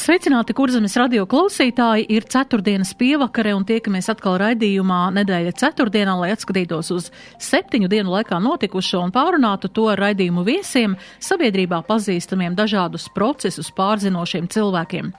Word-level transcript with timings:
Sveicināti, 0.00 0.54
kurzemes 0.56 0.94
radio 0.96 1.26
klausītāji! 1.28 2.06
Ir 2.14 2.24
ceturtdienas 2.32 2.94
pievakare 2.96 3.50
un 3.52 3.66
tiekamies 3.68 4.06
atkal 4.08 4.38
raidījumā 4.40 5.00
nedēļa 5.12 5.50
ceturtdienā, 5.60 6.14
lai 6.16 6.30
atskatītos 6.32 6.88
uz 6.94 7.08
septiņu 7.36 7.90
dienu 7.92 8.14
laikā 8.14 8.38
notikušo 8.40 9.02
un 9.04 9.12
pārunātu 9.12 9.68
to 9.68 9.84
ar 9.92 10.00
raidījumu 10.00 10.40
viesiem, 10.46 10.94
sabiedrībā 11.20 11.82
pazīstamiem 11.84 12.56
dažādus 12.56 13.10
procesus 13.12 13.68
pārzinošiem 13.76 14.46
cilvēkiem. 14.54 15.10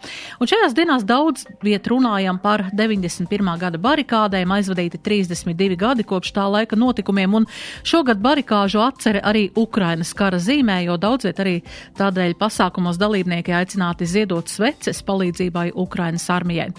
Un 0.42 0.50
šajās 0.50 0.74
dienās 0.74 1.06
daudz 1.06 1.46
viet 1.62 1.86
runājam 1.92 2.42
par 2.42 2.66
91. 2.74 3.54
gada 3.62 3.78
barikādēm, 3.86 4.56
aizvadīti 4.58 4.98
32 4.98 5.78
gadi 5.78 6.08
kopš 6.10 6.34
tā 6.40 6.48
laika 6.56 6.80
notikumiem, 6.80 7.38
un 7.44 7.48
šogad 7.86 8.18
barikāžu 8.18 8.82
atcere 8.88 9.22
arī 9.22 9.46
Ukrainas 9.54 10.18
kara 10.18 10.42
zīmē, 10.42 10.82
jo 10.88 10.98
daudz 10.98 11.30
viet 11.30 11.46
arī 11.46 11.56
tādēļ 12.02 12.34
pasākumos 12.42 12.98
dalībnieki 12.98 13.60
aicināti 13.62 14.10
ziedot 14.10 14.50
sveces 14.50 14.71
preces 14.72 15.02
palīdzībai 15.04 15.72
Ukrainas 15.76 16.30
armijai. 16.32 16.70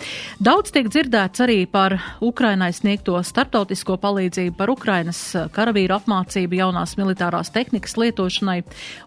Daudz 0.41 0.73
tiek 0.73 0.89
dzirdēts 0.89 1.43
arī 1.45 1.59
par 1.69 1.99
Ukrainai 2.25 2.71
sniegto 2.73 3.19
starptautisko 3.21 3.99
palīdzību, 4.01 4.55
par 4.57 4.73
Ukrainas 4.73 5.21
eh, 5.37 5.49
karavīru 5.53 5.99
apmācību 5.99 6.57
jaunās 6.57 6.97
militārās 6.97 7.53
tehnikas 7.53 7.99
lietošanai. 8.01 8.63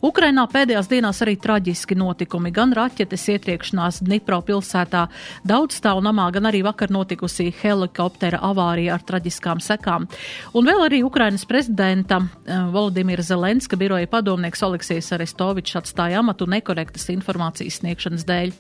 Ukrainā 0.05 0.45
pēdējās 0.51 0.89
dienās 0.91 1.21
arī 1.25 1.35
traģiski 1.41 1.97
notikumi, 1.97 2.51
gan 2.53 2.75
raķetes 2.77 3.25
ietriekšanās 3.33 4.03
Dnipro 4.05 4.41
pilsētā 4.45 5.07
daudzstāvu 5.47 6.05
namā, 6.05 6.29
gan 6.35 6.51
arī 6.51 6.61
vakar 6.67 6.93
notikusi 6.93 7.49
helikoptera 7.63 8.43
avārija 8.45 8.93
ar 8.99 9.05
traģiskām 9.07 9.63
sekām. 9.65 10.05
Un 10.53 10.69
vēl 10.69 10.85
arī 10.85 11.01
Ukrainas 11.07 11.47
prezidenta 11.49 12.21
eh, 12.21 12.61
Volodimira 12.75 13.25
Zelenska 13.25 13.79
biroja 13.81 14.11
padomnieks 14.13 14.61
Oleksijas 14.69 15.09
Arestovičs 15.17 15.81
atstāja 15.81 16.21
amatu 16.21 16.45
nekorektas 16.45 17.09
informācijas 17.15 17.81
sniegšanas 17.81 18.29
dēļ. 18.29 18.55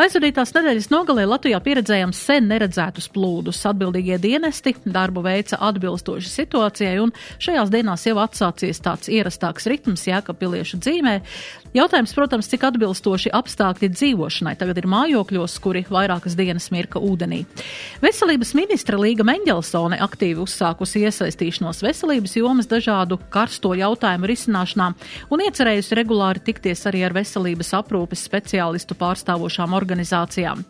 Aizvadītās 0.00 0.54
nedēļas 0.56 0.88
nogalē 0.92 1.26
Latvijā 1.28 1.58
pieredzējām 1.64 2.12
sen 2.16 2.48
neredzētus 2.50 3.10
plūdus. 3.12 3.60
Atbildīgie 3.68 4.16
dienesti 4.22 4.74
darbu 4.84 5.24
veica 5.26 5.58
atbilstoši 5.70 6.30
situācijai, 6.32 6.96
un 7.02 7.12
šajās 7.42 7.72
dienās 7.72 8.06
jau 8.08 8.16
atsācies 8.22 8.80
tāds 8.84 9.10
ierastāks 9.12 9.68
ritms 9.70 10.06
jēkapiliešu 10.08 10.80
dzīvē. 10.80 11.16
Jautājums, 11.70 12.10
protams, 12.16 12.48
cik 12.50 12.64
atbilstoši 12.66 13.30
apstākļi 13.30 13.92
dzīvošanai 13.94 14.56
tagad 14.58 14.80
ir 14.80 14.88
mājokļos, 14.90 15.52
kuri 15.62 15.84
vairākas 15.86 16.34
dienas 16.34 16.64
mirka 16.74 16.98
ūdenī. 16.98 17.44
Veselības 18.02 18.50
ministra 18.58 18.98
Līga 18.98 19.22
Mendelsone 19.22 20.00
aktīvi 20.02 20.42
uzsākusi 20.42 21.04
iesaistīšanos 21.06 21.84
veselības 21.86 22.34
jomas 22.40 22.66
dažādu 22.66 23.20
karsto 23.30 23.70
jautājumu 23.78 24.26
risināšanā 24.32 24.88
un 25.30 25.44
iecerējusi 25.44 25.98
regulāri 26.00 26.42
tikties 26.48 26.82
arī 26.90 27.04
ar 27.06 27.14
veselības 27.14 27.70
aprūpes 27.78 28.26
speciālistu 28.26 28.98
pārstāvošām 28.98 29.78
organizācijām. 29.78 30.66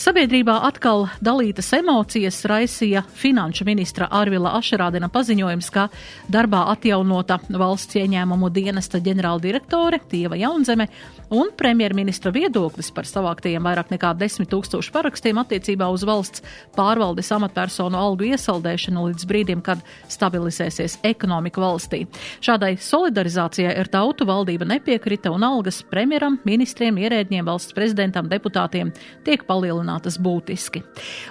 Sabiedrībā 0.00 0.56
atkal 0.70 1.10
dalītas 1.20 1.68
emocijas 1.76 2.40
raisīja 2.48 3.04
finanšu 3.20 3.68
ministra 3.68 4.08
Arvila 4.08 4.56
Ašerādena 4.62 5.12
paziņojums, 5.12 5.70
ka 5.76 5.90
darbā 6.32 6.64
atjaunota 6.72 7.36
valsts 7.52 8.00
ieņēmumu 8.00 8.48
dienesta 8.48 9.04
ģenerāldirektore 9.04 10.00
Tieva 10.08 10.37
Jaunzeme 10.38 10.88
un 11.34 11.50
premjerministra 11.56 12.32
viedoklis 12.32 12.90
par 12.94 13.08
savāktajiem 13.08 13.64
vairāk 13.64 13.90
nekā 13.92 14.14
10 14.18 14.48
tūkstošu 14.48 14.92
parakstiem 14.94 15.40
attiecībā 15.42 15.88
uz 15.92 16.04
valsts 16.08 16.44
pārvaldes 16.76 17.30
amatpersonu 17.34 17.98
algu 17.98 18.28
iesaldēšanu 18.30 19.08
līdz 19.10 19.26
brīdim, 19.28 19.62
kad 19.64 19.82
stabilizēsies 20.08 20.98
ekonomika 21.08 21.62
valstī. 21.62 22.04
Šādai 22.44 22.76
solidarizācijai 22.82 23.74
ar 23.82 23.90
tautu 23.92 24.26
valdība 24.28 24.68
nepiekrita 24.68 25.32
un 25.34 25.46
algas 25.46 25.82
premjeram, 25.90 26.38
ministriem, 26.48 27.00
ierēdņiem, 27.02 27.44
valsts 27.48 27.76
prezidentam, 27.76 28.30
deputātiem 28.30 28.94
tiek 29.26 29.44
palielinātas 29.48 30.20
būtiski. 30.22 30.84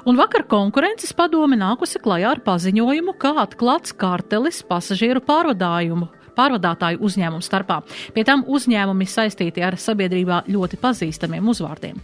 Un 0.06 0.20
vakar 0.20 0.46
konkurences 0.50 1.16
padome 1.18 1.58
nākusi 1.60 2.02
klajā 2.04 2.36
ar 2.36 2.44
paziņojumu, 2.46 3.18
kā 3.22 3.34
atklāts 3.44 3.96
kartelis 3.98 4.64
pasažieru 4.68 5.24
pārvadājumu 5.26 6.12
pārvadātāju 6.38 7.02
uzņēmumu 7.08 7.46
starpā. 7.46 7.82
Pie 8.14 8.24
tam 8.28 8.46
uzņēmumi 8.48 9.10
saistīti 9.10 9.66
ar 9.66 9.80
sabiedrībā 9.82 10.44
ļoti 10.52 10.80
pazīstamiem 10.82 11.50
uzvārdiem. 11.54 12.00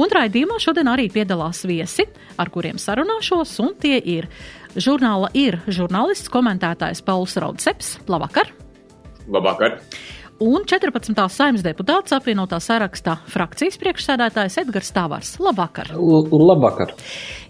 Un 0.00 0.12
raidījumā 0.18 0.58
šodien 0.62 0.90
arī 0.90 1.10
piedalās 1.12 1.64
viesi, 1.68 2.08
ar 2.40 2.50
kuriem 2.54 2.80
sarunāšos, 2.80 3.54
un 3.64 3.74
tie 3.80 4.00
ir 4.00 4.28
žurnāla 4.74 5.30
ir 5.38 5.60
žurnālists, 5.68 6.32
komentētājs 6.32 7.04
Pauls 7.06 7.36
Raudseps. 7.38 7.98
Labvakar! 8.10 8.50
Labvakar! 9.30 9.78
Un 10.42 10.64
14. 10.66 11.14
saimnes 11.30 11.62
deputāts 11.64 12.14
apvienotā 12.14 12.58
sarakstā 12.62 13.16
frakcijas 13.30 13.78
priekšsēdētājs 13.82 14.58
Edgars 14.64 14.90
Tavars. 14.94 15.34
Labvakar! 15.42 15.92
L 15.94 16.40
labvakar! 16.48 16.94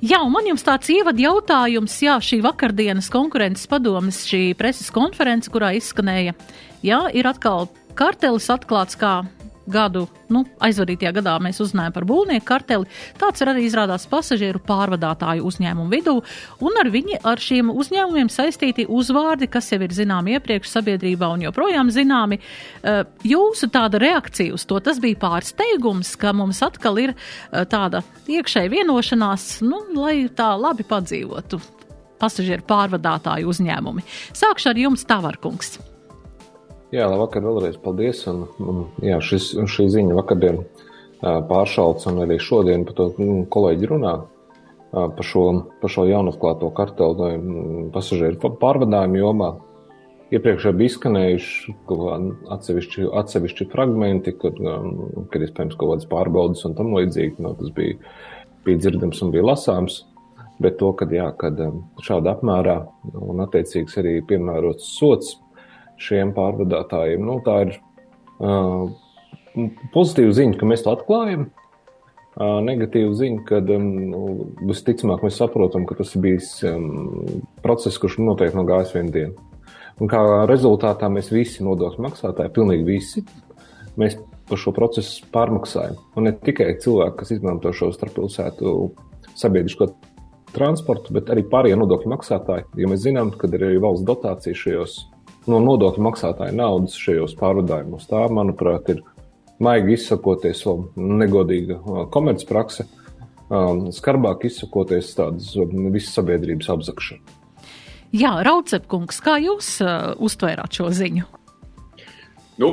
Jā, 0.05 0.21
un 0.25 0.35
man 0.35 0.49
jums 0.49 0.67
tāds 0.67 0.91
ievad 0.93 1.21
jautājums, 1.21 1.97
jā, 2.05 2.19
šī 2.21 2.43
vakardienas 2.45 3.09
konkurences 3.13 3.71
padomas, 3.71 4.25
šī 4.29 4.53
preses 4.59 4.93
konference, 4.95 5.53
kurā 5.53 5.73
izskanēja, 5.79 6.37
jā, 6.85 7.01
ir 7.17 7.31
atkal 7.31 7.71
kartelis 7.97 8.51
atklāts 8.53 8.99
kā 9.01 9.23
gadu, 9.71 10.05
nu, 10.33 10.45
aizvadītajā 10.65 11.13
gadā 11.19 11.35
mēs 11.43 11.61
uzzinājām 11.65 11.95
par 11.95 12.07
būvnieku 12.09 12.47
karteli. 12.49 12.89
Tāds 13.21 13.43
ir 13.43 13.51
arī 13.53 13.65
izrādās 13.69 14.07
pasažieru 14.11 14.61
pārvadātāju 14.65 15.45
uzņēmumu 15.49 15.93
vidū, 15.93 16.17
un 16.65 16.81
ar 16.81 16.91
viņi, 16.93 17.21
ar 17.25 17.41
šiem 17.43 17.73
uzņēmumiem 17.75 18.31
saistīti 18.33 18.87
uzvārdi, 18.89 19.49
kas 19.51 19.73
jau 19.73 19.81
ir 19.85 19.95
zināmi 19.95 20.37
iepriekš 20.37 20.75
sabiedrībā 20.77 21.31
un 21.35 21.47
joprojām 21.47 21.93
zināmi. 21.95 22.41
Eh, 22.41 23.03
jūsu 23.25 23.71
tāda 23.73 24.01
reakcija 24.03 24.55
uz 24.57 24.67
to, 24.69 24.81
tas 24.85 25.01
bija 25.03 25.21
pārsteigums, 25.25 26.15
ka 26.21 26.35
mums 26.37 26.63
atkal 26.65 27.01
ir 27.03 27.15
eh, 27.15 27.65
tāda 27.65 28.05
iekšēja 28.29 28.73
vienošanās, 28.73 29.49
nu, 29.65 29.85
lai 29.97 30.29
tā 30.35 30.53
labi 30.59 30.87
padzīvotu 30.89 31.61
pasažieru 32.21 32.65
pārvadātāju 32.69 33.51
uzņēmumi. 33.53 34.07
Sākšu 34.37 34.73
ar 34.73 34.87
jums, 34.87 35.05
Tavarkungs. 35.09 35.94
Jā, 36.95 37.09
labvakar 37.11 37.43
vēlreiz 37.43 37.75
paldies. 37.83 38.21
Un, 38.31 38.45
un, 38.63 38.85
jā, 39.03 39.17
šis, 39.25 39.51
šī 39.71 39.89
ziņa 39.91 40.15
vakardien 40.15 40.61
pāršalts 41.23 42.07
un 42.11 42.21
arī 42.23 42.37
šodien 42.43 42.85
par 42.87 42.95
to 42.99 43.09
nu, 43.19 43.43
kolēģi 43.51 43.91
runā 43.91 44.15
par 44.93 45.27
šo, 45.27 45.45
par 45.81 45.91
šo 45.91 46.05
jaunatklāto 46.07 46.69
kartelu 46.77 47.31
pasažieru 47.95 48.55
pārvadājumu 48.63 49.19
jomā. 49.19 49.51
Iepriekš 50.35 50.71
bija 50.79 50.93
izskanējuši 50.93 51.75
atsevišķi, 52.55 53.09
atsevišķi 53.23 53.67
fragmenti, 53.75 54.35
kad, 54.39 54.59
kad 55.33 55.47
iespējams 55.47 55.77
kaut 55.79 55.97
kādas 55.97 56.11
pārbaudas 56.11 56.63
un 56.69 56.79
tam 56.79 56.95
līdzīgi. 56.95 57.43
No, 57.43 57.57
tas 57.59 57.75
bija, 57.75 57.99
bija 58.67 58.85
dzirdams 58.85 59.23
un 59.27 59.35
bija 59.35 59.51
lasāms. 59.51 60.05
Bet 60.63 60.79
to, 60.79 60.93
kad, 60.95 61.11
jā, 61.11 61.27
kad 61.39 61.59
šāda 62.07 62.37
apmērā 62.37 62.79
un 63.19 63.43
attiecīgs 63.43 63.99
arī 63.99 64.21
piemērots 64.29 64.93
sots 64.95 65.41
šiem 66.01 66.33
pārvadātājiem. 66.37 67.25
Nu, 67.25 67.39
tā 67.45 67.59
ir 67.67 67.75
uh, 68.43 68.89
pozitīva 69.95 70.35
ziņa, 70.37 70.59
ka 70.61 70.69
mēs 70.71 70.85
to 70.85 70.95
atklājam. 70.95 71.49
Uh, 72.35 72.59
negatīva 72.67 73.13
ziņa, 73.15 73.43
ka 73.47 73.61
um, 73.77 73.89
visticamāk 74.67 75.23
mēs 75.23 75.39
saprotam, 75.39 75.87
ka 75.87 75.95
tas 76.01 76.17
ir 76.17 76.25
bijis 76.25 76.51
um, 76.67 77.43
process, 77.63 78.01
kurš 78.03 78.19
noteikti 78.23 78.59
nav 78.59 78.67
gājis 78.73 78.95
vienu 78.97 79.15
dienu. 79.15 79.51
Un 80.03 80.11
kā 80.11 80.21
rezultātā 80.51 81.07
mēs 81.13 81.31
visi 81.31 81.63
nodokļu 81.63 82.03
maksātāji, 82.09 82.51
pilnīgi 82.57 82.87
visi, 82.89 83.23
mēs 84.01 84.19
par 84.49 84.59
šo 84.59 84.75
procesu 84.75 85.29
pārmaksājam. 85.35 86.01
Un 86.19 86.27
ne 86.27 86.35
tikai 86.35 86.73
cilvēki, 86.83 87.21
kas 87.21 87.31
izmanto 87.37 87.71
šo 87.77 87.93
starppilsētu 87.95 88.75
sabiedrisko 89.39 89.93
transportu, 90.55 91.15
bet 91.15 91.31
arī 91.31 91.47
pārējie 91.51 91.79
nodokļu 91.79 92.11
maksātāji. 92.11 92.67
Jo 92.79 92.91
mēs 92.91 93.05
zinām, 93.07 93.31
ka 93.39 93.47
ir 93.51 93.69
arī 93.71 93.79
valsts 93.83 94.07
dotācija 94.11 94.59
šajos 94.59 94.99
no 95.51 95.61
nodokļu 95.65 96.05
maksātāju 96.07 96.57
naudas 96.59 96.97
šajos 97.01 97.37
pārvadājumos. 97.41 98.09
Tā, 98.11 98.25
manuprāt, 98.33 98.91
ir 98.95 99.03
maigi 99.63 99.97
izsakoties, 99.99 100.65
negodīga 100.97 101.81
komercprakse, 102.15 102.87
skarbāk 103.95 104.47
izsakoties 104.49 105.13
tādas 105.19 105.53
visas 105.95 106.15
sabiedrības 106.17 106.71
apzakšana. 106.75 107.41
Jā, 108.15 108.37
Raucepkungs, 108.47 109.19
kā 109.27 109.41
jūs 109.43 109.81
uh, 109.83 110.13
uztvērāt 110.23 110.77
šo 110.79 110.87
ziņu? 110.95 111.25
Nu, 112.63 112.69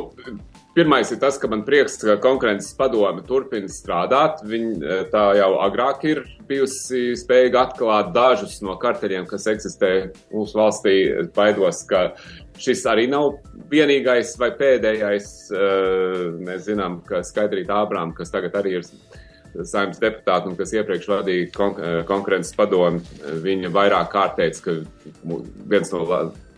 Pirmais 0.71 1.09
ir 1.11 1.17
tas, 1.19 1.35
ka 1.35 1.49
man 1.51 1.65
prieks, 1.67 1.97
ka 1.99 2.13
konkurences 2.23 2.71
padome 2.79 3.25
turpina 3.27 3.67
strādāt. 3.67 4.39
Viņa 4.47 5.01
tā 5.11 5.23
jau 5.35 5.49
agrāk 5.65 6.05
ir 6.07 6.21
bijusi 6.47 7.11
spējīga 7.19 7.65
atklāt 7.65 8.13
dažus 8.15 8.61
no 8.63 8.77
karteļiem, 8.79 9.25
kas 9.27 9.49
eksistē 9.51 9.89
mūsu 10.31 10.55
valstī. 10.55 10.93
Baidos, 11.35 11.81
ka 11.89 12.13
šis 12.61 12.83
arī 12.89 13.07
nav 13.11 13.39
vienīgais 13.71 14.35
vai 14.39 14.51
pēdējais. 14.57 15.27
Mēs 16.41 16.67
zinām, 16.67 16.99
ka 17.07 17.23
Skaidrīta 17.25 17.81
Ābrām, 17.81 18.13
kas 18.17 18.33
tagad 18.33 18.55
arī 18.59 18.77
ir 18.79 18.87
saimnes 19.67 19.99
deputāti 19.99 20.47
un 20.47 20.55
kas 20.59 20.71
iepriekš 20.77 21.09
vadīja 21.11 21.49
kon 21.55 21.75
konkurences 22.07 22.55
padomu, 22.55 23.01
viņa 23.43 23.71
vairāk 23.73 24.11
kārt 24.13 24.37
teica, 24.39 24.63
ka 24.63 25.39
viens 25.71 25.91
no 25.91 26.05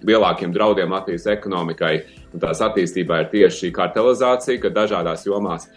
lielākiem 0.04 0.54
draudiem 0.54 0.94
Latvijas 0.94 1.26
ekonomikai 1.32 1.96
un 2.34 2.44
tās 2.44 2.62
attīstībai 2.66 3.24
ir 3.24 3.32
tieši 3.32 3.64
šī 3.64 3.72
kartelizācija, 3.78 4.62
ka 4.62 4.74
dažādās 4.74 5.26
jomās 5.26 5.70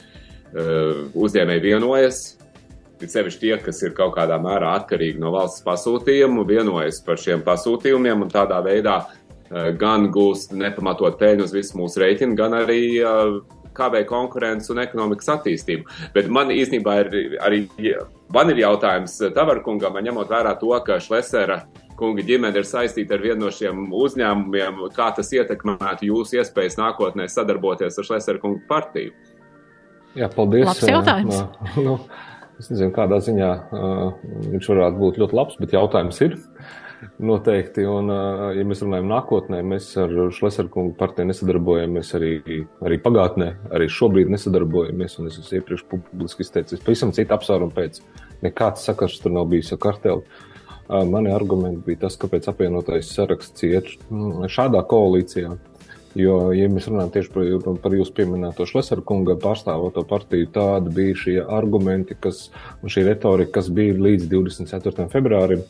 uzņēmēji 0.56 1.64
vienojas. 1.64 2.24
Ir 2.96 3.10
sevišķi 3.12 3.42
tie, 3.42 3.56
kas 3.60 3.82
ir 3.84 3.92
kaut 3.96 4.14
kādā 4.16 4.38
mērā 4.40 4.70
atkarīgi 4.78 5.20
no 5.20 5.28
valsts 5.34 5.64
pasūtījumu, 5.66 6.46
vienojas 6.48 7.02
par 7.04 7.20
šiem 7.20 7.42
pasūtījumiem 7.44 8.24
un 8.24 8.30
tādā 8.32 8.62
veidā 8.64 9.02
gan 9.80 10.08
gūst 10.14 10.54
nepamatot 10.56 11.18
peļņu 11.20 11.46
uz 11.46 11.54
visu 11.54 11.78
mūsu 11.78 12.02
reiķinu, 12.02 12.36
gan 12.38 12.56
arī 12.58 12.80
uh, 13.02 13.38
kavē 13.76 14.02
konkurences 14.08 14.72
un 14.72 14.80
ekonomikas 14.82 15.28
attīstību. 15.36 15.88
Bet 16.14 16.30
man 16.32 16.52
īstenībā 16.54 17.00
ir 17.04 17.16
arī 17.44 17.64
man 18.32 18.52
ir 18.52 18.62
jautājums 18.64 19.18
Tavarkungam, 19.36 19.98
ņemot 20.08 20.32
vērā 20.32 20.56
to, 20.60 20.72
ka 20.86 21.00
Šlesera 21.02 21.64
kunga 21.96 22.24
ģimene 22.26 22.60
ir 22.60 22.68
saistīta 22.68 23.16
ar 23.16 23.24
vienu 23.24 23.46
no 23.46 23.52
šiem 23.54 23.88
uzņēmumiem, 23.96 24.82
kā 24.96 25.10
tas 25.16 25.32
ietekmētu 25.32 26.10
jūsu 26.10 26.40
iespējas 26.40 26.78
nākotnē 26.80 27.28
sadarboties 27.32 27.96
ar 27.96 28.08
Šlesera 28.08 28.42
kunga 28.42 28.62
partiju? 28.68 29.14
Jā, 30.16 30.30
paldies. 30.32 30.66
Labs 30.68 30.88
jautājums. 30.88 31.44
Nu, 31.86 31.98
es 32.56 32.70
nezinu, 32.72 32.92
kādā 32.96 33.20
ziņā 33.20 33.48
uh, 33.52 34.28
viņš 34.54 34.68
varētu 34.72 35.00
būt 35.00 35.18
ļoti 35.20 35.36
labs, 35.36 35.58
bet 35.60 35.74
jautājums 35.76 36.20
ir. 36.24 36.38
Noteikti, 37.20 37.84
un, 37.88 38.08
ja 38.56 38.64
mēs 38.68 38.80
runājam 38.84 39.08
nākotnē, 39.10 39.60
mēs 39.64 39.88
ar 40.00 40.12
Šlesarkungu 40.32 40.94
partiju 40.98 41.28
nesadarbojamies 41.30 42.12
arī, 42.18 42.32
arī 42.84 42.98
pagātnē, 43.04 43.50
arī 43.76 43.88
šobrīd 43.92 44.32
nesadarbojamies, 44.32 45.18
un 45.20 45.30
es 45.30 45.38
esmu 45.42 45.60
iepriekš 45.60 45.86
publiski 45.92 46.44
izteicis 46.46 46.82
pavisam 46.84 47.12
citu 47.16 47.36
apsvērumu 47.36 47.72
pēc. 47.76 48.00
Nekāds 48.44 48.84
sakars 48.88 49.20
tur 49.20 49.32
nav 49.36 49.48
bijis 49.52 49.72
ar 49.76 49.80
karteli. 49.84 50.24
Mani 50.86 51.32
argumenti 51.34 51.82
bija 51.88 52.04
tas, 52.04 52.18
kāpēc 52.20 52.46
apvienotais 52.52 53.08
saraksts 53.16 53.64
iet 53.66 53.96
šādā 54.56 54.84
koalīcijā. 54.86 55.56
Jo, 56.16 56.36
ja 56.56 56.68
mēs 56.72 56.86
runājam 56.88 57.10
tieši 57.12 57.32
par, 57.34 57.72
par 57.82 57.92
jūsu 57.92 58.14
pieminēto 58.16 58.64
Šlesera 58.68 59.02
kunga 59.04 59.34
pārstāvoto 59.40 60.00
partiju, 60.08 60.48
tādi 60.54 60.92
bija 60.96 61.16
šie 61.22 61.34
argumenti, 61.44 62.16
kas, 62.16 62.46
un 62.80 62.92
šī 62.92 63.04
retorika, 63.10 63.58
kas 63.58 63.68
bija 63.68 63.98
līdz 64.00 64.30
24. 64.32 65.10
februārim, 65.12 65.66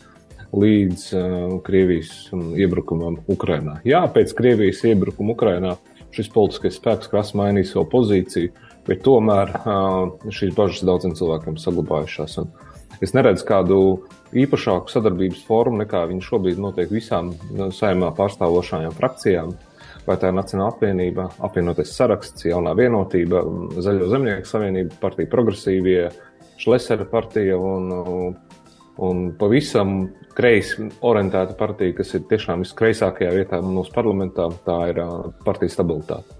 līdz 0.57 1.05
uh, 1.13 1.57
Krievijas 1.67 2.13
iebrukumam 2.57 3.21
Ukrainā. 3.33 3.79
Jā, 3.87 4.05
pēc 4.13 4.33
Krievijas 4.37 4.83
iebrukuma 4.89 5.37
Ukrainā 5.37 5.77
šis 6.17 6.31
politiskais 6.33 6.79
spēks 6.81 7.11
krasi 7.13 7.37
mainīja 7.37 7.75
savu 7.75 7.87
pozīciju, 7.93 8.53
bet 8.87 9.03
tomēr 9.05 9.53
uh, 9.59 10.31
šīs 10.33 10.55
bažas 10.57 10.87
daudziem 10.89 11.17
cilvēkiem 11.19 11.59
saglabājušās. 11.61 12.39
Un 12.43 12.53
es 13.05 13.13
neredzu 13.17 13.47
kādu 13.49 13.81
īpašāku 14.37 14.93
sadarbības 14.93 15.45
formu, 15.47 15.83
nekā 15.83 16.07
viņi 16.11 16.25
šobrīd 16.25 16.61
notiek 16.63 16.93
visām 16.93 17.35
saimā 17.75 18.13
pārstāvošajām 18.17 18.95
frakcijām. 18.97 19.57
Vai 20.07 20.15
tā 20.23 20.31
ir 20.31 20.37
Nacionāla 20.39 20.71
apvienība, 20.71 21.25
apvienotais 21.43 21.91
saraksts, 21.97 22.45
jaunā 22.47 22.77
vienotība, 22.79 23.41
Zaļo 23.83 24.07
zemnieku 24.13 24.47
savienība, 24.47 24.95
partija 25.03 25.31
progresīvie, 25.33 26.03
Šlesera 26.63 27.05
partija 27.11 27.59
un, 27.59 27.91
un 29.03 29.29
pavisam 29.39 30.09
kreisi 30.37 30.89
orientēta 31.05 31.57
partija, 31.59 31.95
kas 31.97 32.15
ir 32.17 32.25
tiešām 32.31 32.65
viskreisākajā 32.65 33.33
vietā 33.35 33.61
mūsu 33.65 33.93
parlamentā, 33.95 34.49
tā 34.67 34.79
ir 34.93 35.01
partija 35.45 35.73
stabilitāte. 35.73 36.37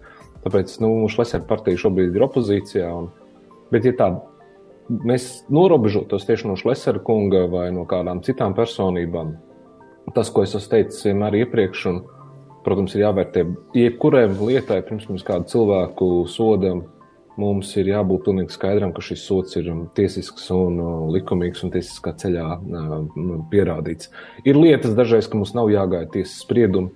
Tāpēc 0.47 0.77
nu, 0.85 0.93
Šlesera 1.11 1.45
partija 1.49 1.81
šobrīd 1.87 2.15
ir 2.15 2.25
opozīcijā. 2.29 2.91
Un, 2.95 3.09
bet, 3.73 3.89
ja 3.89 3.95
tā 3.99 4.11
mēs 4.89 5.47
norobežotos 5.53 6.27
tieši 6.29 6.51
no 6.51 6.59
Šlesera 6.61 7.03
kunga 7.03 7.47
vai 7.51 7.69
no 7.75 7.87
kādām 7.89 8.23
citām 8.27 8.55
personībām. 8.55 9.35
Tas, 10.15 10.31
ko 10.31 10.45
es 10.47 10.55
esmu 10.55 10.71
teicis 10.71 11.09
vienmēr 11.09 11.41
iepriekš, 11.43 11.87
un, 11.91 12.05
protams, 12.67 12.95
ir 12.95 13.03
jāvērtē 13.03 13.43
jebkurai 13.75 14.29
lietai, 14.31 14.85
pirms 14.87 15.09
mēs 15.11 15.27
kādu 15.27 15.51
cilvēku 15.51 16.11
sodam, 16.31 16.85
mums 17.41 17.73
ir 17.77 17.91
jābūt 17.91 18.27
pilnīgi 18.27 18.55
skaidram, 18.57 18.93
ka 18.97 19.05
šis 19.05 19.25
sots 19.29 19.59
ir 19.61 19.69
tiesisks 19.97 20.49
un 20.55 20.81
uh, 20.81 20.95
likumīgs 21.15 21.65
un 21.67 21.73
tiesiskā 21.75 22.15
ceļā 22.21 22.47
uh, 22.57 22.97
pierādīts. 23.53 24.11
Ir 24.49 24.59
lietas 24.61 24.97
dažreiz, 24.99 25.29
ka 25.29 25.39
mums 25.39 25.55
nav 25.57 25.71
jāgaida 25.73 26.11
tiesas 26.17 26.41
spriedumi, 26.45 26.93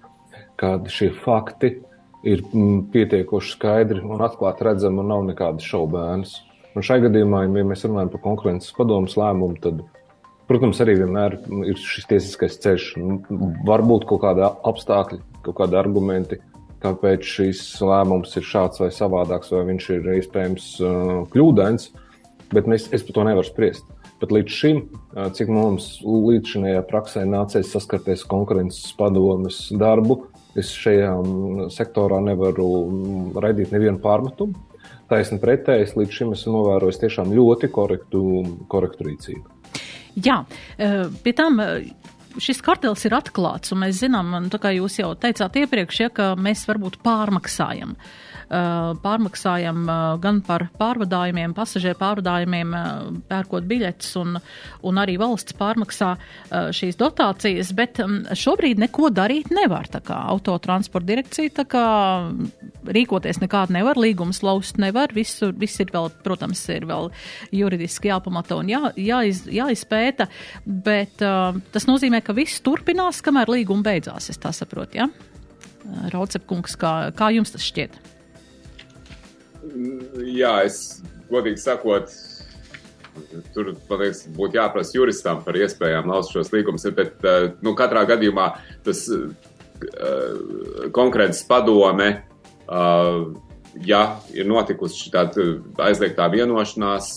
kad 0.61 0.89
šie 0.93 1.11
fakti 1.25 1.79
ir 2.27 2.43
mm, 2.45 2.91
pietiekoši 2.93 3.55
skaidri 3.57 4.03
un 4.05 4.21
atklāti 4.25 4.67
redzami 4.67 5.03
un 5.03 5.11
nav 5.13 5.25
nekādas 5.29 5.67
šaubēnas. 5.69 6.37
Un 6.77 6.87
šai 6.87 7.01
gadījumā, 7.03 7.47
ja 7.47 7.65
mēs 7.67 7.87
runājam 7.87 8.13
par 8.13 8.23
konkurences 8.25 8.75
padomus 8.77 9.17
lēmumu, 9.19 9.57
tad, 9.63 9.81
protams, 10.51 10.79
arī 10.85 11.01
vienmēr 11.01 11.41
ir 11.67 11.81
šis 11.81 12.07
tiesiskais 12.13 12.61
ceļš. 12.63 12.93
Varbūt 13.67 14.07
kaut 14.11 14.23
kādi 14.23 14.45
apstākļi, 14.47 15.19
kaut 15.47 15.59
kādi 15.63 15.81
argumenti, 15.81 16.39
kāpēc 16.83 17.27
šis 17.27 17.63
lēmums 17.85 18.37
ir 18.41 18.47
šāds 18.47 18.83
vai 18.83 18.91
savādāks, 18.95 19.53
vai 19.55 19.65
viņš 19.73 19.89
ir 19.97 20.11
iespējams 20.19 20.69
uh, 20.83 21.11
kļūdains, 21.33 21.91
bet 22.55 22.71
mēs, 22.71 22.89
es 22.95 23.05
par 23.07 23.19
to 23.19 23.27
nevaru 23.29 23.49
spriest. 23.49 23.87
Bet 24.21 24.33
līdz 24.37 24.57
šim, 24.57 24.83
uh, 24.89 25.29
cik 25.37 25.53
mums 25.53 25.93
līdz 26.05 26.57
šajā 26.57 26.83
praksē 26.89 27.27
nācies 27.29 27.71
saskarties 27.73 28.27
konkurences 28.29 28.91
padomes 28.99 29.67
darbu, 29.81 30.23
es 30.59 30.73
šajā 30.75 31.13
um, 31.21 31.69
sektorā 31.73 32.19
nevaru 32.25 32.67
um, 32.81 33.31
raidīt 33.39 33.73
nevienu 33.75 34.03
pārmetumu 34.03 34.67
taisni 35.11 35.41
pretējs. 35.43 35.97
Līdz 35.99 36.17
šim 36.21 36.35
esmu 36.37 36.55
novērojis 36.59 37.01
tiešām 37.03 37.35
ļoti 37.35 37.71
korektu, 37.75 38.23
korektu 38.71 39.09
rīcību. 39.09 39.59
Jā, 40.25 40.43
e, 40.79 40.91
pie 41.25 41.35
tam. 41.37 41.61
Šis 42.39 42.61
kartels 42.63 43.03
ir 43.09 43.17
atklāts, 43.17 43.73
un 43.75 43.83
mēs 43.83 44.05
zinām, 44.05 44.31
tā 44.53 44.61
kā 44.63 44.71
jūs 44.77 45.01
jau 45.01 45.15
teicāt 45.19 45.57
iepriekš, 45.65 46.03
ja, 46.05 46.11
ka 46.15 46.33
mēs 46.39 46.63
varbūt 46.69 47.01
pārmaksājam. 47.03 47.97
Uh, 47.97 48.30
pārmaksājam 48.51 49.85
uh, 49.87 49.99
gan 50.23 50.41
par 50.47 50.67
pārvadājumiem, 50.81 51.55
pasažieru 51.55 51.99
pārvadājumiem, 52.01 52.75
uh, 52.75 53.21
pērkot 53.31 53.69
biļetes, 53.71 54.11
un, 54.19 54.41
un 54.87 55.01
arī 55.01 55.15
valsts 55.21 55.55
pārmaksā 55.59 56.11
šīs 56.75 56.99
dotācijas, 56.99 57.71
bet 57.79 58.01
um, 58.03 58.21
šobrīd 58.35 58.81
neko 58.83 59.11
darīt 59.15 59.53
nevar. 59.55 59.87
Autotransporta 60.11 61.07
direkcija 61.13 61.55
tā 61.61 61.67
kā 61.71 61.87
rīkoties 62.91 63.41
nekādu 63.43 63.77
nevar, 63.77 63.99
līgumus 64.01 64.43
laust 64.47 64.81
nevar, 64.83 65.15
visu, 65.15 65.53
viss 65.57 65.81
ir 65.83 65.93
vēl, 65.95 66.11
protams, 66.25 66.63
ir 66.75 66.87
vēl 66.91 67.11
juridiski 67.55 68.11
jāpamata 68.11 68.59
un 68.59 68.71
jā, 68.73 68.83
jāiz, 68.99 69.45
jāizpēta, 69.51 70.27
bet 70.67 71.23
uh, 71.27 71.59
tas 71.75 71.87
nozīmē, 71.91 72.23
ka 72.25 72.37
viss 72.37 72.63
turpinās, 72.65 73.23
kamēr 73.25 73.53
līguma 73.53 73.87
beidzās, 73.93 74.31
es 74.33 74.41
tā 74.41 74.55
saprotu, 74.57 75.03
ja? 75.03 75.11
Raucepkungs, 76.13 76.77
kā, 76.81 76.95
kā 77.17 77.31
jums 77.35 77.55
tas 77.55 77.65
šķiet? 77.65 77.99
Jā, 79.71 80.55
es 80.67 81.01
godīgi 81.31 81.61
sakot, 81.63 82.11
tur, 83.55 83.75
liekas, 83.91 84.25
būtu 84.37 84.59
jāprasa 84.59 84.97
juristam 84.97 85.45
par 85.45 85.59
iespējām 85.59 86.11
laust 86.11 86.35
šos 86.35 86.53
līgumus, 86.55 86.89
bet 86.97 87.23
eh, 87.27 87.51
nu, 87.65 87.75
katrā 87.79 88.05
gadījumā 88.09 88.49
tas 88.87 89.05
uh, 89.11 89.31
konkrēts 90.97 91.43
padome, 91.49 92.11
uh, 92.67 93.31
ja 93.87 94.03
ir 94.35 94.49
notikusi 94.51 95.07
šī 95.07 95.27
aizliegtā 95.87 96.27
vienošanās, 96.33 97.13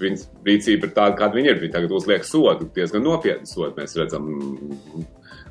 viņas 0.00 0.26
rīcība 0.46 0.88
ir 0.88 0.94
tāda, 0.96 1.16
kāda 1.18 1.38
viņa 1.38 1.52
ir. 1.52 1.62
Viņa 1.62 1.76
tagad 1.78 1.94
uzliek 1.96 2.26
sodu, 2.26 2.68
diezgan 2.74 3.04
nopietnu 3.06 3.48
sodu. 3.48 3.72
Mēs 3.78 3.96
redzam, 3.98 4.28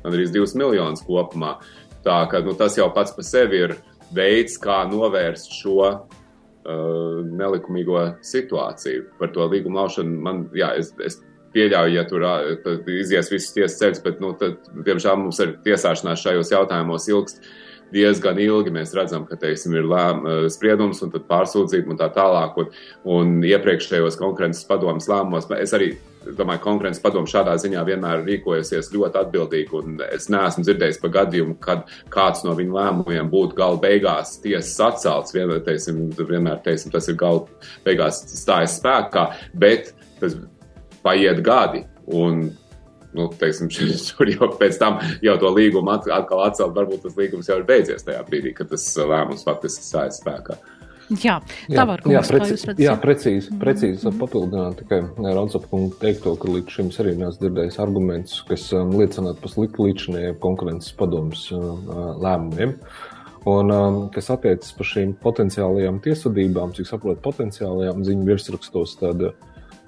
gandrīz 0.04 0.32
divus 0.34 0.54
miljonus 0.58 1.02
kopumā. 1.06 1.56
Tā 2.06 2.20
ka 2.30 2.42
nu, 2.46 2.54
tas 2.58 2.78
jau 2.78 2.86
pats 2.94 3.14
par 3.16 3.26
sevi 3.26 3.64
ir 3.64 3.76
veids, 4.14 4.54
kā 4.62 4.84
novērst 4.90 5.50
šo 5.58 5.90
nelikumīgo 6.66 8.02
situāciju. 8.26 9.06
Par 9.20 9.32
to 9.34 9.46
līgumu 9.52 9.78
laušanu 9.80 10.22
man, 10.22 10.42
jā, 10.56 10.72
es, 10.80 10.92
es 11.04 11.20
pieļauju, 11.56 11.94
ja 11.96 12.04
tur 12.08 12.24
uh, 12.26 12.90
izies 12.92 13.30
visas 13.32 13.54
tiesas 13.54 13.78
ceļš, 13.80 14.02
bet, 14.04 14.18
nu, 14.24 14.32
tad, 14.40 14.58
diemžēl 14.86 15.20
mums 15.20 15.40
ir 15.44 15.56
tiesāšanās 15.66 16.24
šajos 16.24 16.52
jautājumos 16.52 17.08
ilgst 17.12 17.46
diezgan 17.94 18.40
ilgi. 18.42 18.74
Mēs 18.74 18.94
redzam, 18.96 19.24
ka, 19.28 19.38
teiksim, 19.40 19.76
ir 19.78 19.88
lēm, 19.88 20.24
uh, 20.26 20.42
spriedums 20.52 21.02
un 21.06 21.14
tad 21.14 21.28
pārsūdzība 21.30 21.94
un 21.94 22.02
tā 22.02 22.10
tālāk. 22.16 22.58
Un, 22.60 22.74
un 23.16 23.38
iepriekšējos 23.46 24.18
konkurences 24.20 24.66
padomas 24.68 25.08
lēmumos 25.10 25.48
es 25.60 25.74
arī 25.76 25.94
domāju, 26.34 26.62
konkurences 26.64 27.02
padomu 27.02 27.28
šādā 27.30 27.54
ziņā 27.60 27.82
vienmēr 27.86 28.24
rīkojusies 28.26 28.90
ļoti 28.94 29.20
atbildīgi, 29.20 29.72
un 29.78 30.02
es 30.08 30.28
neesmu 30.32 30.64
dzirdējis 30.66 31.00
par 31.02 31.12
gadījumu, 31.20 31.56
kad 31.62 31.86
kāds 32.12 32.44
no 32.46 32.56
viņu 32.58 32.76
lēmumiem 32.76 33.30
būtu 33.32 33.58
gala 33.58 33.80
beigās 33.82 34.36
tiesas 34.42 34.74
atcelts. 34.88 35.34
Vienmēr, 35.36 35.62
teiksim, 35.66 36.06
vienmēr 36.18 36.60
teiksim, 36.66 36.92
tas 36.94 37.08
ir 37.12 37.18
gala 37.20 37.46
beigās 37.86 38.22
stājas 38.34 38.78
spēkā, 38.80 39.28
bet 39.54 39.92
tas 40.20 40.38
paiet 41.04 41.42
gadi. 41.46 41.84
Un, 42.16 42.48
nu, 43.16 43.28
teiksim, 43.40 43.70
šur 44.06 44.30
jau 44.34 44.50
pēc 44.58 44.80
tam 44.82 45.00
jau 45.24 45.36
to 45.42 45.52
līgumu 45.54 45.94
atkal 45.94 46.46
atcelt, 46.46 46.74
varbūt 46.76 47.06
tas 47.06 47.18
līgums 47.18 47.50
jau 47.50 47.60
ir 47.60 47.68
beidzies 47.68 48.06
tajā 48.06 48.22
brīdī, 48.28 48.54
kad 48.56 48.70
tas 48.72 48.88
lēmums 48.98 49.46
faktiski 49.46 49.86
stājas 49.86 50.20
spēkā. 50.22 50.58
Jā, 51.06 51.36
tā 51.70 51.84
var 51.86 52.02
būt. 52.02 52.10
Jā, 52.10 52.22
preci, 52.26 52.56
jā, 52.82 52.94
precīzi, 52.98 53.50
mm. 53.52 53.58
precīzi 53.62 54.00
mm 54.00 54.10
-hmm. 54.10 54.20
papildināt 54.22 54.78
tikai 54.80 55.00
Raudsapkungu 55.36 55.94
teikto, 56.00 56.34
ka 56.36 56.50
līdz 56.50 56.70
šim 56.74 56.88
arī 57.04 57.16
neesmu 57.16 57.42
dzirdējis 57.42 57.78
argumentus, 57.82 58.42
kas 58.48 58.72
um, 58.72 58.90
liecinātu 58.90 59.40
par 59.40 59.50
sliktu 59.50 59.86
līdzinējiem 59.86 60.40
konkurences 60.42 60.92
padomus 60.92 61.52
uh, 61.52 61.78
lēmumiem. 62.18 62.74
Un, 63.46 63.70
um, 63.70 64.00
kas 64.10 64.30
attiecas 64.34 64.72
par 64.74 64.86
šīm 64.86 65.14
potenciālajām 65.22 66.00
tiesvedībām, 66.02 66.74
cik 66.74 66.86
saprotu, 66.86 67.22
potenciālajām 67.22 68.02
ziņu 68.02 68.26
virsrakstos, 68.26 68.96
tad 68.98 69.22
uh, 69.22 69.32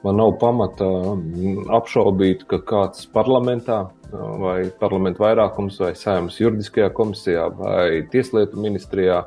man 0.04 0.16
nav 0.16 0.36
pamata 0.38 0.86
um, 0.86 1.66
apšaubīt, 1.66 2.46
ka 2.46 2.62
kāds 2.62 3.10
parlamentā 3.10 3.88
uh, 3.88 4.38
vai 4.38 4.70
parlamentu 4.70 5.26
vairākums 5.26 5.80
vai 5.82 5.96
sēmas 5.98 6.38
juridiskajā 6.38 6.92
komisijā 6.94 7.50
vai 7.58 8.06
tieslietu 8.12 8.60
ministrijā 8.62 9.24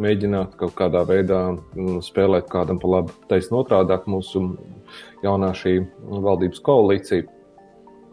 mēģināt 0.00 0.56
kaut 0.60 0.74
kādā 0.78 1.02
veidā 1.08 1.42
mm, 1.52 2.00
spēlēt 2.04 2.48
kādam 2.52 2.80
pa 2.82 2.90
labu. 2.96 3.14
Taisn 3.28 3.58
otrādāk 3.58 4.08
mūsu 4.10 4.44
jaunā 5.24 5.52
šī 5.56 5.78
valdības 6.08 6.62
koalīcija 6.64 7.28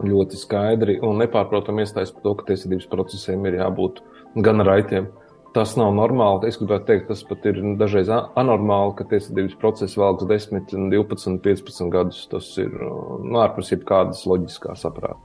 ļoti 0.06 0.38
skaidri 0.40 0.98
un 1.04 1.20
nepārprotami 1.20 1.84
iestājas 1.84 2.12
par 2.14 2.24
to, 2.24 2.34
ka 2.38 2.50
tiesvedības 2.50 2.88
procesiem 2.92 3.44
ir 3.48 3.58
jābūt 3.60 4.00
gan 4.44 4.64
raitiem. 4.66 5.10
Tas 5.50 5.72
nav 5.74 5.90
normāli. 5.96 6.46
Es 6.46 6.60
gribētu 6.60 6.86
teikt, 6.86 7.08
tas 7.08 7.24
pat 7.26 7.46
ir 7.50 7.56
dažreiz 7.78 8.10
anormāli, 8.12 8.94
ka 8.98 9.08
tiesvedības 9.10 9.56
process 9.58 9.98
vēlks 9.98 10.28
10, 10.30 10.68
12, 10.92 11.40
15 11.42 11.90
gadus. 11.90 12.20
Tas 12.30 12.52
ir 12.62 12.70
nu, 12.70 13.40
ārpus 13.42 13.72
jebkādas 13.74 14.22
loģiskās 14.30 14.86
saprāta. 14.86 15.18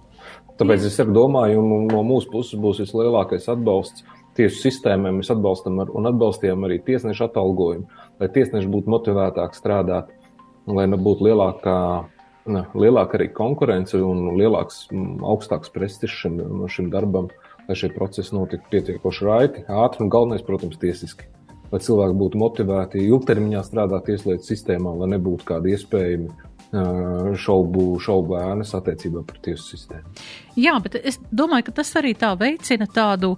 Tāpēc 0.57 0.87
es 0.87 0.97
domāju, 1.13 1.61
un 1.61 1.89
no 1.91 2.01
mūsu 2.07 2.31
puses 2.31 2.57
būs 2.57 2.81
vislielākais 2.81 3.45
atbalsts 3.51 4.05
tiesu 4.35 4.65
sistēmai 4.65 5.13
mēs 5.15 5.31
atbalstam 5.33 5.79
ar, 5.83 5.91
un 5.95 6.09
atbalstījām 6.09 6.67
arī 6.67 6.79
tiesnešu 6.85 7.27
atalgojumu, 7.27 7.87
lai 8.21 8.29
tiesneši 8.35 8.71
būtu 8.71 8.91
motivētāk 8.93 9.55
strādāt, 9.57 10.11
lai 10.67 10.87
būtu 10.91 11.27
lielākā, 11.27 11.77
ne, 12.51 12.65
lielāka 12.75 13.19
arī 13.19 13.29
konkurence 13.35 13.99
un 14.01 14.33
lielāks, 14.39 14.85
augstāks 15.23 15.71
prestižs 15.73 16.19
šim, 16.23 16.41
šim 16.71 16.91
darbam, 16.93 17.29
lai 17.67 17.77
šie 17.79 17.91
procesi 17.95 18.35
notiktu 18.35 18.71
pietiekoši 18.73 19.29
raiti, 19.29 19.65
ātri 19.71 20.05
un 20.05 20.11
galvenais, 20.13 20.45
protams, 20.45 20.79
tiesiski. 20.81 21.29
Lai 21.71 21.81
cilvēki 21.81 22.15
būtu 22.19 22.39
motivēti 22.39 23.01
ilgtermiņā 23.07 23.63
strādāt 23.65 24.05
tieslietu 24.09 24.45
sistēmā, 24.45 24.93
lai 24.99 25.15
nebūtu 25.15 25.47
kādi 25.47 25.73
iespējami 25.73 26.29
šaubu, 27.39 27.85
šaubu 28.03 28.35
ēnas 28.39 28.73
attiecībā 28.77 29.23
par 29.27 29.39
tiesu 29.45 29.75
sistēmu. 29.75 30.15
Jā, 30.59 30.75
bet 30.83 30.97
es 31.01 31.19
domāju, 31.31 31.69
ka 31.69 31.77
tas 31.81 31.93
arī 31.99 32.13
tā 32.19 32.31
veicina 32.39 32.87
tādu 32.91 33.35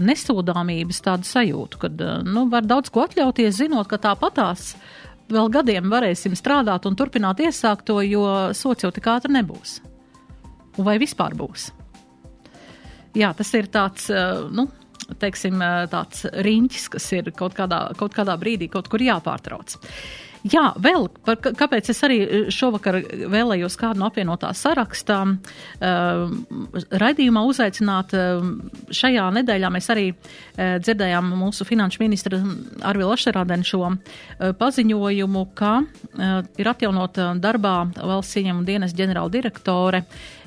nesodāmības 0.00 1.02
tādu 1.06 1.28
sajūtu, 1.28 1.80
kad 1.84 2.04
nu, 2.26 2.46
var 2.52 2.66
daudz 2.68 2.92
ko 2.92 3.04
atļauties, 3.06 3.58
zinot, 3.62 3.88
ka 3.90 4.00
tāpatās 4.02 4.74
vēl 5.30 5.50
gadiem 5.54 5.90
varēsim 5.92 6.34
strādāt 6.38 6.86
un 6.88 6.98
turpināt 6.98 7.42
iesākt 7.44 7.86
to, 7.90 8.00
jo 8.06 8.24
sots 8.56 8.86
jau 8.86 8.92
tik 8.94 9.06
ātri 9.12 9.34
nebūs. 9.38 9.78
Vai 10.80 10.96
vispār 11.02 11.34
būs? 11.38 11.70
Jā, 13.18 13.32
tas 13.34 13.50
ir 13.58 13.66
tāds, 13.74 14.06
nu, 14.54 14.68
teiksim, 15.18 15.58
tāds 15.90 16.24
riņķis, 16.30 16.88
kas 16.94 17.06
ir 17.18 17.30
kaut 17.36 17.56
kādā, 17.58 17.88
kaut 17.98 18.14
kādā 18.14 18.36
brīdī 18.38 18.70
kaut 18.70 18.90
kur 18.90 19.02
jāpārtrauc. 19.02 19.78
Jā, 20.48 20.70
vēl, 20.80 21.04
par, 21.26 21.36
kāpēc 21.36 21.90
es 21.92 21.98
arī 22.06 22.16
eh, 22.24 22.46
šovakar 22.54 22.96
vēlējos 23.28 23.76
kādu 23.80 24.00
no 24.00 24.08
apvienotā 24.08 24.54
sarakstā 24.56 25.18
uh, 25.28 26.32
raidījumā 27.02 27.42
uzaicināt. 27.44 28.14
Uh, 28.16 28.46
šajā 28.94 29.26
nedēļā 29.36 29.70
mēs 29.74 29.90
arī 29.92 30.06
uh, 30.14 30.78
dzirdējām 30.80 31.28
mūsu 31.42 31.66
finanšu 31.68 32.00
ministra 32.00 32.40
Arvila 32.88 33.18
Ašerādena 33.18 33.68
šo 33.68 33.82
uh, 33.90 33.98
paziņojumu, 34.56 35.44
ka 35.60 35.74
uh, 35.82 36.40
ir 36.56 36.72
atjaunota 36.72 37.34
darbā 37.36 37.76
valsts 38.00 38.40
ieņemu 38.40 38.64
dienas 38.68 38.96
ģenerāla 38.96 39.34
direktore 39.36 40.06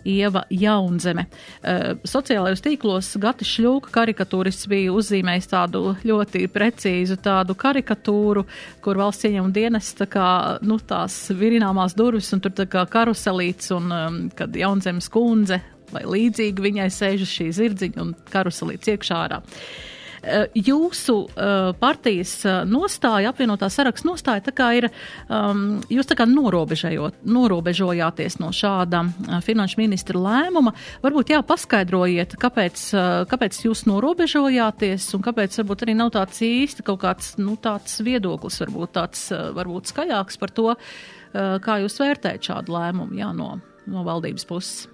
Ieva 0.10 0.44
Jaunzeme. 0.52 1.28
Uh, 1.62 1.94
sociālajos 2.08 2.64
tīklos 2.66 3.12
Gatis 3.22 3.52
Šļūka 3.56 3.94
karikatūrists 3.94 4.70
bija 4.72 4.94
uzzīmējis 4.96 5.52
tādu 5.54 5.84
ļoti 6.04 6.48
precīzu 6.54 7.20
tādu 7.24 7.56
karikatūru, 7.60 8.46
kur 8.84 9.00
valsts 9.00 9.30
ieņem 9.30 9.54
dienas 9.56 9.94
tā 9.98 10.10
kā, 10.12 10.28
nu, 10.66 10.80
tās 10.80 11.16
virināmās 11.32 11.98
durvis 11.98 12.32
un 12.36 12.44
tur 12.44 12.56
tā 12.56 12.68
kā 12.70 12.86
karuselīts 12.90 13.72
un 13.76 13.90
um, 13.94 14.20
kad 14.36 14.56
Jaunzemes 14.56 15.10
kundze 15.14 15.62
vai 15.94 16.04
līdzīgi 16.10 16.64
viņai 16.64 16.92
sēž 16.92 17.26
šī 17.30 17.50
zirdziņa 17.54 18.02
un 18.02 18.14
karuselīts 18.34 18.96
iekšā 18.96 19.26
ārā. 19.28 19.44
Uh, 19.44 19.93
jūsu 20.56 21.28
uh, 21.28 21.76
partijas 21.80 22.46
eh, 22.48 22.64
nostāja, 22.70 23.30
apvienotā 23.34 23.70
saraksta 23.72 24.08
nostāja, 24.08 24.42
tā 24.46 24.52
kā 24.56 24.68
ir, 24.78 24.88
um, 25.28 25.82
jūs 25.92 26.08
tā 26.10 26.16
kā 26.20 26.26
norobežojāties 26.30 28.40
no 28.42 28.50
šāda 28.56 29.04
finanšu 29.44 29.82
ministra 29.82 30.20
lēmuma. 30.20 30.72
Varbūt 31.04 31.30
jā, 31.34 31.40
paskaidrojiet, 31.48 32.32
kāpēc, 32.40 32.76
kāpēc 33.32 33.54
jūs 33.66 33.80
norobežojāties 33.90 35.04
un 35.18 35.22
kāpēc 35.26 35.52
varbūt 35.62 35.80
arī 35.86 35.94
nav 36.00 36.10
tāds 36.16 36.38
īsti 36.46 36.82
kaut 36.88 37.02
kāds, 37.04 37.26
nu, 37.42 37.54
tāds 37.60 37.94
viedoklis, 38.06 38.62
varbūt 38.64 38.90
tāds, 38.96 39.20
varbūt 39.34 39.84
skaļāks 39.92 40.36
par 40.42 40.50
to, 40.56 40.68
kā 41.34 41.74
jūs 41.84 42.02
vērtējat 42.02 42.42
šādu 42.52 42.70
lēmumu, 42.78 43.14
jā, 43.20 43.30
no, 43.36 43.50
no 43.90 44.00
valdības 44.08 44.46
puses. 44.50 44.93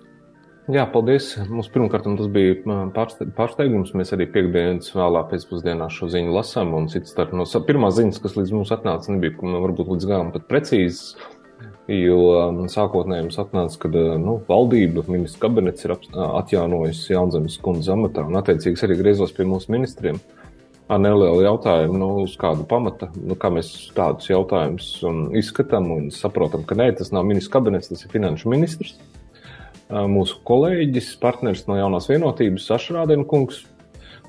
Jā, 0.69 0.83
paldies. 0.85 1.31
Mums 1.49 1.65
pirmkārt 1.73 2.05
tas 2.05 2.27
bija 2.29 2.59
pārsteigums. 3.33 3.95
Mēs 3.97 4.13
arī 4.13 4.27
piekdienas 4.29 4.91
vēlā 4.93 5.23
pēcpusdienā 5.31 5.87
šo 5.89 6.11
ziņu 6.13 6.35
lasām. 6.35 6.75
Un 6.77 6.85
cits 6.93 7.09
starp 7.15 7.33
no 7.33 7.47
pirmās 7.65 7.95
ziņas, 7.97 8.21
kas 8.21 8.37
līdz 8.37 8.53
mums 8.53 8.73
atnāca, 8.75 9.09
nebija 9.15 9.33
varbūt 9.65 9.89
līdz 9.95 10.05
galam 10.11 10.29
pat 10.35 10.45
precīzas. 10.51 11.15
Jo 11.89 12.19
sākotnēji 12.69 13.25
mums 13.25 13.41
atnāca, 13.41 13.81
ka 13.81 13.89
nu, 14.21 14.37
valdība, 14.45 15.07
ministrs 15.09 15.41
kabinets 15.41 15.87
ir 15.87 15.95
atjaunojis 15.95 17.01
Jaunzemes 17.09 17.57
kundzes 17.65 17.89
amatā 17.95 18.27
un 18.29 18.37
attiecīgs 18.37 18.85
arī 18.85 18.99
griezos 19.01 19.33
pie 19.33 19.49
mūsu 19.49 19.73
ministriem 19.73 20.21
ar 20.89 21.01
nelielu 21.01 21.47
jautājumu, 21.47 21.97
nu, 21.97 22.11
uz 22.27 22.37
kādu 22.37 22.69
pamata, 22.69 23.09
nu, 23.17 23.33
kā 23.37 23.49
mēs 23.53 23.73
tādus 23.97 24.29
jautājumus 24.29 24.99
izskatām 25.41 25.89
un 25.97 26.11
saprotam, 26.13 26.61
ka 26.69 26.77
nē, 26.77 26.91
tas 27.01 27.09
nav 27.13 27.25
ministrs 27.25 27.53
kabinets, 27.57 27.89
tas 27.89 28.05
ir 28.05 28.13
finanšu 28.13 28.53
ministrs 28.53 28.97
mūsu 29.89 30.37
kolēģis, 30.45 31.15
partneris 31.21 31.65
no 31.69 31.77
jaunās 31.79 32.09
vienotības, 32.09 32.67
Sašrādena 32.69 33.25
kungs. 33.29 33.63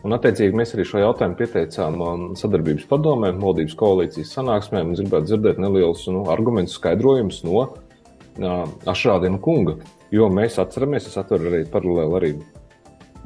Un, 0.00 0.14
attiecīgi, 0.17 0.57
mēs 0.57 0.73
arī 0.73 0.87
šo 0.88 1.02
jautājumu 1.02 1.37
pieteicām 1.37 1.99
sadarbības 2.40 2.87
padomē, 2.88 3.35
valdības 3.37 3.75
koalīcijas 3.76 4.33
sanāksmēm 4.38 4.95
un 4.95 4.97
gribētu 4.97 5.29
dzirdēt 5.29 5.61
nelielus 5.61 6.07
nu, 6.09 6.23
argumentus, 6.33 6.79
skaidrojumus 6.81 7.43
no 7.45 7.59
uh, 7.67 8.64
Ašrādena 8.88 9.37
kunga. 9.45 9.76
Jo 10.11 10.31
mēs 10.33 10.57
atceramies, 10.62 11.11
es 11.11 11.21
atveru 11.21 11.52
arī 11.52 11.67
paralēli 11.69 12.17
arī 12.17 12.33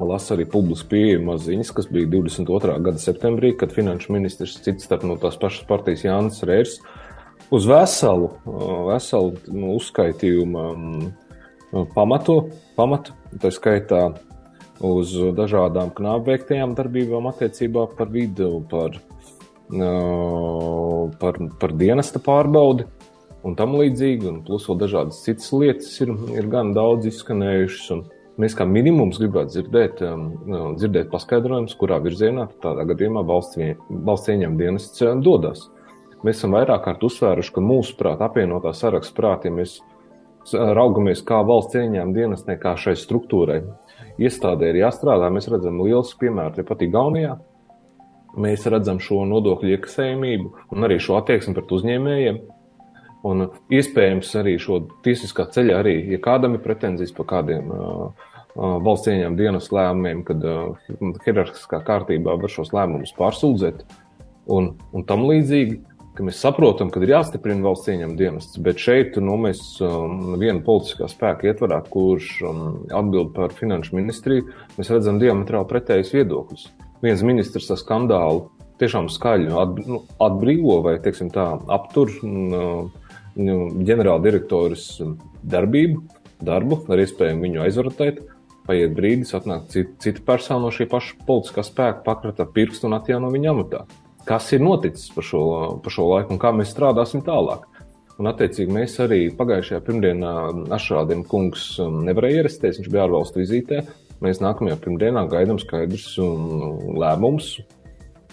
lasu 0.03 0.35
arī 0.35 0.43
publiski 0.51 0.91
pieejamas 0.91 1.45
ziņas, 1.47 1.71
kas 1.77 1.87
bija 1.87 2.11
22. 2.11 2.75
gada 2.83 2.99
septembrī, 2.99 3.53
kad 3.55 3.71
finanšu 3.71 4.11
ministrs 4.11 4.59
cits 4.65 4.83
starp 4.83 5.07
no 5.07 5.15
tās 5.21 5.39
pašas 5.39 5.63
partijas 5.69 6.03
Jānis 6.03 6.43
Rērs 6.43 6.81
uz 7.55 7.67
veselu, 7.69 8.33
veselu 8.89 9.53
nu, 9.55 9.77
uzskaitījumu 9.77 10.65
pamatu, 11.95 12.37
pamatu 12.77 13.15
tā 13.41 13.51
skaitā 13.53 14.07
uz 14.83 15.13
dažādām 15.35 15.91
knābu 15.95 16.31
veiktajām 16.33 16.75
darbībām 16.75 17.29
attiecībā 17.31 17.87
par 17.97 18.11
vidu, 18.11 18.59
par, 18.71 18.99
par, 21.21 21.39
par 21.61 21.75
dienesta 21.75 22.21
pārbaudi 22.23 22.87
un 23.45 23.55
tam 23.57 23.77
līdzīgi, 23.77 24.27
un 24.29 24.41
plus 24.45 24.65
vēl 24.69 24.81
dažādas 24.81 25.21
citas 25.25 25.51
lietas 25.53 25.93
ir, 26.01 26.11
ir 26.33 26.49
gan 26.51 26.73
daudz 26.75 27.07
izskanējušas. 27.11 28.11
Mēs 28.41 28.55
kā 28.57 28.65
minimums 28.67 29.19
gribētu 29.21 29.53
dzirdēt, 29.53 30.01
dzirdēt 30.75 31.11
paskaidrojumus, 31.13 31.75
kurā 31.79 32.01
virzienā 32.03 32.49
tādā 32.63 32.83
gadījumā 32.89 33.23
valsts, 33.23 34.27
ieņem 34.33 34.57
dienests 34.59 35.05
dodas. 35.23 35.69
Mēs 36.25 36.41
esam 36.41 36.57
vairāk 36.57 36.83
kārt 36.87 37.05
uzsvēruši, 37.05 37.53
ka 37.55 37.63
mūsuprāt, 37.63 38.23
apvienotā 38.25 38.73
saraksta 38.75 39.15
prātī 39.15 39.53
mēs 39.53 39.77
raugamies, 40.53 41.23
kā 41.25 41.41
valsts 41.47 41.77
ieņēmuma 41.79 42.15
dienestnē, 42.15 42.57
kā 42.61 42.75
šai 42.77 42.93
struktūrai 42.99 43.61
iestādē 44.21 44.71
ir 44.71 44.81
jāstrādā. 44.83 45.31
Mēs 45.33 45.49
redzam 45.51 45.81
liels 45.83 46.13
piemērs, 46.19 46.59
ja 46.59 46.67
pat 46.67 46.83
Igaunijā. 46.85 47.37
Mēs 48.35 48.67
redzam 48.67 48.99
šo 48.99 49.23
nodokļu 49.29 49.71
iekasējumību 49.77 50.51
un 50.75 50.87
arī 50.87 50.99
šo 50.99 51.15
attieksmi 51.21 51.55
pret 51.55 51.71
uzņēmējiem. 51.77 52.39
Un 53.25 53.47
iespējams 53.73 54.35
arī 54.37 54.57
šo 54.61 54.83
tiesiskā 55.05 55.47
ceļā 55.55 55.79
arī, 55.81 55.95
ja 56.11 56.19
kādam 56.21 56.57
ir 56.57 56.61
pretenzijas 56.61 57.15
par 57.15 57.29
kādiem 57.31 57.71
uh, 57.73 58.27
valsts 58.55 59.09
ieņēmuma 59.09 59.39
dienas 59.39 59.71
lēmumiem, 59.73 60.21
kad 60.27 60.43
hierarhiskā 61.25 61.81
kārtībā 61.87 62.35
var 62.41 62.51
šos 62.51 62.71
lēmumus 62.75 63.15
pārsūdzēt 63.17 63.81
un, 64.51 64.75
un 64.93 65.07
tam 65.07 65.25
līdzīgi. 65.27 65.81
Mēs 66.23 66.37
saprotam, 66.39 66.87
ka 66.91 67.01
ir 67.03 67.11
jāstiprina 67.11 67.65
valsts 67.65 67.89
ieņēmuma 67.91 68.19
dienests, 68.19 68.59
bet 68.63 68.79
šeit 68.79 69.17
nu, 69.19 69.35
mēs 69.41 69.59
um, 69.83 70.35
vienu 70.39 70.61
politiskā 70.63 71.09
spēka 71.11 71.49
ietvarā, 71.49 71.81
kurš 71.91 72.29
um, 72.47 72.61
atbild 72.95 73.33
par 73.35 73.55
finanšu 73.55 73.97
ministriju, 73.97 74.45
mēs 74.77 74.91
redzam 74.93 75.19
diametrāli 75.19 75.67
pretējus 75.71 76.13
viedokļus. 76.15 76.67
Viens 77.03 77.23
ministrs 77.27 77.67
ar 77.75 77.81
skandālu 77.81 78.45
tiešām 78.79 79.09
skaļi 79.11 79.51
at, 79.59 79.81
nu, 79.89 80.03
atbrīvo 80.23 80.79
vai 80.85 80.95
teiksim, 81.03 81.33
tā, 81.35 81.49
aptur 81.75 82.13
uh, 82.23 82.87
ģenerāldirektoras 83.35 84.87
darbību, 85.43 85.99
darbu, 86.47 86.79
ar 86.87 87.03
iespēju 87.03 87.43
viņu 87.43 87.65
aizvarotēt 87.65 88.23
paiet 88.65 88.95
brīdis, 88.97 89.35
atnāk 89.37 89.67
cita, 89.73 89.93
cita 90.01 90.23
persona 90.25 90.63
no 90.65 90.71
šī 90.73 90.87
paša 90.89 91.19
politiskā 91.27 91.63
spēka, 91.65 92.01
pakrata 92.07 92.47
pirkstu 92.49 92.89
un 92.89 92.97
atjauno 92.97 93.29
viņa 93.33 93.51
amatā. 93.51 93.85
Kas 94.25 94.49
ir 94.55 94.63
noticis 94.65 95.11
pa 95.13 95.21
šo, 95.25 95.41
pa 95.83 95.93
šo 95.93 96.07
laiku 96.09 96.33
un 96.33 96.41
kā 96.41 96.51
mēs 96.55 96.71
strādāsim 96.73 97.21
tālāk? 97.25 97.67
Un, 98.15 98.29
attiecīgi, 98.31 98.71
mēs 98.71 98.95
arī 99.03 99.19
pagājušajā 99.35 99.81
pirmdienā 99.85 100.31
Ašrādiem 100.73 101.25
kungs 101.27 101.73
um, 101.83 101.99
nevarēja 102.07 102.41
ierasties, 102.41 102.79
viņš 102.79 102.91
bija 102.93 103.03
ārvalstu 103.05 103.41
vizītē. 103.43 103.83
Mēs 104.23 104.39
nākamajā 104.39 104.79
pirmdienā 104.81 105.25
gaidām 105.29 105.59
skaidrs 105.59 106.13
lēmums 106.17 107.49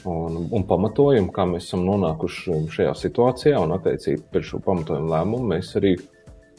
un, 0.06 0.38
un 0.54 0.64
pamatojumu, 0.70 1.34
kā 1.34 1.48
mēs 1.50 1.66
esam 1.66 1.82
nonākuši 1.88 2.62
šajā 2.72 2.94
situācijā. 3.02 3.58
Un, 3.58 3.74
attiecīgi, 3.74 4.22
pēc 4.32 4.52
šo 4.52 4.62
pamatojumu 4.64 5.10
lēmumu 5.12 5.54
mēs 5.56 5.74
arī 5.82 5.96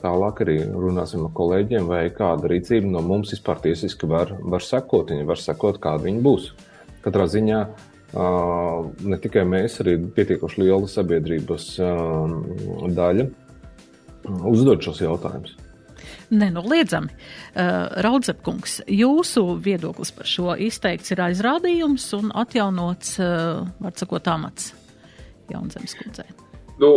Tālāk 0.04 0.42
arī 0.44 0.58
runāsim 0.68 1.22
ar 1.24 1.32
kolēģiem, 1.32 1.86
vai 1.88 2.02
kāda 2.12 2.50
rīcība 2.52 2.90
no 2.92 3.00
mums 3.08 3.30
vispār 3.32 3.62
tiesiski 3.63 4.10
var, 4.12 4.34
var 4.52 4.60
sekot. 4.60 5.13
Viņi 5.13 5.28
var 5.30 5.40
sekot, 5.40 5.80
kāda 5.80 6.04
viņi 6.10 6.20
būs. 6.25 6.50
Katrā 7.06 7.24
ziņā 7.32 7.62
ne 8.13 9.17
tikai 9.22 9.46
mēs, 9.50 9.79
arī 9.82 9.98
pietiekoši 10.15 10.62
liela 10.62 10.89
sabiedrības 10.89 11.70
daļa 12.93 13.27
uzdod 14.50 14.86
šos 14.86 15.01
jautājumus. 15.03 15.55
Nenoliedzami. 16.34 17.12
Uh, 17.53 17.89
Raudzepkungs, 18.05 18.79
jūsu 18.89 19.43
viedoklis 19.62 20.13
par 20.15 20.29
šo 20.29 20.55
izteikts 20.58 21.13
ir 21.13 21.22
aizrādījums 21.25 22.05
un 22.17 22.32
atjaunots, 22.43 23.17
var 23.20 23.98
sakot, 24.00 24.29
amats 24.32 24.72
Jaunzemes 25.51 25.98
kundzei. 26.00 26.29
Nu, 26.82 26.93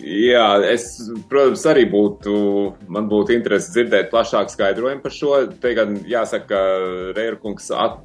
Jā, 0.00 0.62
es, 0.64 0.94
protams, 1.28 1.62
arī 1.68 1.82
būtu, 1.92 2.32
man 2.88 3.08
būtu 3.10 3.34
interesi 3.34 3.74
dzirdēt 3.74 4.08
plašāku 4.12 4.54
skaidrojumu 4.54 5.04
par 5.04 5.12
šo. 5.12 5.34
Te 5.60 5.74
gan 5.76 5.98
jāsaka, 6.08 6.46
ka 6.48 6.60
Reirkungs 7.18 7.68
at, 7.76 7.98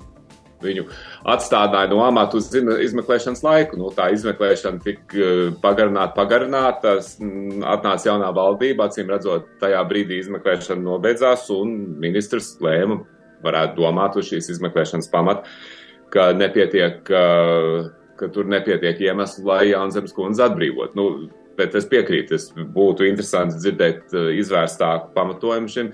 viņu 0.63 0.85
atstādināja 1.31 1.89
no 1.91 2.01
amata 2.05 2.39
uz 2.39 2.49
izmeklēšanas 2.53 3.43
laiku. 3.45 3.79
Nu, 3.79 3.91
tā 3.95 4.09
izmeklēšana 4.15 4.81
tika 4.83 5.19
eh, 5.19 5.41
pagarināta, 5.63 6.15
pagarināta, 6.17 6.95
atnāca 7.75 8.09
jaunā 8.09 8.31
valdība, 8.35 8.89
acīm 8.89 9.11
redzot, 9.13 9.49
tajā 9.61 9.81
brīdī 9.89 10.21
izmeklēšana 10.23 10.85
nobeidzās 10.85 11.47
un 11.55 11.75
ministrs 12.01 12.55
lēma, 12.63 13.01
varētu 13.45 13.81
domāt 13.81 14.19
uz 14.19 14.29
šīs 14.31 14.51
izmeklēšanas 14.55 15.11
pamata, 15.13 15.49
ka 16.13 16.31
nepietiek, 16.37 17.01
ka, 17.07 17.23
ka 18.19 18.29
tur 18.33 18.47
nepietiek 18.49 19.01
iemeslu, 19.09 19.45
lai 19.49 19.65
Jānis 19.73 20.15
Kundze 20.15 20.47
atbrīvot. 20.47 20.95
Nu, 20.97 21.09
bet 21.55 21.75
es 21.77 21.87
piekrītu, 21.87 22.35
es 22.35 22.49
būtu 22.55 23.05
interesanti 23.07 23.61
dzirdēt 23.61 24.15
uh, 24.15 24.31
izvērstāku 24.41 25.13
pamatojumu 25.15 25.71
šim 25.71 25.91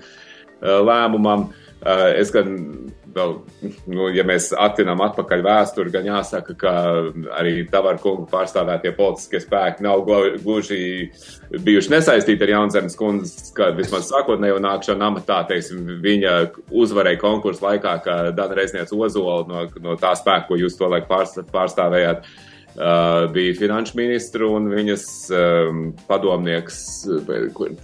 lēmumam. 0.62 1.48
Uh, 1.50 1.71
es 2.18 2.30
gan 2.34 2.52
vēl, 3.12 3.32
nu, 3.92 4.06
ja 4.14 4.24
mēs 4.26 4.50
attinām 4.56 5.02
atpakaļ 5.04 5.42
vēsturi, 5.44 5.92
gan 5.92 6.06
jāsaka, 6.08 6.54
ka 6.58 6.72
arī 7.38 7.66
Tavaru 7.70 8.00
kungu 8.02 8.26
pārstāvētie 8.30 8.94
politiskie 8.96 9.42
spēki 9.42 9.84
nav 9.84 10.04
gluži 10.06 11.10
bijuši 11.52 11.92
nesaistīti 11.92 12.46
ar 12.46 12.54
Jaunzemes 12.54 12.96
kundzes, 12.98 13.50
ka 13.56 13.72
vismaz 13.76 14.08
sākotnējo 14.12 14.60
nākšanu 14.64 15.08
amatā, 15.10 15.42
teiksim, 15.50 15.98
viņa 16.04 16.36
uzvarēja 16.70 17.20
konkursu 17.20 17.66
laikā, 17.66 17.98
ka 18.06 18.16
Dana 18.36 18.56
Reizniec 18.58 18.94
Ozola 18.96 19.42
no, 19.50 19.66
no 19.84 19.98
tā 20.00 20.14
spēka, 20.18 20.48
ko 20.48 20.60
jūs 20.62 20.78
to 20.80 20.88
laik 20.92 21.10
pārstāvējāt. 21.10 22.22
Uh, 22.22 22.48
Uh, 22.72 23.32
bija 23.32 23.52
finanšu 23.58 23.98
ministra 23.98 24.46
un 24.48 24.70
viņas 24.72 25.02
um, 25.36 25.80
padomnieks, 26.08 26.78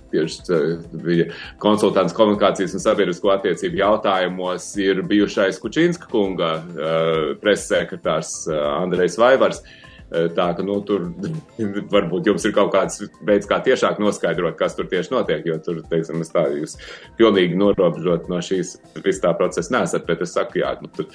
tieši 0.09 0.47
uh, 0.49 0.87
bija 1.05 1.27
konsultants 1.61 2.17
komunikācijas 2.17 2.73
un 2.73 2.81
sabiedrisko 2.81 3.35
attiecību 3.35 3.83
jautājumos, 3.83 4.71
ir 4.81 5.03
bijušais 5.11 5.61
Kučinska 5.61 6.09
kunga 6.09 6.55
uh, 6.63 7.21
preses 7.43 7.69
sekretārs 7.75 8.33
Andrejs 8.49 9.21
Vaivars. 9.21 9.61
Tā 10.09 10.47
ka, 10.57 10.65
nu, 10.65 10.79
tur 10.89 11.11
varbūt 11.93 12.33
jums 12.33 12.49
ir 12.49 12.57
kaut 12.57 12.73
kāds 12.73 13.03
veids, 13.29 13.45
kā 13.45 13.61
tiešāk 13.61 14.01
noskaidrot, 14.01 14.57
kas 14.57 14.73
tur 14.73 14.89
tieši 14.89 15.13
notiek, 15.13 15.45
jo 15.45 15.61
tur, 15.61 15.85
teiksim, 15.93 16.25
tā 16.33 16.49
jūs 16.55 16.79
pilnīgi 17.21 17.61
norobežot 17.61 18.33
no 18.33 18.41
šīs 18.41 18.79
visā 19.05 19.37
procesa 19.37 19.77
nesat, 19.77 20.09
bet 20.09 20.25
es 20.25 20.33
saku, 20.33 20.63
jā, 20.65 20.79
nu, 20.81 20.89
tur 20.97 21.13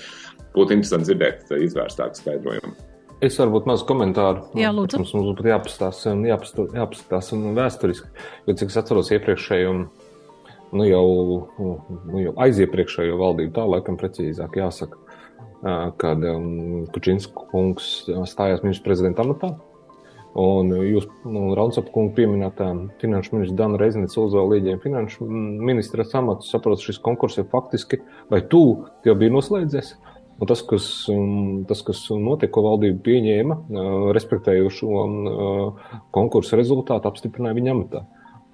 būtu 0.53 0.77
interesanti 0.77 1.09
dzirdēt 1.09 1.55
izvērstāku 1.57 2.21
skaidrojumu. 2.21 2.92
Es 3.23 3.37
varbūt 3.39 3.67
mazu 3.69 3.85
komentāru. 3.87 4.49
Jā, 4.59 4.73
lūdzu. 4.75 4.99
Mums, 4.99 5.13
mums 5.15 5.27
būtu 5.29 5.47
jāpastāsta, 5.47 6.11
jāpastāsta, 6.27 6.75
jāpastāsta 6.75 7.37
vēsturiski. 7.55 8.09
Jo, 8.49 8.55
cik 8.59 8.73
es 8.73 8.79
atceros 8.81 9.11
iepriekšējo, 9.15 9.73
nu 10.75 10.87
jau, 10.89 11.05
nu 12.09 12.23
jau 12.23 12.33
aiziepriekšējo 12.43 13.19
valdību, 13.21 13.53
tā 13.55 13.67
laikam 13.69 13.99
precīzāk 14.01 14.57
jāsaka, 14.59 14.99
kad 16.01 16.25
um, 16.27 16.83
Kučinska 16.91 17.47
kungs 17.53 17.93
stājās 18.27 18.65
ministrs 18.65 18.83
prezidenta 18.89 19.23
amatā. 19.23 19.53
Un 20.43 20.73
jūs, 20.73 21.05
nu, 21.29 21.51
Raunsapa 21.55 21.93
kungu 21.93 22.15
pieminētā 22.17 22.71
finanšu 22.99 23.37
ministra 23.37 23.59
Dana 23.61 23.77
Reiznits 23.79 24.17
uzvēl 24.17 24.55
līdziem 24.55 24.81
finanšu 24.83 25.27
ministra 25.29 26.03
amatu, 26.19 26.49
saprot, 26.49 26.81
šis 26.81 26.97
konkurss 27.05 27.39
ir 27.39 27.45
faktiski, 27.53 28.01
vai 28.33 28.41
tu 28.49 28.63
jau 29.05 29.15
bija 29.15 29.35
noslēdzies? 29.35 29.93
Uh, 29.93 30.12
Un 30.41 30.49
tas, 30.49 30.63
kas, 30.65 30.87
tas, 31.69 31.83
kas 31.85 31.99
notika, 32.17 32.51
ko 32.55 32.63
valdība 32.65 32.99
pieņēma, 33.05 33.57
respektējot 34.17 34.73
šo 34.75 35.03
uh, 35.03 35.91
konkursu 36.15 36.57
rezultātu, 36.59 37.07
apstiprināja 37.07 37.57
viņa 37.59 37.75
amatā. 37.75 38.01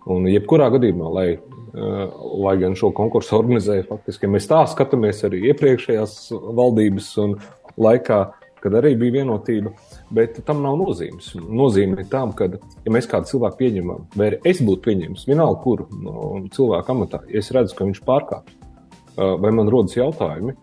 Un 0.10 0.28
jebkurā 0.30 0.70
gadījumā, 0.74 1.08
lai, 1.14 1.28
lai 2.44 2.54
gan 2.62 2.76
šo 2.80 2.90
konkursu 2.96 3.36
organizēja, 3.38 3.88
faktiski 3.90 4.30
mēs 4.32 4.48
tā 4.50 4.62
skatāmies 4.72 5.20
arī 5.28 5.42
iepriekšējās 5.52 6.16
valdības 6.58 7.10
laikā, 7.80 8.20
kad 8.64 8.76
arī 8.76 8.94
bija 9.00 9.20
vienotība, 9.20 9.72
bet 10.16 10.40
tam 10.48 10.64
nav 10.66 10.80
nozīmes. 10.80 11.32
Nozīme 11.40 12.02
ir 12.02 12.10
tam, 12.12 12.34
ka, 12.36 12.50
ja 12.86 12.94
mēs 12.94 13.08
kādu 13.12 13.30
cilvēku 13.32 13.60
pieņemam, 13.62 14.08
vai 14.20 14.34
es 14.48 14.64
būtu 14.66 14.84
pieņēmis 14.88 15.28
vienalga 15.30 15.62
kuru 15.64 15.88
no 16.04 16.24
cilvēku 16.56 16.96
amatā, 16.96 17.22
ja 17.32 17.44
es 17.44 17.52
redzu, 17.56 17.78
ka 17.78 17.88
viņš 17.88 18.02
pārkāpj, 18.08 18.58
vai 19.16 19.54
man 19.56 19.72
rodas 19.72 19.96
jautājumi, 20.00 20.56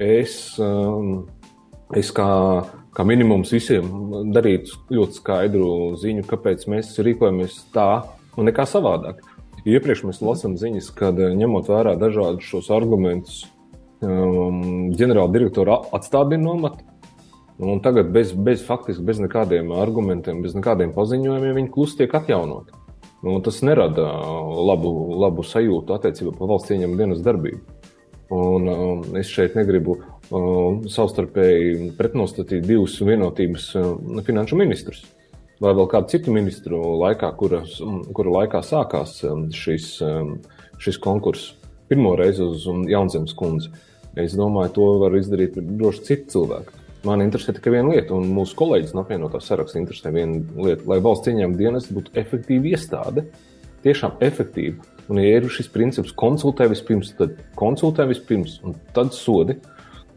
es, 0.00 0.34
um, 0.58 1.26
es 1.96 2.10
kā, 2.16 2.28
kā 2.96 3.04
minimums 3.06 3.52
visiem 3.52 3.86
darītu 4.34 4.80
ļoti 4.96 5.20
skaidru 5.20 5.70
ziņu, 6.00 6.24
kāpēc 6.30 6.66
mēs 6.72 6.94
rīkojamies 7.04 7.60
tā 7.74 7.90
un 8.40 8.48
nekā 8.48 8.66
savādāk. 8.68 9.20
Iepriekš 9.68 10.06
mēs 10.08 10.22
lasām 10.24 10.56
ziņas, 10.56 10.88
kad 10.96 11.18
eh, 11.20 11.34
ņemot 11.36 11.68
vērā 11.68 11.96
dažādus 12.00 12.48
šos 12.48 12.70
argumentus, 12.72 13.42
um, 14.00 14.88
ģenerāla 14.96 15.28
direktora 15.34 15.76
atstādina 15.96 16.46
no 16.46 16.56
amata. 16.56 16.86
Un 17.60 17.82
tagad 17.84 18.08
bez, 18.08 18.32
bez 18.32 18.62
faktiski 18.64 19.04
bez 19.04 19.18
nekādiem 19.20 19.68
argumentiem, 19.76 20.38
bez 20.40 20.54
nekādiem 20.56 20.94
paziņojumiem 20.96 21.58
viņi 21.58 21.72
klusi 21.74 21.98
tiek 21.98 22.14
atjaunoti. 22.16 22.72
Nu, 23.20 23.34
tas 23.44 23.58
nerada 23.60 24.06
labu, 24.64 24.94
labu 25.20 25.44
sajūtu 25.44 25.92
attiecībā 25.92 26.32
par 26.38 26.48
valsts 26.54 26.72
ieņēmuma 26.72 27.02
dienas 27.02 27.20
darbību. 27.20 27.79
Un, 28.30 28.68
um, 28.68 29.00
es 29.18 29.30
šeit 29.30 29.56
negribu 29.58 29.96
um, 30.30 30.84
savstarpēji 30.90 31.90
pretnostatīt 31.98 32.62
divus 32.62 32.94
vienotības 33.02 33.64
um, 33.80 34.20
finanšu 34.26 34.58
ministrus. 34.58 35.02
Vai 35.60 35.72
vēl 35.76 35.88
kādu 35.90 36.12
citu 36.12 36.32
ministru 36.32 36.78
laikā, 37.00 37.32
kuras, 37.36 37.74
um, 37.82 38.04
kura 38.14 38.36
laikā 38.38 38.62
sākās 38.64 39.16
um, 39.26 39.48
šis, 39.50 39.96
um, 40.06 40.36
šis 40.80 41.00
konkurss 41.02 41.56
pirmo 41.90 42.14
reizi 42.18 42.44
uz 42.46 42.68
Jaunzemes 42.88 43.34
kundzi. 43.34 43.72
Es 44.18 44.36
domāju, 44.38 44.76
to 44.78 44.86
var 45.02 45.18
izdarīt 45.18 45.58
droši 45.58 46.06
citi 46.06 46.30
cilvēki. 46.36 46.78
Man 47.06 47.24
interesē 47.24 47.56
tikai 47.56 47.74
viena 47.78 47.94
lieta, 47.96 48.14
un 48.14 48.30
mūsu 48.36 48.54
kolēģis 48.60 48.94
no 48.94 49.02
apvienotā 49.02 49.40
saraksta 49.42 49.80
interesē 49.80 50.12
viena 50.14 50.38
lieta, 50.54 50.84
lai 50.86 51.00
valsts 51.02 51.32
ieņēmuma 51.32 51.58
dienas 51.58 51.90
būtu 51.90 52.14
efektīva 52.20 52.74
iestāde, 52.74 53.24
tiešām 53.82 54.18
efektīva 54.22 54.99
Un, 55.10 55.18
ja 55.18 55.40
ir 55.40 55.48
šis 55.50 55.66
princips, 55.74 56.14
konsultē 56.14 56.68
vispirms, 56.70 57.10
tad 57.18 57.34
konsultē 57.58 58.06
vispirms, 58.10 58.60
un 58.62 58.76
tad 58.94 59.10
sodi. 59.16 59.58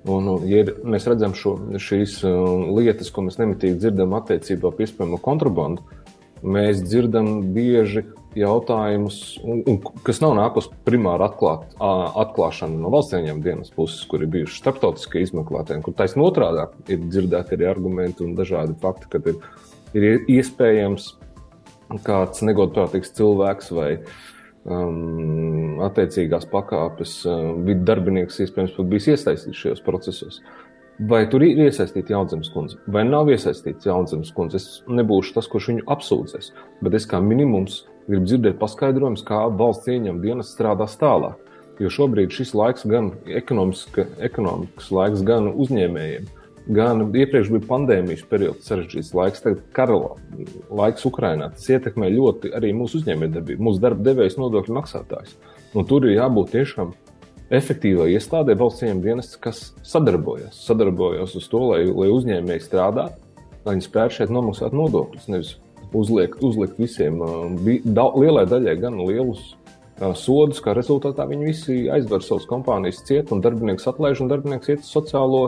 Un, 0.03 0.27
ja 0.45 0.65
ir, 0.65 0.73
mēs 0.83 1.07
redzam 1.07 1.33
šo, 1.37 1.55
šīs 1.79 2.19
uh, 2.27 2.75
lietas, 2.75 3.09
ko 3.13 3.23
mēs 3.25 3.39
nemitīgi 3.39 3.79
dzirdam 3.79 4.13
attiecībā 4.19 4.73
pie 4.75 4.85
iespējamo 4.85 5.17
kontrabandu, 5.23 5.85
mēs 6.43 6.83
dzirdam 6.83 7.53
bieži 7.55 8.03
jautājumus, 8.37 9.19
un, 9.45 9.61
un, 9.69 9.79
kas 10.05 10.19
nav 10.23 10.33
nākus 10.37 10.67
primāri 10.87 11.25
atklāt, 11.25 11.75
atklāšana 11.79 12.81
no 12.81 12.91
valsts 12.93 13.15
ieņēmuma 13.17 13.45
dienas 13.45 13.73
puses, 13.73 14.03
kur 14.09 14.25
ir 14.25 14.31
bijuši 14.33 14.59
starptautiskie 14.59 15.23
izmeklētāji, 15.23 15.83
kur 15.85 15.95
taisnība 15.97 16.29
otrādi 16.31 16.65
ir 16.95 17.05
dzirdēti 17.05 17.57
arī 17.57 17.69
argumenti 17.69 18.25
un 18.25 18.35
dažādi 18.37 18.75
fakti, 18.81 19.09
kad 19.13 19.29
ir, 19.29 19.39
ir 19.93 20.27
iespējams 20.33 21.13
kāds 22.03 22.41
negodprātīgs 22.45 23.13
cilvēks 23.13 23.71
vai 23.77 23.89
um, 24.65 25.79
attiecīgās 25.87 26.45
pakāpes 26.51 27.21
vidu 27.65 27.87
darbinieks 27.87 28.41
iespējams 28.45 28.75
pat 28.77 28.91
bijis 28.91 29.09
iesaistīts 29.15 29.63
šajos 29.63 29.83
procesos. 29.85 30.41
Vai 31.09 31.23
tur 31.25 31.41
ir 31.41 31.57
iesaistīta 31.65 32.13
Jaunzemes 32.13 32.51
kundze, 32.53 32.77
vai 32.85 33.01
nav 33.07 33.31
iesaistīta 33.33 33.89
Jaunzemes 33.89 34.29
kundze? 34.35 34.59
Es 34.59 34.83
nebūšu 34.85 35.33
tas, 35.33 35.47
kurš 35.49 35.71
viņu 35.71 35.87
apsūdzēs, 35.89 36.51
bet 36.85 36.97
es 36.99 37.07
kā 37.09 37.17
minimums 37.23 37.81
gribu 38.05 38.27
dzirdēt 38.27 38.59
paskaidrojumus, 38.61 39.23
kā 39.25 39.39
valsts 39.57 39.89
ieņem 39.89 40.21
dienas 40.21 40.53
strādās 40.53 40.93
tālāk. 41.01 41.39
Jo 41.81 41.89
šobrīd 41.89 42.35
šis 42.35 42.53
laiks 42.53 42.85
gan 42.85 43.09
ekonomikas 43.25 44.91
laiks, 44.93 45.23
gan 45.25 45.49
uzņēmējiem, 45.49 46.27
gan 46.67 47.05
iepriekš 47.11 47.51
bija 47.53 47.67
pandēmijas 47.67 48.23
periods, 48.29 48.67
sarežģīts 48.67 49.13
laiks, 49.17 49.43
tagad 49.43 49.63
kara 49.75 49.97
laiks 50.71 51.07
Ukrainā. 51.09 51.49
Tas 51.55 51.69
ietekmē 51.73 52.09
ļoti 52.13 52.53
arī 52.55 52.73
mūsu 52.77 53.01
uzņēmējdarbību, 53.01 53.65
mūsu 53.67 53.83
darba 53.83 54.05
devējs, 54.07 54.37
nodokļu 54.39 54.77
maksātājs. 54.77 55.35
Un 55.73 55.87
tur 55.89 56.07
ir 56.07 56.17
jābūt 56.17 56.53
tiešām 56.53 56.93
efektīvai 57.53 58.11
iestādē, 58.13 58.55
valsts 58.57 58.85
ieņem 58.85 59.01
dienests, 59.03 59.39
kas 59.41 59.65
sadarbojas. 59.85 60.55
Sadarbojas 60.65 61.35
uz 61.39 61.49
to, 61.51 61.65
lai, 61.73 61.83
lai 61.89 62.09
uzņēmēji 62.13 62.65
strādātu, 62.65 63.19
lai 63.65 63.75
viņi 63.75 63.87
spētu 63.87 64.19
šeit 64.19 64.33
nomaksāt 64.33 64.75
nodokļus, 64.77 65.27
nevis 65.33 65.55
uzliekt, 65.93 66.41
uzlikt 66.45 66.79
visiem, 66.81 67.19
da, 67.85 68.07
lielai 68.17 68.45
daļai 68.49 68.77
gan 68.81 68.97
lielus 69.03 69.53
sodus, 70.17 70.61
kā 70.63 70.73
rezultātā 70.75 71.25
viņi 71.29 71.47
visi 71.47 71.75
aizver 71.93 72.23
savas 72.25 72.47
kompānijas 72.49 73.03
ciet, 73.07 73.31
un 73.31 73.41
darbinieks 73.43 73.87
atlaiž, 73.91 74.23
un 74.23 74.31
darbinieks 74.31 74.71
iet 74.73 74.85
uz 74.85 74.91
sociālo, 74.91 75.43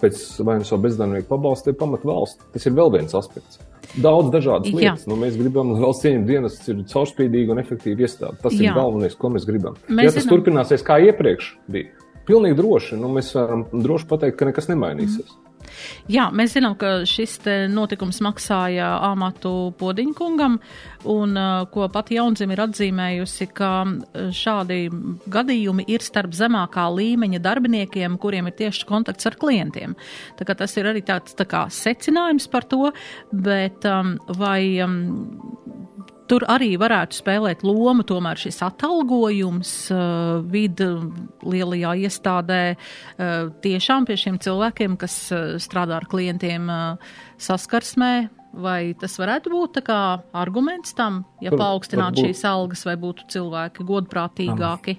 pēc 0.00 0.20
vai 0.46 0.58
nu 0.60 0.68
savu 0.68 0.84
bezdarbnieku 0.86 1.28
pabalstu, 1.30 1.74
pamat 1.76 2.06
valsts. 2.06 2.46
Tas 2.54 2.68
ir 2.68 2.76
vēl 2.76 2.92
viens 2.94 3.16
aspekts. 3.18 3.60
Daudz 4.02 4.32
dažādas 4.34 4.74
lietas. 4.74 5.06
Nu, 5.08 5.16
mēs 5.20 5.38
gribam, 5.38 5.72
lai 5.74 5.84
valsts 5.84 6.04
cieņas 6.04 6.26
dienas 6.28 6.58
ir 6.68 6.82
caurspīdīga 6.90 7.54
un 7.54 7.62
efektīva 7.62 8.06
iestāde. 8.06 8.38
Tas 8.42 8.56
Jā. 8.56 8.70
ir 8.70 8.76
galvenais, 8.76 9.16
ko 9.18 9.30
mēs 9.32 9.46
gribam. 9.48 9.78
Mēs 9.88 10.10
ja 10.10 10.14
tas 10.16 10.26
zinām. 10.26 10.34
turpināsies 10.34 10.84
kā 10.86 10.98
iepriekš 11.06 11.52
bija, 11.72 11.92
pilnīgi 12.28 12.58
droši, 12.58 12.98
nu, 13.00 13.10
mēs 13.14 13.32
varam 13.36 13.66
droši 13.72 14.08
pateikt, 14.10 14.38
ka 14.40 14.50
nekas 14.50 14.70
nemainīsies. 14.72 15.30
Mm. 15.30 15.45
Jā, 16.12 16.28
mēs 16.34 16.56
zinām, 16.56 16.76
ka 16.78 17.00
šis 17.08 17.38
notikums 17.72 18.20
maksāja 18.24 18.92
amatu 19.08 19.72
Podiņkungam, 19.80 20.58
un 21.12 21.40
ko 21.72 21.88
pati 21.92 22.18
Jaunzim 22.18 22.52
ir 22.54 22.62
atzīmējusi, 22.66 23.48
ka 23.56 23.70
šādi 24.34 24.80
gadījumi 25.32 25.86
ir 25.92 26.04
starp 26.04 26.34
zemākā 26.36 26.86
līmeņa 26.94 27.42
darbiniekiem, 27.44 28.18
kuriem 28.22 28.50
ir 28.50 28.56
tieši 28.60 28.86
kontakts 28.88 29.28
ar 29.28 29.38
klientiem. 29.40 29.96
Tā 30.38 30.46
kā 30.48 30.56
tas 30.58 30.76
ir 30.78 30.90
arī 30.90 31.04
tāds 31.06 31.36
tā 31.38 31.46
kā 31.48 31.66
secinājums 31.72 32.48
par 32.52 32.66
to, 32.70 32.92
bet 33.32 33.86
um, 33.88 34.16
vai 34.38 34.78
um, 34.84 34.98
Tur 36.26 36.42
arī 36.50 36.72
varētu 36.80 37.20
spēlēt 37.20 37.62
lomu 37.62 38.02
tomēr 38.06 38.40
šis 38.40 38.58
atalgojums 38.66 39.72
uh, 39.94 40.40
vidu 40.42 40.88
lielajā 41.46 41.92
iestādē 42.06 42.62
uh, 42.74 43.52
tiešām 43.62 44.08
pie 44.08 44.16
šiem 44.18 44.40
cilvēkiem, 44.42 44.96
kas 44.98 45.14
uh, 45.30 45.54
strādā 45.62 46.00
ar 46.00 46.08
klientiem 46.10 46.66
uh, 46.66 47.12
saskarsmē. 47.38 48.14
Vai 48.56 48.96
tas 48.96 49.12
varētu 49.20 49.52
būt 49.52 49.82
kā 49.84 50.00
arguments 50.32 50.94
tam, 50.96 51.26
ja 51.44 51.52
paaugstinātu 51.52 52.24
šīs 52.24 52.40
algas, 52.48 52.86
vai 52.88 52.94
būtu 52.96 53.26
cilvēki 53.34 53.84
godprātīgāki? 53.84 54.94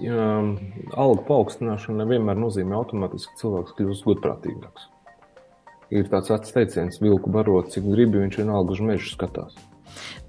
Jā, 0.00 0.28
alga 0.96 1.26
paaugstināšana 1.28 2.00
nevienmēr 2.00 2.40
nozīmē 2.40 2.78
automātiski, 2.78 3.34
ka 3.34 3.42
cilvēks 3.42 3.76
kļūst 3.76 4.08
godprātīgāks. 4.08 4.88
Ir 5.92 6.08
tāds 6.08 6.32
vecs 6.32 6.56
teiciens, 6.56 6.98
vilku 7.04 7.30
barot, 7.30 7.68
cik 7.74 7.84
gribi, 7.84 8.22
viņš 8.24 8.40
vienalga 8.40 8.72
uz 8.72 8.80
mežu 8.80 9.12
skatās. 9.12 9.60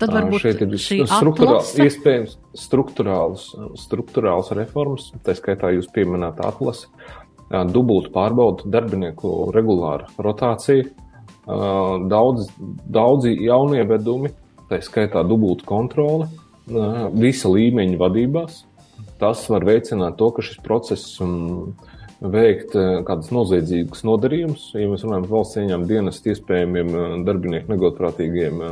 Tad 0.01 0.12
varbūt 0.12 0.43
šeit 0.43 0.63
ir 0.65 0.73
struktūrāls, 1.08 1.71
iespējams 1.80 2.36
struktūrāls, 2.60 3.45
struktūrāls 3.80 4.51
reformas, 4.58 5.12
tā 5.23 5.36
skaitā 5.38 5.71
jūs 5.75 5.88
pieminēt 5.95 6.41
atlasi, 6.43 6.89
dubultu 7.71 8.12
pārbaudu 8.15 8.69
darbinieku 8.71 9.51
regulāra 9.56 10.10
rotācija, 10.19 10.89
daudz, 11.45 12.49
daudzi 12.91 13.36
jaunievedumi, 13.45 14.34
tā 14.69 14.82
skaitā 14.84 15.23
dubultu 15.28 15.67
kontrole, 15.69 16.30
visa 17.15 17.51
līmeņa 17.51 17.99
vadībās. 18.01 18.63
Tas 19.21 19.45
var 19.47 19.63
veicināt 19.63 20.17
to, 20.19 20.28
ka 20.36 20.43
šis 20.43 20.58
process 20.65 21.21
um, 21.23 21.75
veikt 22.19 22.73
kādas 23.08 23.30
noziedzīgas 23.32 24.04
nodarījumus, 24.08 24.69
ja 24.75 24.89
mēs 24.91 25.06
runājam 25.06 25.28
par 25.28 25.34
valsts 25.38 25.60
ieņēmumu 25.62 25.88
dienas 25.88 26.19
iespējamiem 26.25 26.91
darbinieku 27.28 27.71
negodprātīgiem 27.71 28.63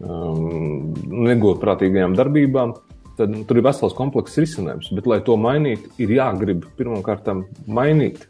um, 0.00 0.92
negodprātīgajām 1.28 2.16
darbībām, 2.18 2.74
tad 3.18 3.34
tur 3.48 3.60
ir 3.60 3.66
vesels 3.66 3.94
komplekss 3.96 4.40
risinājums. 4.40 4.88
Bet, 4.96 5.08
lai 5.10 5.20
to 5.26 5.36
mainītu, 5.40 5.92
ir 6.02 6.14
jāgrib 6.16 6.64
pirmkārt 6.78 7.28
mainīt, 7.66 8.24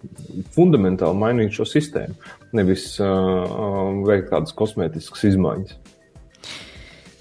fundamentāli 0.56 1.18
mainīt 1.18 1.54
šo 1.56 1.68
sistēmu, 1.68 2.18
nevis 2.58 2.90
uh, 3.00 4.02
veikt 4.08 4.30
kādas 4.32 4.56
kosmētiskas 4.58 5.30
izmaiņas. 5.32 5.78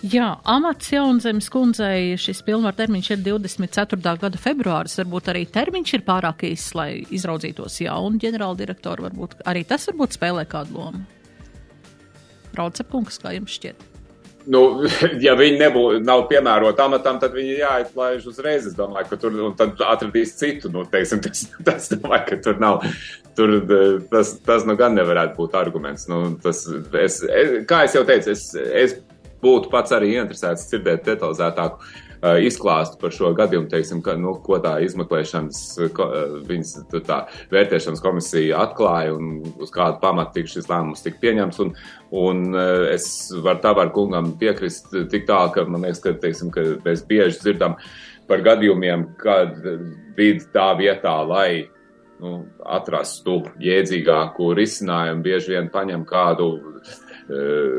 Jā, 0.01 0.31
amats 0.49 0.87
Jaunzemes 0.89 1.45
kundzei 1.53 2.15
šis 2.17 2.39
pilnvar 2.41 2.73
termiņš 2.73 3.11
ir 3.13 3.19
24. 3.21 4.15
gada 4.23 4.39
februāris. 4.41 4.97
Varbūt 4.97 5.29
arī 5.29 5.43
termiņš 5.45 5.93
ir 5.93 6.03
pārāk 6.07 6.41
īss, 6.47 6.73
lai 6.73 7.03
izraudzītos 7.13 7.77
jaunu 7.83 8.17
ģenerāldirektoru. 8.23 9.05
Varbūt 9.11 9.43
arī 9.45 9.61
tas 9.69 9.85
varbūt 9.91 10.17
spēlē 10.17 10.47
kādu 10.49 10.79
lomu. 10.79 11.05
Raucepkungs, 12.57 13.21
kā 13.21 13.37
jums 13.37 13.53
šķiet? 13.61 13.90
Nu, 14.51 14.61
ja 15.25 15.35
viņi 15.37 15.59
nebūtu, 15.61 16.01
nav 16.07 16.25
piemēroti 16.31 16.83
amatam, 16.83 17.19
tad 17.21 17.35
viņi 17.37 17.59
jāatlaiž 17.61 18.27
uzreiz. 18.31 18.67
Es 18.69 18.77
domāju, 18.77 19.09
ka 19.11 19.19
tur 19.21 19.37
atradīs 19.87 20.35
citu. 20.39 20.71
Nu, 20.73 20.85
teiksim, 20.89 21.23
tas, 21.25 21.45
tas, 21.67 21.89
domāju, 21.93 22.27
ka 22.29 22.39
tur 22.49 22.61
nav. 22.61 22.85
Tur, 23.37 23.55
tas, 24.11 24.35
tas 24.43 24.67
nu 24.67 24.75
gan 24.79 24.97
nevarētu 24.97 25.37
būt 25.37 25.57
arguments. 25.59 26.07
Nu, 26.11 26.23
tas, 26.43 26.65
es, 26.99 27.21
es, 27.23 27.57
kā 27.69 27.85
jau 27.87 28.03
teicu, 28.07 28.33
es, 28.35 28.49
es 28.55 28.97
būtu 29.41 29.71
pats 29.71 29.93
arī 29.95 30.15
interesēts 30.19 30.67
dzirdēt 30.69 31.07
detalizētāku 31.07 32.09
izklāstu 32.21 32.99
par 33.01 33.13
šo 33.15 33.31
gadījumu, 33.37 33.69
teiksim, 33.71 34.01
ka, 34.05 34.13
nu, 34.19 34.35
ko 34.45 34.59
tā 34.61 34.75
izmeklēšanas, 34.85 35.61
ko, 35.97 36.07
uh, 36.07 36.35
viņas 36.47 36.75
tā 37.07 37.23
vērtēšanas 37.53 38.03
komisija 38.03 38.61
atklāja 38.65 39.15
un 39.17 39.41
uz 39.61 39.73
kādu 39.73 39.99
pamatu 40.03 40.37
tik 40.37 40.51
šis 40.51 40.69
lēmums 40.69 41.03
tika 41.05 41.21
pieņemts. 41.23 41.61
Un, 41.65 41.73
un 42.21 42.45
uh, 42.53 42.85
es 42.91 43.09
varu 43.41 43.63
tā 43.63 43.73
var 43.77 43.91
kungam 43.95 44.33
piekrist 44.41 44.93
tik 45.11 45.27
tā, 45.29 45.41
ka 45.55 45.65
man 45.65 45.87
liekas, 45.87 46.03
ka, 46.05 46.15
teiksim, 46.21 46.53
ka 46.53 46.65
mēs 46.85 47.05
bieži 47.09 47.41
dzirdam 47.41 47.77
par 48.29 48.45
gadījumiem, 48.45 49.09
kad 49.19 49.57
bija 50.15 50.43
tā 50.53 50.71
vietā, 50.79 51.17
lai 51.27 51.65
nu, 52.21 52.43
atrastu 52.69 53.41
jēdzīgāku 53.59 54.53
risinājumu, 54.55 55.25
bieži 55.25 55.55
vien 55.55 55.71
paņem 55.73 56.05
kādu 56.07 56.53
Eh, 56.61 57.10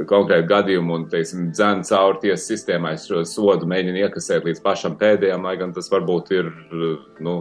konkrētu 0.09 0.49
gadījumu 0.49 0.99
un, 0.99 1.07
teiksim, 1.13 1.51
dzēn 1.53 1.83
cauri 1.89 2.21
tiesas 2.27 2.49
sistēmai 2.51 2.95
šo 3.01 3.25
sodu 3.29 3.69
mēģina 3.69 4.07
iekasēt 4.07 4.47
līdz 4.49 4.63
pašam 4.65 4.99
pēdējam, 5.01 5.49
lai 5.49 5.57
gan 5.61 5.75
tas 5.75 5.91
varbūt 5.93 6.31
ir, 6.37 6.53
eh, 6.53 7.01
nu, 7.25 7.35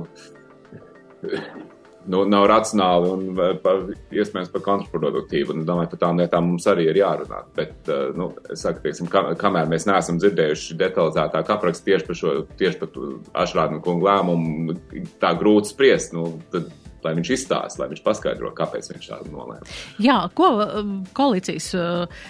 nu 2.11 2.23
nav 2.25 2.47
racionāli 2.49 3.11
un 3.13 3.41
pa, 3.61 3.75
iespējams 4.09 4.51
pat 4.51 4.65
kontraproduktīvi. 4.65 5.53
Un 5.53 5.65
domāju, 5.67 5.93
par 5.93 6.01
tām 6.01 6.19
lietām 6.19 6.49
mums 6.49 6.65
arī 6.71 6.89
ir 6.89 7.01
jārunā. 7.03 7.43
Bet, 7.55 7.77
eh, 7.87 8.11
nu, 8.17 8.31
es 8.49 8.65
saku, 8.65 8.81
teiksim, 8.87 9.09
kam, 9.11 9.31
kamēr 9.39 9.69
mēs 9.69 9.87
neesam 9.89 10.19
dzirdējuši 10.19 10.79
detalizētāk 10.81 11.53
aprakstu 11.53 11.91
tieši 11.91 12.07
par 12.09 12.21
šo, 12.23 12.35
tieši 12.57 12.81
par 12.81 13.01
Ašrādnu 13.45 13.81
kungu 13.85 14.09
lēmumu, 14.09 14.79
tā 15.21 15.35
grūti 15.37 15.75
spriest, 15.75 16.17
nu, 16.17 16.41
tad 16.51 16.71
lai 17.05 17.15
viņš 17.17 17.33
izstāsta, 17.35 17.81
lai 17.81 17.89
viņš 17.91 18.03
paskaidro, 18.05 18.53
kāpēc 18.57 18.91
viņš 18.93 19.09
tādu 19.11 19.33
nolēma. 19.33 19.67
Jā, 20.03 20.17
ko 20.37 20.51
um, 20.61 20.95
koalīcijas 21.17 21.71
uh, 21.77 22.23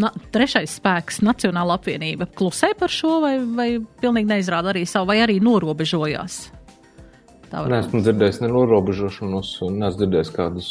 na, 0.00 0.12
trešais 0.34 0.78
spēks, 0.80 1.22
Nacionāla 1.24 1.78
apvienība, 1.78 2.28
klusē 2.36 2.74
par 2.78 2.92
šo 2.92 3.18
vai, 3.24 3.36
vai 3.44 3.70
pilnīgi 4.02 4.30
neizrāda 4.30 4.74
arī 4.74 4.84
savu, 4.88 5.12
vai 5.12 5.20
arī 5.24 5.40
norobežojās? 5.44 6.42
Nē, 7.54 7.78
esmu 7.84 8.00
dzirdējis 8.02 8.40
nenorobežošanos, 8.42 9.50
un 9.66 9.78
neesmu 9.82 10.00
dzirdējis 10.00 10.32
kādus, 10.34 10.68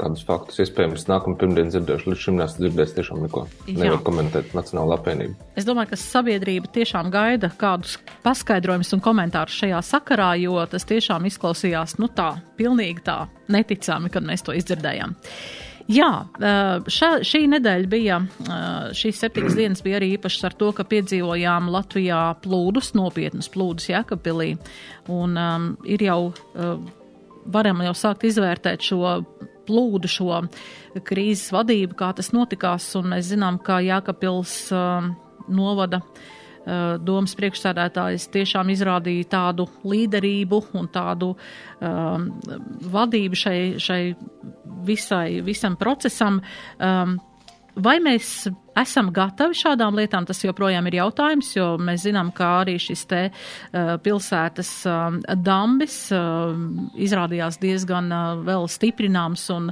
kādus 0.00 0.24
faktus. 0.28 0.60
Iespējams, 0.64 1.06
nākamā 1.08 1.38
pirmdiena 1.40 1.72
dzirdēšu, 1.72 2.10
līdz 2.12 2.24
šim 2.26 2.40
neesmu 2.40 2.64
dzirdējis 2.66 2.94
tiešām 2.98 3.22
neko. 3.24 3.46
Nevar 3.72 4.02
komentēt 4.06 4.52
Nacionāla 4.56 4.98
apvienība. 5.00 5.48
Es 5.56 5.68
domāju, 5.68 5.94
ka 5.94 6.00
sabiedrība 6.00 6.70
tiešām 6.76 7.08
gaida 7.14 7.50
kādus 7.58 7.96
paskaidrojumus 8.26 8.92
un 8.96 9.04
komentārus 9.04 9.56
šajā 9.62 9.82
sakarā, 9.86 10.34
jo 10.42 10.58
tas 10.70 10.84
tiešām 10.88 11.28
izklausījās, 11.30 11.96
nu 12.02 12.10
tā, 12.12 12.34
pilnīgi 12.60 13.06
tā 13.06 13.22
neticami, 13.52 14.12
kad 14.12 14.26
mēs 14.26 14.44
to 14.44 14.56
izdzirdējām. 14.56 15.16
Jā, 15.86 16.10
šā, 16.90 17.08
šī 17.22 17.44
nedēļa 17.52 17.90
bija, 17.90 18.18
šīs 18.96 19.20
septiņas 19.22 19.56
dienas 19.60 19.82
bija 19.86 20.00
arī 20.00 20.12
īpašas 20.16 20.48
ar 20.48 20.56
to, 20.58 20.72
ka 20.74 20.86
piedzīvojām 20.90 21.70
Latvijā 21.70 22.22
plūdus, 22.42 22.90
nopietnus 22.98 23.48
plūdus 23.54 23.90
Jēkabpilī. 23.92 24.56
Un 25.14 25.38
um, 25.38 25.68
ir 25.86 26.02
jau, 26.02 26.20
varam 27.54 27.84
jau 27.86 27.94
sākt 27.94 28.26
izvērtēt 28.26 28.82
šo 28.82 29.20
plūdu, 29.66 30.10
šo 30.10 30.40
krīzes 31.06 31.52
vadību, 31.54 31.94
kā 31.98 32.10
tas 32.18 32.32
notikās, 32.34 32.88
un 32.98 33.12
mēs 33.14 33.30
zinām, 33.30 33.60
ka 33.62 33.78
Jēkabpils 33.86 34.58
um, 34.74 35.14
novada 35.46 36.02
domas 37.06 37.36
priekšsēdētājs 37.38 38.26
tiešām 38.34 38.72
izrādīja 38.74 39.28
tādu 39.36 39.68
līderību 39.86 40.58
un 40.74 40.88
tādu 40.90 41.28
um, 41.36 42.24
vadību 42.90 43.38
šai, 43.38 43.58
šai 43.78 44.00
visai, 44.86 45.40
visam 45.46 45.78
procesam. 45.80 46.40
Um, 46.80 47.18
vai 47.76 47.98
mēs 48.00 48.46
esam 48.76 49.10
gatavi 49.14 49.56
šādām 49.56 49.96
lietām, 49.96 50.26
tas 50.28 50.40
joprojām 50.44 50.88
ir 50.88 50.98
jautājums, 50.98 51.52
jo 51.56 51.68
mēs 51.80 52.04
zinām, 52.06 52.32
ka 52.36 52.62
arī 52.62 52.76
šis 52.80 53.04
te 53.08 53.20
uh, 53.28 53.94
pilsētas 54.02 54.72
uh, 54.88 55.36
dambis 55.36 55.98
uh, 56.14 56.56
izrādījās 57.06 57.60
diezgan 57.62 58.10
uh, 58.12 58.42
vēl 58.46 58.68
stiprināms 58.72 59.46
un 59.54 59.70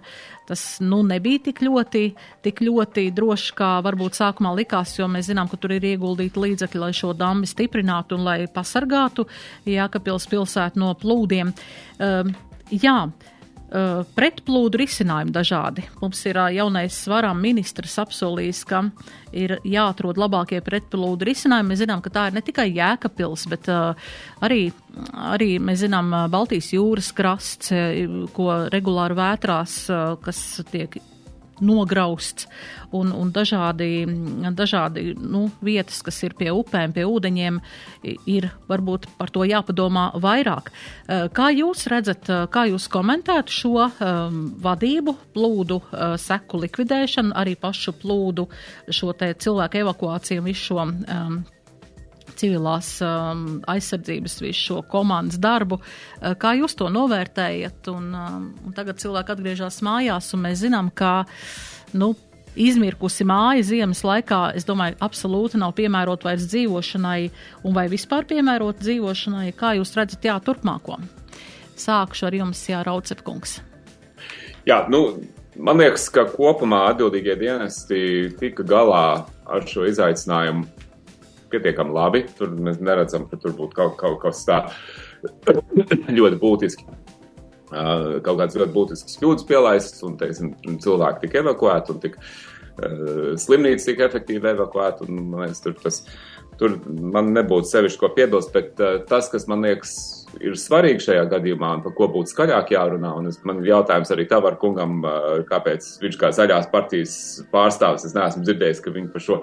tas 0.48 0.62
nu, 0.84 1.00
nebija 1.06 1.46
tik 1.46 1.62
ļoti, 1.64 2.04
tik 2.44 2.60
ļoti 2.64 3.06
drošs, 3.16 3.52
kā 3.56 3.70
varbūt 3.84 4.18
sākumā 4.18 4.52
likās, 4.58 4.92
jo 4.98 5.08
mēs 5.08 5.30
zinām, 5.30 5.48
ka 5.48 5.56
tur 5.60 5.72
ir 5.76 5.86
ieguldīti 5.94 6.42
līdzekļi, 6.42 6.82
lai 6.82 6.92
šo 6.96 7.14
dambi 7.16 7.48
stiprinātu 7.48 8.18
un 8.18 8.26
lai 8.28 8.38
pasargātu 8.52 9.24
Jākapils 9.68 10.28
pilsētu 10.28 10.80
no 10.84 10.92
plūdiem. 11.00 11.54
Uh, 11.96 12.34
jā, 12.68 12.98
Uh, 13.74 14.04
pretplūdu 14.14 14.78
risinājumi 14.78 15.32
dažādi. 15.34 15.82
Mums 15.98 16.18
ir 16.28 16.36
uh, 16.38 16.50
jaunais 16.52 16.94
svarām 17.06 17.40
ministrs 17.42 17.96
apsolījis, 17.98 18.60
ka 18.70 18.82
ir 19.34 19.56
jāatrod 19.66 20.20
labākie 20.20 20.60
pretplūdu 20.62 21.26
risinājumi. 21.26 21.72
Mēs 21.72 21.80
zinām, 21.80 22.02
ka 22.04 22.12
tā 22.14 22.26
ir 22.28 22.36
ne 22.36 22.42
tikai 22.44 22.68
Jēkabpils, 22.68 23.46
bet 23.50 23.66
uh, 23.72 24.12
arī, 24.44 24.68
arī 25.32 25.56
mēs 25.64 25.80
zinām 25.82 26.12
Baltijas 26.30 26.70
jūras 26.76 27.10
krasts, 27.16 27.72
ko 28.36 28.50
regulāri 28.70 29.18
vētrās, 29.18 29.80
kas 30.22 30.44
tiek 30.70 31.00
nograusts 31.60 32.48
un, 32.94 33.10
un 33.12 33.30
dažādi, 33.34 34.04
dažādi 34.54 35.14
nu, 35.18 35.48
vietas, 35.64 36.00
kas 36.06 36.20
ir 36.26 36.34
pie 36.38 36.50
upēm, 36.54 36.94
pie 36.94 37.06
ūdeņiem, 37.08 37.60
ir 38.30 38.48
varbūt 38.70 39.08
par 39.18 39.32
to 39.34 39.46
jāpadomā 39.48 40.10
vairāk. 40.22 40.70
Eh, 40.70 41.26
kā 41.34 41.50
jūs 41.54 41.86
redzat, 41.90 42.28
eh, 42.30 42.44
kā 42.52 42.66
jūs 42.70 42.88
komentētu 42.92 43.54
šo 43.54 43.88
um, 43.88 44.38
vadību, 44.64 45.16
plūdu 45.34 45.80
uh, 45.80 46.14
seku 46.20 46.60
likvidēšanu, 46.62 47.34
arī 47.36 47.56
pašu 47.60 47.94
plūdu, 48.00 48.46
šo 48.94 49.12
te 49.18 49.32
cilvēku 49.34 49.82
evakuāciju 49.82 50.42
un 50.42 50.48
visu 50.48 50.70
šo 50.70 50.84
um, 50.84 51.42
civilās 52.40 52.90
um, 53.04 53.46
aizsardzības 53.70 54.38
visu 54.44 54.60
šo 54.60 54.82
komandas 54.90 55.40
darbu. 55.42 55.80
Uh, 55.80 56.34
kā 56.40 56.54
jūs 56.58 56.76
to 56.78 56.90
novērtējat? 56.92 57.90
Un, 57.92 58.12
um, 58.18 58.46
un 58.66 58.76
tagad 58.76 59.02
cilvēki 59.02 59.34
atgriežas 59.36 59.80
mājās, 59.86 60.32
un 60.36 60.46
mēs 60.46 60.62
zinām, 60.64 60.92
ka 60.94 61.24
nu, 61.96 62.14
izmirkusi 62.54 63.26
māja 63.26 63.64
ziemas 63.66 64.04
laikā, 64.06 64.40
es 64.58 64.66
domāju, 64.66 64.98
absolūti 65.04 65.58
nav 65.60 65.74
piemērota 65.78 66.30
vairs 66.30 66.46
dzīvošanai, 66.52 67.20
un 67.66 67.76
vai 67.76 67.86
vispār 67.92 68.26
piemērota 68.30 68.84
dzīvošanai. 68.84 69.52
Kā 69.58 69.74
jūs 69.78 69.94
redzat, 69.98 70.24
jā, 70.26 70.38
turpmāko? 70.44 70.98
Sākšu 71.74 72.28
ar 72.28 72.36
jums, 72.38 72.60
Jā, 72.70 72.84
Raucepkungs. 72.86 73.58
Jā, 74.64 74.84
nu, 74.88 75.18
man 75.58 75.82
liekas, 75.82 76.06
ka 76.14 76.24
kopumā 76.30 76.84
atbildīgie 76.92 77.34
dienesti 77.40 77.98
tika 78.38 78.64
galā 78.66 79.24
ar 79.44 79.66
šo 79.68 79.84
izaicinājumu 79.90 80.64
pietiekami 81.52 81.94
labi. 81.94 82.24
Tur 82.38 82.54
mēs 82.54 82.80
neredzam, 82.84 83.28
ka 83.30 83.38
tur 83.40 83.54
būtu 83.58 83.78
kaut, 83.78 83.96
kaut 84.00 84.20
kas 84.22 84.44
tāds 84.48 84.76
ļoti 86.18 86.40
būtisks. 86.40 86.88
Kaut 87.74 88.36
kāds 88.38 88.54
ļoti 88.60 88.74
būtisks 88.74 89.16
kļūdas 89.18 89.46
pielaists, 89.48 90.02
un 90.06 90.18
teiksim, 90.20 90.52
cilvēki 90.84 91.24
tika 91.24 91.40
evakuēti, 91.40 91.94
un 91.94 92.02
tika, 92.02 92.20
uh, 92.20 93.32
slimnīca 93.40 93.88
tika 93.88 94.06
efektīvi 94.10 94.52
evakuēta. 94.52 95.08
Tur, 95.64 95.74
tas, 95.82 96.02
tur 96.60 96.76
man 96.88 97.32
nebūtu 97.36 97.70
sevišķi 97.70 98.00
ko 98.02 98.12
piebilst, 98.16 98.52
bet 98.54 98.80
uh, 98.82 99.00
tas, 99.08 99.30
kas 99.32 99.48
man 99.50 99.64
liekas 99.66 99.96
ir 100.42 100.56
svarīgi 100.58 101.04
šajā 101.04 101.24
gadījumā 101.30 101.70
un 101.76 101.82
par 101.84 101.94
ko 101.96 102.08
būtu 102.12 102.32
skaļāk 102.32 102.72
jārunā. 102.74 103.12
Un 103.18 103.28
es, 103.30 103.38
man 103.46 103.60
ir 103.60 103.70
jautājums 103.72 104.10
arī 104.14 104.26
tavar 104.30 104.56
kungam, 104.60 105.02
kāpēc 105.48 105.86
viņš 106.02 106.18
kā 106.20 106.30
zaļās 106.34 106.70
partijas 106.72 107.14
pārstāvis, 107.52 108.06
es 108.08 108.16
neesmu 108.16 108.44
dzirdējis, 108.46 108.82
ka 108.84 108.94
viņi 108.94 109.12
par 109.12 109.24
šo 109.24 109.40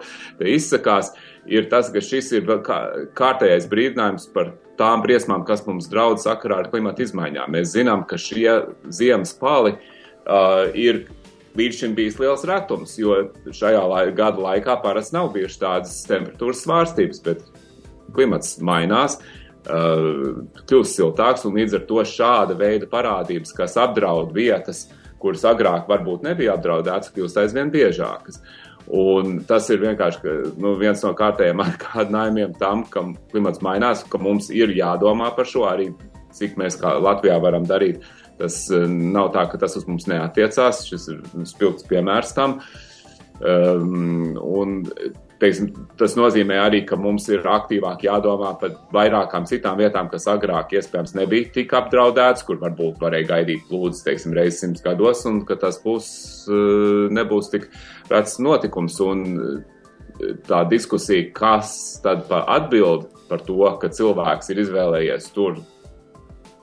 izsakās, 0.51 1.13
ir 1.49 1.69
tas, 1.71 1.91
ka 1.93 2.03
šis 2.03 2.33
ir 2.39 2.51
kā, 2.65 2.81
kārtējais 3.17 3.69
brīdinājums 3.71 4.27
par 4.35 4.53
tām 4.79 5.03
briesmām, 5.05 5.45
kas 5.47 5.65
mums 5.67 5.89
draudz 5.91 6.25
sakarā 6.25 6.63
ar 6.63 6.71
klimatu 6.73 7.05
izmaiņām. 7.05 7.51
Mēs 7.53 7.73
zinām, 7.75 8.05
ka 8.09 8.19
šie 8.21 8.61
ziemas 8.93 9.35
pali 9.37 9.75
uh, 9.77 10.67
ir 10.73 11.05
līdz 11.59 11.81
šim 11.81 11.97
bijis 11.97 12.19
liels 12.21 12.45
retums, 12.47 12.95
jo 12.99 13.17
šajā 13.51 13.83
lai, 13.91 14.05
gada 14.15 14.43
laikā 14.45 14.77
parasti 14.83 15.17
nav 15.17 15.33
bijušas 15.35 15.61
tādas 15.61 15.99
temperatūras 16.07 16.63
svārstības, 16.65 17.21
bet 17.25 17.45
klimats 18.15 18.57
mainās. 18.63 19.17
Uh, 19.19 19.37
Uh, 19.61 20.41
kļūst 20.65 20.95
siltāks, 20.97 21.43
un 21.45 21.53
līdz 21.59 21.75
ar 21.77 21.83
to 21.85 22.01
šāda 22.09 22.55
veida 22.57 22.87
parādības, 22.89 23.51
kas 23.53 23.75
apdraud 23.77 24.31
vietas, 24.33 24.87
kuras 25.21 25.43
agrāk 25.45 25.85
varbūt 25.85 26.23
nebija 26.25 26.55
apdraudētas, 26.55 27.11
kļūst 27.13 27.37
aizvien 27.43 27.69
biežākas. 27.69 28.39
Un 28.89 29.35
tas 29.45 29.69
ir 29.69 29.83
vienkārši 29.83 30.33
nu, 30.57 30.73
viens 30.81 31.05
no 31.05 31.11
kārtējiem 31.13 31.61
atgādinājumiem 31.67 32.55
tam, 32.57 32.81
ka 32.89 33.05
klimats 33.29 33.61
mainās, 33.61 34.01
ka 34.01 34.17
mums 34.17 34.49
ir 34.49 34.73
jādomā 34.73 35.29
par 35.37 35.45
šo 35.45 35.67
arī, 35.69 35.91
cik 36.33 36.57
mēs 36.57 36.79
kā 36.81 36.95
Latvijā 36.97 37.37
varam 37.43 37.69
darīt. 37.69 38.01
Tas 38.41 38.63
uh, 38.73 38.87
nav 38.89 39.31
tā, 39.35 39.45
ka 39.51 39.61
tas 39.61 39.77
uz 39.77 39.87
mums 39.89 40.09
neatiecās. 40.09 40.85
Šis 40.89 41.09
ir 41.13 41.21
spilgts 41.49 41.85
piemērs 41.89 42.33
tam. 42.37 42.59
Um, 43.41 44.33
un 44.37 44.81
teiksim, 45.41 45.71
tas 45.97 46.13
nozīmē 46.17 46.59
arī, 46.61 46.83
ka 46.87 46.97
mums 46.99 47.25
ir 47.31 47.45
aktīvāk 47.49 48.05
jādomā 48.05 48.53
par 48.61 48.75
vairākām 48.93 49.47
citām 49.49 49.79
vietām, 49.81 50.09
kas 50.11 50.27
agrāk 50.29 50.75
iespējams 50.77 51.15
nebija 51.17 51.49
tik 51.55 51.73
apdraudētas, 51.77 52.45
kur 52.45 52.59
varbūt 52.61 53.01
varēja 53.01 53.29
gaidīt 53.33 53.65
plūdes, 53.69 54.03
teiksim, 54.05 54.35
reizes 54.37 54.61
simts 54.61 54.85
gados, 54.85 55.25
un 55.29 55.41
ka 55.47 55.57
tas 55.61 55.81
būs, 55.81 56.07
eh, 56.51 57.09
nebūs 57.17 57.51
tik 57.53 57.69
rēts 58.11 58.37
notikums. 58.43 58.99
Un 59.01 59.25
eh, 59.41 60.35
tā 60.45 60.61
diskusija, 60.69 61.31
kas 61.33 61.73
tad 62.03 62.27
par 62.29 62.45
atbild 62.59 63.09
par 63.31 63.41
to, 63.47 63.63
ka 63.81 63.89
cilvēks 63.89 64.51
ir 64.51 64.65
izvēlējies 64.65 65.31
tur 65.33 65.57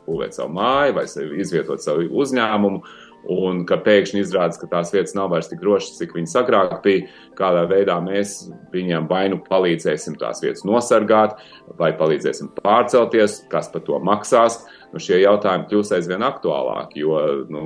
būvēt 0.09 0.39
savu 0.39 0.57
māju 0.57 0.97
vai 0.99 1.07
izvietot 1.45 1.85
savu 1.85 2.09
uzņēmumu, 2.23 2.83
un 3.29 3.65
ka 3.69 3.79
pēkšņi 3.83 4.23
izrādās, 4.23 4.59
ka 4.61 4.69
tās 4.71 4.93
vietas 4.95 5.15
nav 5.17 5.33
vairs 5.33 5.51
tik 5.51 5.61
drošas, 5.63 5.99
cik 5.99 6.15
viņas 6.17 6.37
agrāk 6.41 6.79
bija, 6.85 7.07
kādā 7.39 7.65
veidā 7.71 7.99
mēs 8.03 8.37
viņiem 8.73 9.09
vai 9.11 9.27
nu 9.33 9.41
palīdzēsim 9.45 10.17
tās 10.21 10.43
vietas 10.45 10.65
nosargāt, 10.69 11.39
vai 11.81 11.91
palīdzēsim 11.99 12.53
pārcelties, 12.63 13.43
kas 13.53 13.71
par 13.73 13.85
to 13.87 13.99
maksās. 14.05 14.63
Nu, 14.89 15.03
šie 15.05 15.19
jautājumi 15.21 15.67
kļūs 15.69 15.91
aizvien 15.99 16.23
aktuālāki, 16.25 17.03
jo 17.03 17.19
nu, 17.53 17.65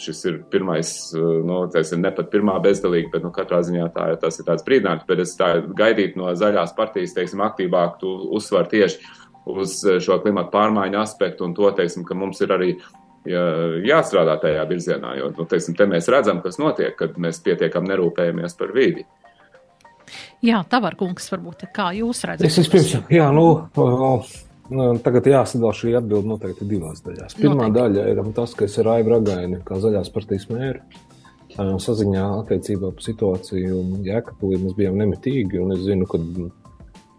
šis 0.00 0.22
ir 0.30 0.38
pirmais, 0.48 0.94
nu, 1.12 1.58
tas 1.72 1.90
ir 1.92 2.00
ne 2.00 2.08
pat 2.16 2.30
pirmā 2.32 2.54
bezdalīga, 2.64 3.10
bet 3.12 3.26
nu, 3.26 3.32
katrā 3.34 3.58
ziņā 3.66 3.90
tā, 3.92 4.06
tas 4.22 4.40
ir 4.40 4.46
tāds 4.48 4.64
brīdinājums. 4.64 5.04
Bet 5.10 5.20
es 5.20 5.34
tā 5.36 5.50
gaidītu 5.60 6.22
no 6.22 6.32
zaļās 6.32 6.72
partijas, 6.78 7.12
teiksim, 7.18 7.44
aktīvāk 7.44 8.00
uzsver 8.32 8.70
tieši 8.72 9.04
uz 9.48 9.78
šo 10.02 10.18
klimatu 10.22 10.52
pārmaiņu 10.54 11.00
aspektu 11.00 11.46
un 11.46 11.54
to, 11.56 11.70
teiksim, 11.76 12.04
ka 12.06 12.16
mums 12.18 12.40
ir 12.44 12.54
arī 12.54 12.70
jā, 13.28 13.42
jāstrādā 13.88 14.36
tajā 14.42 14.62
virzienā. 14.70 15.16
Jo 15.18 15.32
nu, 15.36 15.46
teiksim, 15.48 15.76
te 15.78 15.88
mēs 15.90 16.10
redzam, 16.12 16.42
kas 16.44 16.60
notiek, 16.62 16.94
kad 16.98 17.18
mēs 17.20 17.42
pietiekam 17.44 17.86
nerūpējamies 17.90 18.56
par 18.58 18.72
vidi. 18.76 19.06
Jā, 20.44 20.62
Tavar 20.68 20.96
kungs, 20.98 21.28
varbūt 21.32 21.68
kā 21.74 21.92
jūs 21.96 22.24
redzat? 22.28 22.46
Es 22.46 22.58
vispirms, 22.58 22.96
jā, 23.12 23.28
nu, 23.34 23.46
tagad 25.04 25.28
jāsadala 25.30 25.72
šī 25.76 25.94
atbilde 25.98 26.30
noteikti 26.30 26.66
divās 26.68 27.02
daļās. 27.06 27.38
Pirmā 27.38 27.68
noteikti. 27.68 27.78
daļa 27.78 28.08
ir 28.10 28.34
tas, 28.36 28.56
ka 28.58 28.66
es 28.66 28.76
ar 28.82 28.90
Aivu 28.96 29.14
Ragaini, 29.14 29.62
kā 29.66 29.78
zaļās 29.82 30.10
partijas 30.14 30.48
mēru, 30.50 30.82
saziņā 31.52 32.26
attiecībā 32.40 32.90
par 32.96 33.06
situāciju 33.06 33.80
Jēkabulī 34.06 34.58
mēs 34.64 34.76
bijām 34.76 34.98
nemitīgi, 34.98 35.60
un 35.62 35.74
es 35.76 35.86
zinu, 35.86 36.08
ka 36.10 36.20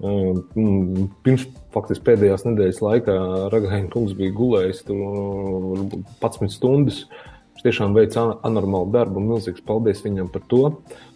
Mm, 0.03 1.07
pirms 1.23 1.45
faktiski 1.73 2.05
pēdējās 2.07 2.45
nedēļas 2.47 2.81
laikā 2.83 3.19
Ragaina 3.53 3.91
kungs 3.93 4.15
bija 4.17 4.33
gulējis 4.37 4.83
tur 4.87 5.85
11 6.21 6.53
stundas. 6.53 7.03
Viņš 7.53 7.65
tiešām 7.67 7.93
veica 7.93 8.23
anormālu 8.47 8.89
darbu, 8.93 9.19
un 9.21 9.27
milzīgs 9.29 9.61
paldies 9.65 10.01
viņam 10.05 10.31
par 10.33 10.45
to. 10.49 10.61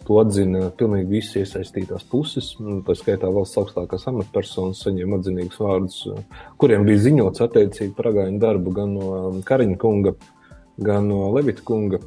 To 0.06 0.20
atzina 0.22 0.68
pilnīgi 0.78 1.10
visas 1.18 1.40
iesaistītās 1.42 2.06
puses. 2.08 2.52
Tā 2.86 2.94
skaitā 2.96 3.30
valsts 3.34 3.58
augstākās 3.58 4.06
amatpersonas 4.12 4.84
saņēma 4.86 5.18
atzinīgus 5.18 5.58
vārdus, 5.60 5.98
kuriem 6.62 6.86
bija 6.86 7.02
ziņots 7.08 7.42
attiecīgi 7.48 7.96
par 7.96 8.12
Ragaina 8.12 8.38
darbu 8.46 8.76
gan 8.78 8.94
no 8.94 9.10
Kariņa 9.48 9.80
kunga, 9.82 10.14
gan 10.78 11.10
no 11.10 11.26
Levita 11.34 11.66
kunga. 11.66 12.00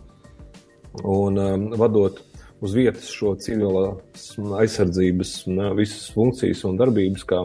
un 1.04 1.38
um, 1.38 1.70
vadot 1.80 2.18
uz 2.62 2.76
vietas 2.78 3.10
šo 3.10 3.34
civilās 3.42 4.30
aizsardzības 4.62 5.34
visas 5.78 6.12
funkcijas 6.14 6.64
un 6.70 6.78
darbības, 6.82 7.26
kā 7.28 7.42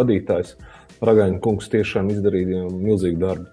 vadītājs, 0.00 0.56
Ragaņa 1.04 1.42
kungs 1.44 1.68
tiešām 1.68 2.08
izdarīja 2.14 2.62
milzīgu 2.72 3.20
darbu. 3.20 3.50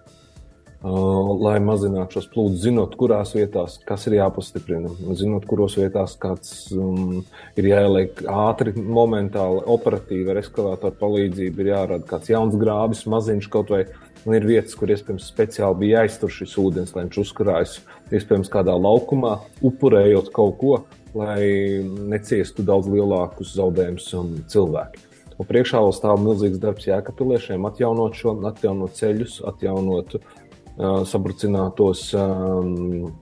Uh, 0.83 1.29
lai 1.39 1.61
mazinātu 1.63 2.17
šos 2.17 2.25
plūdus, 2.33 2.59
zinot, 2.65 2.97
kurās 2.99 3.29
vietās 3.37 3.77
kas 3.87 4.03
ir 4.09 4.17
jāpastiprina, 4.17 4.89
zinot, 5.15 5.45
kuros 5.47 5.77
vietās 5.79 6.17
kāds 6.19 6.73
um, 6.75 7.21
ir 7.55 7.69
jāieliek 7.69 8.19
ātri, 8.27 8.73
momentāli, 8.75 9.61
operatīvi 9.71 10.33
ar 10.33 10.41
eskalātoru 10.41 10.97
palīdzību, 10.99 11.63
ir 11.63 11.71
jārada 11.71 12.09
kāds 12.09 12.33
jauns 12.33 12.59
grāvis, 12.59 13.05
maziņš 13.07 13.47
kaut 13.53 13.71
vai. 13.71 13.85
Un 14.23 14.37
ir 14.37 14.45
vietas, 14.47 14.75
kur 14.79 14.87
iespējams 14.87 15.25
speciāli 15.27 15.81
bija 15.81 16.03
jāiztur 16.03 16.31
šis 16.31 16.53
ūdens, 16.59 16.93
lai 16.95 17.01
viņš 17.05 17.17
uzkrājas, 17.25 17.73
iespējams, 18.17 18.51
kādā 18.53 18.75
laukumā, 18.77 19.37
upurējot 19.65 20.29
kaut 20.35 20.59
ko, 20.61 20.75
lai 21.17 21.81
neciestu 22.09 22.65
daudz 22.65 22.89
lielākus 22.89 23.53
zaudējumus 23.57 24.07
um, 24.17 24.31
cilvēki. 24.49 25.09
Un 25.33 25.49
priekšā 25.49 25.81
vēl 25.81 25.93
stāv 25.95 26.21
milzīgs 26.21 26.61
darbs 26.61 26.87
jēkapiliešiem, 26.87 27.65
atjaunot 27.69 28.17
šo, 28.17 28.35
atjaunot 28.49 28.97
ceļus, 28.97 29.39
atjaunot 29.49 30.17
uh, 30.17 31.01
sabrucinātos 31.09 32.05
um, 32.17 33.13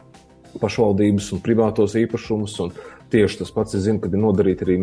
pašvaldības 0.61 1.31
un 1.35 1.43
privātos 1.43 1.95
īpašumus. 1.99 2.57
Un 2.65 2.73
tieši 3.11 3.41
tas 3.41 3.53
pats, 3.55 3.75
es 3.77 3.85
zinu, 3.87 4.01
kad 4.03 4.15
ir 4.15 4.23
nodarīti 4.23 4.67
arī 4.67 4.77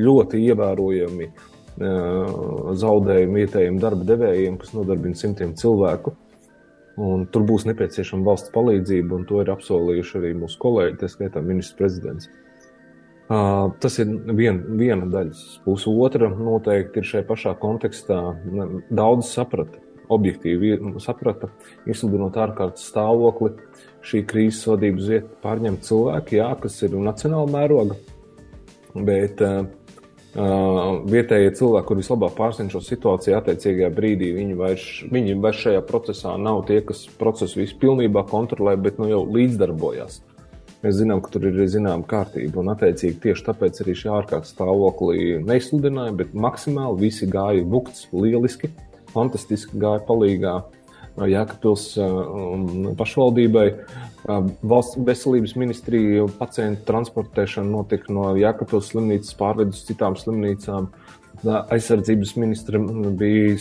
ļoti 0.00 0.40
ievērojami 0.48 1.28
uh, 1.30 2.74
zaudējumi 2.80 3.44
vietējiem 3.44 3.80
darba 3.82 4.08
devējiem, 4.08 4.60
kas 4.60 4.74
nodarbina 4.76 5.20
simtiem 5.20 5.56
cilvēku. 5.60 6.16
Un 7.00 7.26
tur 7.26 7.42
būs 7.46 7.64
nepieciešama 7.66 8.28
valsts 8.28 8.52
palīdzība, 8.54 9.16
un 9.18 9.24
to 9.26 9.40
ir 9.42 9.50
apsolījuši 9.50 10.18
arī 10.20 10.32
mūsu 10.38 10.60
kolēģi, 10.62 10.98
tā 11.00 11.10
skaitā 11.10 11.42
ministrs 11.42 11.78
prezidents. 11.78 12.28
Uh, 13.24 13.72
tas 13.80 13.96
ir 14.02 14.10
vien, 14.36 14.60
viena 14.78 15.08
daļas 15.10 15.40
puse. 15.64 15.90
Otra 15.90 16.28
noteikti 16.28 17.00
ir 17.00 17.08
šajā 17.08 17.26
pašā 17.26 17.54
kontekstā. 17.58 18.18
Daudz 18.92 19.30
saprata, 19.32 19.80
objektīvi 20.12 20.76
saprata, 21.02 21.48
izsludinot 21.88 22.36
ārkārtas 22.36 22.84
stāvokli, 22.92 23.54
šī 24.04 24.22
krīzes 24.28 24.68
vadības 24.68 25.08
vieta 25.14 25.38
pārņemt 25.42 25.86
cilvēki, 25.88 26.38
jā, 26.42 26.50
kas 26.60 26.76
ir 26.84 26.98
nacionāla 27.00 27.48
mēroga, 27.56 27.96
bet 29.08 29.40
uh, 29.42 29.64
vietējie 30.34 31.54
cilvēki, 31.58 31.86
kur 31.88 32.00
vislabāk 32.00 32.36
pārzina 32.38 32.72
šo 32.72 32.82
situāciju, 32.82 33.36
attiecīgajā 33.38 33.90
brīdī 33.94 34.32
viņi 34.34 34.58
vairs, 34.58 34.86
viņi 35.14 35.36
vairs 35.42 35.64
šajā 35.64 35.82
procesā 35.88 36.36
nav 36.40 36.64
tie, 36.68 36.80
kas 36.86 37.04
procesu 37.20 37.62
visu 37.62 37.78
pilnībā 37.82 38.24
kontrolē, 38.30 38.76
bet 38.80 38.98
nu, 38.98 39.10
jau 39.10 39.22
līdzdarbojās. 39.26 40.22
Mēs 40.84 40.98
zinām, 40.98 41.22
ka 41.24 41.30
tur 41.32 41.46
ir 41.48 41.62
zināma 41.70 42.04
kārtība, 42.04 42.60
un 42.60 42.74
attiecīgi 42.74 43.22
tieši 43.22 43.46
tāpēc 43.46 43.78
arī 43.80 43.94
šī 43.96 44.10
ārkārtas 44.18 44.52
stāvoklī 44.52 45.38
neizsludināja, 45.46 46.12
bet 46.18 46.34
maksimāli 46.36 47.06
visi 47.06 47.30
gāja 47.30 47.64
bukts 47.64 48.10
lieliski. 48.12 48.68
Uh, 48.68 48.90
fantastiski 49.14 49.78
gāja 49.80 50.02
palīgā 50.08 50.58
Jēkabpils 51.14 51.92
pašvaldībai. 52.98 53.68
Valsts 54.24 54.96
veselības 55.04 55.52
ministrija 55.60 56.24
pacientu 56.38 56.86
transportēšana 56.88 57.68
notika 57.68 58.12
no 58.14 58.30
Jēkabpils 58.38 58.88
slimnīcas 58.92 59.36
pārved 59.36 59.74
uz 59.74 59.82
citām 59.84 60.16
slimnīcām. 60.16 60.88
Aizsardzības 61.44 62.32
ministra 62.40 62.80
bija, 63.20 63.58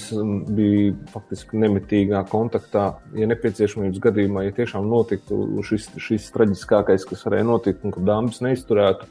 bija 0.55 0.93
faktiski 1.11 1.59
nemitīgā 1.59 2.21
kontaktā. 2.31 2.85
Ja 3.17 3.27
nepieciešamības 3.27 3.99
gadījumā, 4.05 4.45
ja 4.45 4.53
tiešām 4.55 4.87
notiktu 4.87 5.41
šis, 5.67 5.89
šis 5.99 6.29
traģiskākais, 6.35 7.03
kas 7.09 7.25
varēja 7.27 7.49
notikt, 7.49 7.83
un 7.83 7.91
ka 7.91 8.05
dāmas 8.07 8.39
neizturētu, 8.45 9.09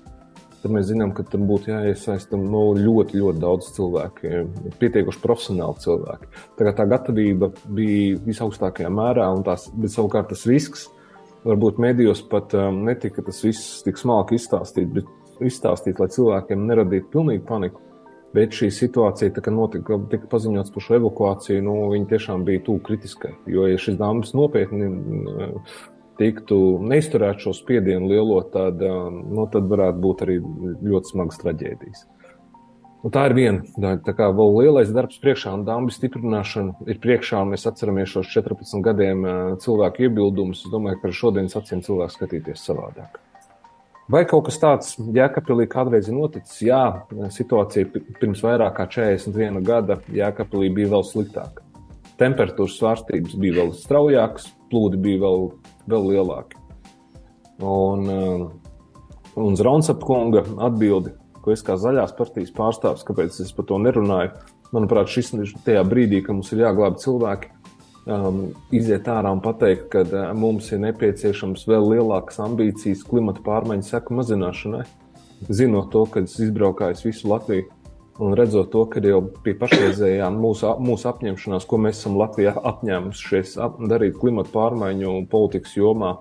tad 0.62 0.72
mēs 0.72 0.88
zinām, 0.88 1.12
ka 1.12 1.26
tur 1.26 1.42
būtu 1.44 1.74
jāiesaista 1.74 2.38
no 2.40 2.64
ļoti, 2.78 3.18
ļoti 3.20 3.42
daudz 3.42 3.68
cilvēku, 3.76 4.32
pietiekuši 4.80 5.20
profesionāli 5.20 5.84
cilvēki. 5.84 6.32
Tā, 6.56 6.72
tā 6.78 6.88
gatavība 6.88 7.50
bija 7.66 8.22
visaugstākajā 8.24 8.88
mērā, 8.94 9.28
un 9.36 9.44
tās, 9.44 9.68
bet 9.74 9.92
savukārt 9.92 10.30
tas 10.32 10.46
risks, 10.48 10.86
varbūt 11.46 11.80
medijos 11.82 12.22
pat 12.30 12.54
um, 12.58 12.82
netika 12.86 13.24
tas 13.26 13.42
viss 13.44 13.80
tik 13.86 13.98
smalki 14.00 14.38
izstāstīt, 14.38 14.90
bet 14.94 15.08
izstāstīt, 15.42 16.00
lai 16.00 16.10
cilvēkiem 16.12 16.68
neradītu 16.68 17.10
pilnīgu 17.12 17.46
paniku. 17.48 17.80
Bet 18.32 18.54
šī 18.56 18.70
situācija, 18.72 19.34
kad 19.36 19.52
notika, 19.52 19.98
tika 20.08 20.28
paziņots 20.32 20.72
par 20.72 20.84
šo 20.84 20.96
evakuāciju, 20.96 21.64
nu, 21.66 21.74
viņi 21.92 22.08
tiešām 22.14 22.46
bija 22.46 22.62
tuvu 22.64 22.80
kritiskai. 22.86 23.34
Jo, 23.50 23.66
ja 23.68 23.80
šis 23.80 23.98
dāmas 24.00 24.32
nopietni 24.32 24.88
tiktu 26.20 26.56
neizturēt 26.88 27.44
šo 27.44 27.52
spiedienu 27.56 28.08
lielo, 28.08 28.38
tad, 28.54 28.80
nu, 28.80 29.44
tad 29.52 29.68
varētu 29.68 30.00
būt 30.06 30.24
arī 30.24 30.38
ļoti 30.40 31.12
smagas 31.12 31.42
traģēdijas. 31.42 32.06
Un 33.02 33.10
tā 33.10 33.24
ir 33.26 33.34
viena 33.34 33.64
daļa. 33.82 34.00
Tā 34.06 34.14
kā 34.14 34.28
vēl 34.30 34.52
lielais 34.60 34.92
darbs 34.94 35.18
priekšā 35.22 35.56
un 35.56 35.64
dāmas 35.66 35.96
stiprināšana 35.98 36.86
ir 36.86 37.00
priekšā, 37.02 37.40
un 37.42 37.50
mēs 37.54 37.66
atceramies 37.66 38.12
šos 38.12 38.30
14 38.30 38.84
gadiem 38.84 39.26
cilvēku 39.62 40.06
iebildumus. 40.06 40.62
Es 40.62 40.70
domāju, 40.70 41.00
ka 41.00 41.10
ar 41.10 41.18
šodienas 41.18 41.58
acīm 41.58 41.82
cilvēks 41.82 42.18
skatīties 42.20 42.62
savādāk. 42.62 43.18
Vai 44.12 44.22
kaut 44.28 44.46
kas 44.46 44.58
tāds 44.62 44.94
Jēkabīlī 44.98 45.66
kādreiz 45.70 46.10
ir 46.10 46.16
noticis? 46.18 46.60
Jā, 46.66 47.06
situācija 47.32 47.90
pirms 48.20 48.42
vairāk 48.44 48.76
kā 48.78 48.86
41 48.98 49.62
gada 49.66 49.98
Jēkabīlī 50.12 50.70
bija 50.78 50.94
vēl 50.94 51.06
sliktāka. 51.06 51.64
Temperatūras 52.20 52.76
svārstības 52.78 53.34
bija 53.40 53.62
vēl 53.62 53.72
straujākas, 53.78 54.50
plūdi 54.70 55.00
bija 55.02 55.22
vēl 55.24 55.48
vēl 55.90 56.10
lielāki. 56.12 56.58
Un, 57.62 58.06
un 59.38 59.58
Zraunsapu 59.58 60.06
kunga 60.06 60.42
atbildi, 60.66 61.14
ko 61.42 61.54
es 61.54 61.64
kā 61.66 61.76
zaļās 61.80 62.14
partijas 62.18 62.54
pārstāvis, 62.56 63.04
kāpēc 63.08 63.40
es 63.44 63.52
par 63.56 63.66
to 63.68 63.80
nerunāju, 63.82 64.32
manuprāt, 64.72 65.10
šis 65.12 65.34
ir 65.36 65.52
tajā 65.66 65.82
brīdī, 65.88 66.22
kad 66.24 66.38
mums 66.38 66.52
ir 66.54 66.64
jāglāb 66.64 66.98
cilvēki, 67.02 67.50
um, 68.06 68.42
iziet 68.74 69.10
ārā 69.10 69.34
un 69.34 69.42
pateikt, 69.44 69.88
ka 69.92 70.06
uh, 70.06 70.30
mums 70.38 70.70
ir 70.72 70.82
nepieciešams 70.86 71.66
vēl 71.68 71.92
lielākas 71.96 72.40
ambīcijas 72.44 73.04
klimata 73.08 73.44
pārmaiņu 73.46 73.88
seku 73.88 74.18
mazināšanai. 74.18 74.86
Zinot 75.50 75.90
to, 75.90 76.04
ka 76.06 76.22
es 76.22 76.38
izbraukāju 76.38 77.08
visu 77.08 77.30
Latviju 77.30 77.66
un 78.22 78.36
redzot 78.38 78.70
to, 78.70 78.84
ka 78.90 79.00
jau 79.02 79.22
pie 79.42 79.54
pašreizējām 79.58 80.36
mūsu, 80.38 80.68
mūsu 80.84 81.08
apņemšanās, 81.10 81.66
ko 81.66 81.78
mēs 81.80 81.98
esam 81.98 82.18
Latvijā 82.20 82.52
apņēmušies 82.70 83.56
darīt 83.90 84.18
klimata 84.20 84.52
pārmaiņu 84.54 85.14
politikas 85.32 85.74
jomā, 85.78 86.14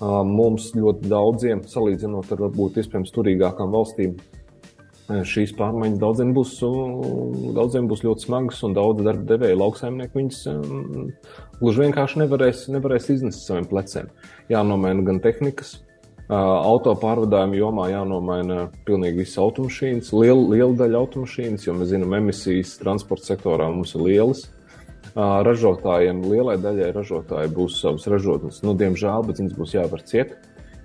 mums 0.00 0.70
ļoti 0.76 1.10
daudziem, 1.10 1.64
salīdzinot 1.68 2.30
ar 2.32 2.44
varbūt 2.46 2.78
iespējams 2.82 3.14
turīgākām 3.16 3.72
valstīm, 3.74 4.16
šīs 5.26 5.56
pārmaiņas 5.58 5.98
daudziem 5.98 6.32
būs, 6.36 6.54
daudziem 7.56 7.88
būs 7.90 8.04
ļoti 8.06 8.28
smagas, 8.28 8.62
un 8.66 8.76
daudz 8.76 9.02
darba 9.02 9.26
devēja 9.32 9.58
lauksaimnieki 9.58 10.20
viņas 10.20 10.42
gluži 11.58 11.86
vienkārši 11.86 12.22
nevarēs, 12.22 12.66
nevarēs 12.70 13.10
iznest 13.16 13.46
saviem 13.48 13.66
pleciem. 13.70 14.12
Jānomaina 14.52 15.02
gan 15.08 15.18
tehnikas, 15.24 15.78
Auto 16.30 16.92
pārvadājumu 16.94 17.56
jomā 17.58 17.88
jānomaina 17.90 18.68
pilnīgi 18.86 19.24
visas 19.24 19.40
automašīnas, 19.42 20.12
liela, 20.14 20.44
liela 20.52 20.76
daļa 20.78 21.00
automašīnas, 21.00 21.64
jo 21.66 21.74
mēs 21.74 21.90
zinām, 21.90 22.14
emisijas 22.20 22.76
transporta 22.78 23.32
sektorā 23.32 23.66
mums 23.72 23.96
ir 23.96 24.04
lielas. 24.06 24.44
Ražotājiem, 25.16 26.22
lielai 26.30 26.56
daļai 26.62 26.92
ražotāji 26.94 27.50
būs 27.54 27.80
savas 27.82 28.06
ražotnes. 28.10 28.62
Nu, 28.66 28.76
diemžēl, 28.78 29.26
bet 29.26 29.42
viņas 29.42 29.58
būs 29.58 29.74
jāvar 29.74 30.04
ciet. 30.06 30.36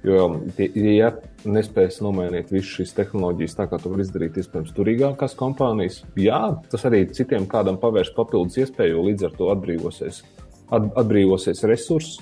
Jo, 0.05 0.27
ja 0.77 1.09
nespēs 1.49 1.97
nomainīt 2.05 2.51
visas 2.53 2.75
šīs 2.75 2.93
tehnoloģijas 2.93 3.57
tā, 3.57 3.65
kā 3.71 3.79
to 3.81 3.89
var 3.89 4.03
izdarīt, 4.03 4.37
iespējams, 4.37 4.75
turīgākās 4.77 5.33
kompānijas, 5.39 6.03
jā, 6.21 6.41
tas 6.69 6.85
arī 6.85 7.07
citiem 7.09 7.47
kādam 7.49 7.79
pavērs 7.81 8.13
papildus 8.13 8.59
iespēju, 8.61 8.99
jo 8.99 9.07
līdz 9.07 9.25
ar 9.25 9.33
to 9.39 9.49
atbrīvosies, 9.55 10.21
atbrīvosies 10.69 11.65
resursi 11.65 12.21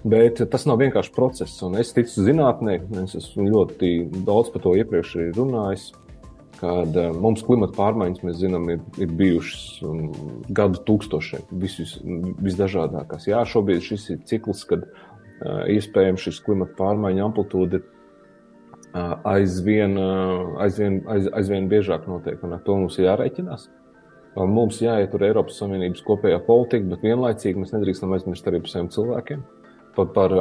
Bet 0.00 0.38
tas 0.48 0.62
nav 0.64 0.78
vienkārši 0.80 1.12
process, 1.12 1.58
un 1.66 1.74
es 1.76 1.90
ticu 1.92 2.22
zinātnē, 2.24 2.78
es 3.02 3.18
esmu 3.18 3.50
ļoti 3.50 3.90
daudz 4.24 4.48
par 4.54 4.62
to 4.64 4.72
iepriekš 4.80 5.16
runājis. 5.36 5.90
Kad 6.60 6.96
eh, 7.00 7.12
mums 7.16 7.42
klimata 7.46 7.72
pārmaiņas, 7.78 8.24
mēs 8.26 8.40
zinām, 8.42 8.66
ir, 8.74 8.82
ir 9.00 9.12
bijušas 9.16 9.80
um, 9.86 10.02
gadu 10.52 10.82
tūkstošiem, 10.88 11.46
visus, 11.62 11.94
visdažādākās. 12.44 13.24
Jā, 13.30 13.40
šobrīd 13.48 13.86
šis 13.86 14.08
ir 14.12 14.18
cikls, 14.28 14.66
kad 14.68 14.84
uh, 14.84 15.62
iespējams 15.72 16.26
šis 16.26 16.42
klimata 16.44 16.76
pārmaiņu 16.76 17.24
amplitūda 17.30 17.80
uh, 17.80 19.14
aizvien, 19.32 19.96
uh, 19.96 20.58
aizvien, 20.66 21.00
aiz, 21.08 21.30
aizvien 21.40 21.70
biežāk 21.72 22.04
notiek, 22.10 22.42
un 22.44 22.58
ar 22.58 22.64
to 22.66 22.76
mums 22.76 23.00
ir 23.00 23.08
jārēķinās. 23.08 23.70
Mums 24.36 24.76
jāietur 24.78 25.24
Eiropas 25.26 25.56
Savienības 25.58 26.04
kopējā 26.06 26.36
politika, 26.46 26.86
bet 26.92 27.02
vienlaicīgi 27.02 27.58
mēs 27.64 27.72
nedrīkstam 27.74 28.12
aizmirst 28.14 28.46
arī 28.46 28.60
par 28.62 28.70
saviem 28.70 28.92
cilvēkiem 28.94 29.40
par, 29.96 30.06
par, 30.14 30.34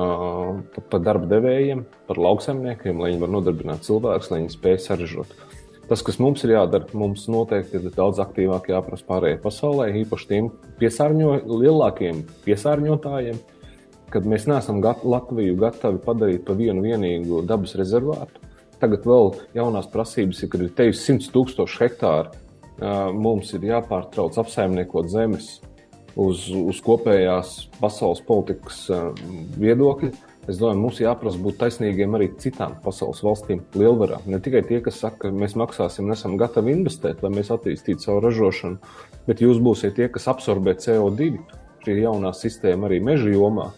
par, 0.74 0.84
par 0.92 1.02
darba 1.04 1.30
devējiem, 1.30 1.84
par 2.08 2.20
lauksaimniekiem, 2.22 3.00
lai 3.02 3.14
viņi 3.14 3.24
var 3.24 3.32
nodarbināt 3.34 3.88
cilvēkus, 3.88 4.30
lai 4.32 4.44
viņi 4.44 4.54
spēj 4.56 4.78
saražot. 4.86 5.34
Tas, 5.90 6.04
kas 6.06 6.20
mums 6.22 6.44
ir 6.46 6.52
jādara, 6.54 6.86
mums 6.94 7.24
noteikti 7.34 7.80
ir 7.80 7.94
daudz 7.96 8.20
aktīvāk 8.22 8.68
jāprasa 8.70 9.08
pārējai 9.08 9.40
pasaulē, 9.42 9.88
īpaši 10.04 10.28
tiem 10.30 10.50
piesārņo, 10.78 11.32
lielākiem 11.50 12.20
piesārņotājiem, 12.44 13.40
kad 14.14 14.28
mēs 14.30 14.46
neesam 14.52 14.84
gat 14.86 15.02
Latviju 15.02 15.58
gatavi 15.58 15.98
padarīt 16.04 16.46
par 16.46 16.60
vienu 16.62 16.86
vienīgu 16.86 17.42
dabas 17.50 17.74
rezervātu. 17.80 18.38
Tagad 18.80 19.08
vēl 19.10 19.34
jaunās 19.58 19.90
prasības 19.90 20.44
ir, 20.44 20.52
kad 20.54 20.62
ir 20.68 20.70
tevis 20.78 21.02
100 21.10 21.34
tūkstoši 21.34 21.82
hektāru, 21.82 22.38
mums 23.18 23.50
ir 23.58 23.66
jāpārtrauc 23.72 24.38
apsaimniekot 24.40 25.10
zemes 25.10 25.56
uz, 26.14 26.46
uz 26.54 26.86
kopējās 26.86 27.64
pasaules 27.82 28.22
politikas 28.30 28.86
viedokļa. 29.58 30.14
Es 30.50 30.58
domāju, 30.58 30.80
mums 30.82 31.00
jāprasa 31.02 31.38
būt 31.44 31.60
taisnīgiem 31.62 32.16
arī 32.18 32.32
citām 32.42 32.74
pasaules 32.82 33.20
valstīm, 33.22 33.60
lielvarā. 33.78 34.18
Ne 34.26 34.40
tikai 34.42 34.64
tie, 34.66 34.80
kas 34.82 34.98
saka, 35.04 35.28
ka 35.28 35.34
mēs 35.36 35.54
maksāsim, 35.60 36.08
nesam 36.10 36.40
gatavi 36.42 36.74
investēt, 36.74 37.22
lai 37.22 37.30
mēs 37.36 37.52
attīstītu 37.54 38.08
savu 38.08 38.24
ražošanu, 38.26 38.80
bet 39.28 39.44
jūs 39.46 39.62
būsiet 39.62 39.94
tie, 40.00 40.08
kas 40.10 40.26
absorbē 40.32 40.74
CO2. 40.82 41.30
Šī 41.86 42.00
jaunā 42.02 42.34
sistēma 42.34 42.90
arī 42.90 42.98
meža 43.06 43.30
jomā. 43.30 43.70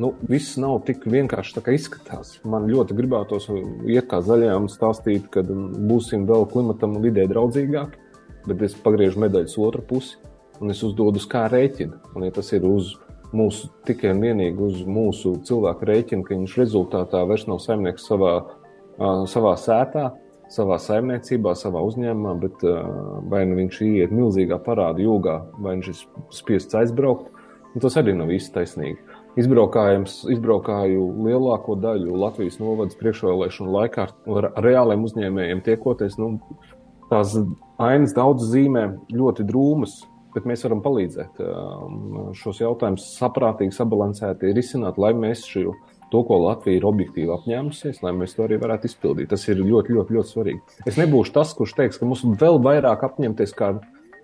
Nu, 0.00 0.14
viss 0.30 0.54
nav 0.56 0.78
tik 0.86 1.02
vienkārši 1.10 1.58
tā, 1.58 1.64
kā 1.66 1.74
izskatās. 1.76 2.38
Man 2.48 2.70
ļoti 2.70 2.94
gribētos 2.96 3.50
iet 3.90 4.06
kā 4.08 4.22
zaļajām 4.24 4.70
stāstīt, 4.72 5.26
ka 5.34 5.42
būsim 5.44 6.24
vēl 6.30 6.46
klimatam 6.52 6.94
un 6.96 7.04
vidē 7.04 7.26
draudzīgāki, 7.28 8.00
bet 8.46 8.64
es 8.70 8.78
pagriežu 8.80 9.20
medaļas 9.26 9.58
otru 9.60 9.84
pusi 9.90 10.16
un 10.60 10.72
es 10.72 10.80
uzdodu, 10.86 11.20
kā 11.28 11.46
rēķina. 11.50 12.00
Un, 12.14 12.26
ja 12.28 12.34
tas 12.36 12.52
ir 12.56 12.64
uz 12.68 12.94
mūsu 13.36 13.70
tikai 13.88 14.14
un 14.14 14.24
vienīgi 14.24 14.64
uz 14.66 14.80
mūsu 14.86 15.36
cilvēku 15.46 15.88
rēķinu, 15.88 16.24
ka 16.26 16.36
viņš 16.36 16.56
rezultātā 16.60 17.22
vairs 17.28 17.46
nav 17.50 17.60
saimnieks 17.62 18.08
savā, 18.10 18.34
uh, 18.42 19.22
savā 19.30 19.54
sētā, 19.60 20.10
savā 20.50 20.80
saimniecībā, 20.82 21.54
savā 21.58 21.82
uzņēmumā, 21.86 22.34
bet 22.42 22.64
uh, 22.66 22.80
vai 23.30 23.44
nu 23.46 23.60
viņš 23.60 23.80
iet 23.86 24.14
milzīgā 24.14 24.58
parādu 24.64 25.06
jūgā, 25.06 25.36
vai 25.58 25.76
viņš 25.78 25.92
ir 25.92 26.02
spiests 26.34 26.78
aizbraukt. 26.82 27.30
Tas 27.80 27.94
arī 28.00 28.16
nav 28.18 28.32
īsti 28.34 28.50
taisnīgi. 28.56 28.98
Izbraukāju 29.38 31.04
lielāko 31.22 31.76
daļu 31.78 32.16
Latvijas 32.18 32.58
novadas 32.58 32.98
priekšvēlēšanu 32.98 33.74
laikā 33.76 34.08
ar 34.34 34.48
reāliem 34.58 35.04
uzņēmējiem 35.06 35.62
tiekoties. 35.68 36.16
Nu, 36.18 36.32
tās 37.12 37.36
ainas 37.78 38.14
daudz 38.16 38.48
zīmē 38.50 38.88
ļoti 39.14 39.46
drūmas, 39.46 40.00
bet 40.34 40.46
mēs 40.48 40.64
varam 40.66 40.82
palīdzēt 40.84 41.40
um, 41.44 42.32
šos 42.38 42.62
jautājumus 42.62 43.06
saprātīgi, 43.18 43.74
sabalansēti 43.76 44.52
risināt, 44.56 44.98
lai 45.00 45.12
mēs 45.16 45.44
šo, 45.48 45.74
to, 46.10 46.22
ko 46.26 46.40
Latvija 46.44 46.80
ir 46.80 46.88
objektīvi 46.88 47.32
apņēmusies, 47.34 48.02
lai 48.04 48.12
mēs 48.16 48.36
to 48.36 48.46
arī 48.46 48.58
varētu 48.62 48.90
izpildīt. 48.90 49.30
Tas 49.30 49.46
ir 49.48 49.62
ļoti, 49.62 49.96
ļoti, 49.96 50.16
ļoti 50.18 50.34
svarīgi. 50.34 50.82
Es 50.90 50.98
nebūšu 51.00 51.34
tas, 51.36 51.54
kurš 51.58 51.76
teiks, 51.78 52.00
ka 52.00 52.08
mums 52.08 52.24
vēl 52.40 52.60
vairāk 52.64 53.06
apņemties, 53.06 53.54
kā, 53.58 53.72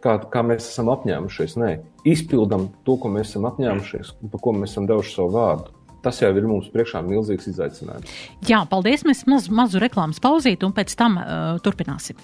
kā, 0.05 0.19
kā 0.33 0.45
mēs 0.47 0.69
esam 0.73 0.91
apņēmušies. 0.95 1.57
Nē, 1.63 1.73
izpildam 2.09 2.69
to, 2.87 2.99
ko 3.03 3.13
mēs 3.15 3.33
esam 3.33 3.49
apņēmušies, 3.51 4.17
par 4.33 4.45
ko 4.45 4.55
mēs 4.59 4.75
esam 4.75 4.91
devuši 4.91 5.19
savu 5.19 5.35
vārdu. 5.39 5.75
Tas 6.07 6.21
jau 6.23 6.31
ir 6.39 6.45
mums 6.47 6.69
priekšā 6.71 7.01
milzīgs 7.03 7.49
izaicinājums. 7.51 8.11
Jā, 8.47 8.61
paldies. 8.71 9.03
Mēs 9.09 9.25
maz, 9.27 9.49
mazu 9.51 9.83
reklāmas 9.83 10.21
pauzīti 10.23 10.63
un 10.67 10.75
pēc 10.77 10.95
tam 10.99 11.19
uh, 11.19 11.57
turpināsim. 11.65 12.21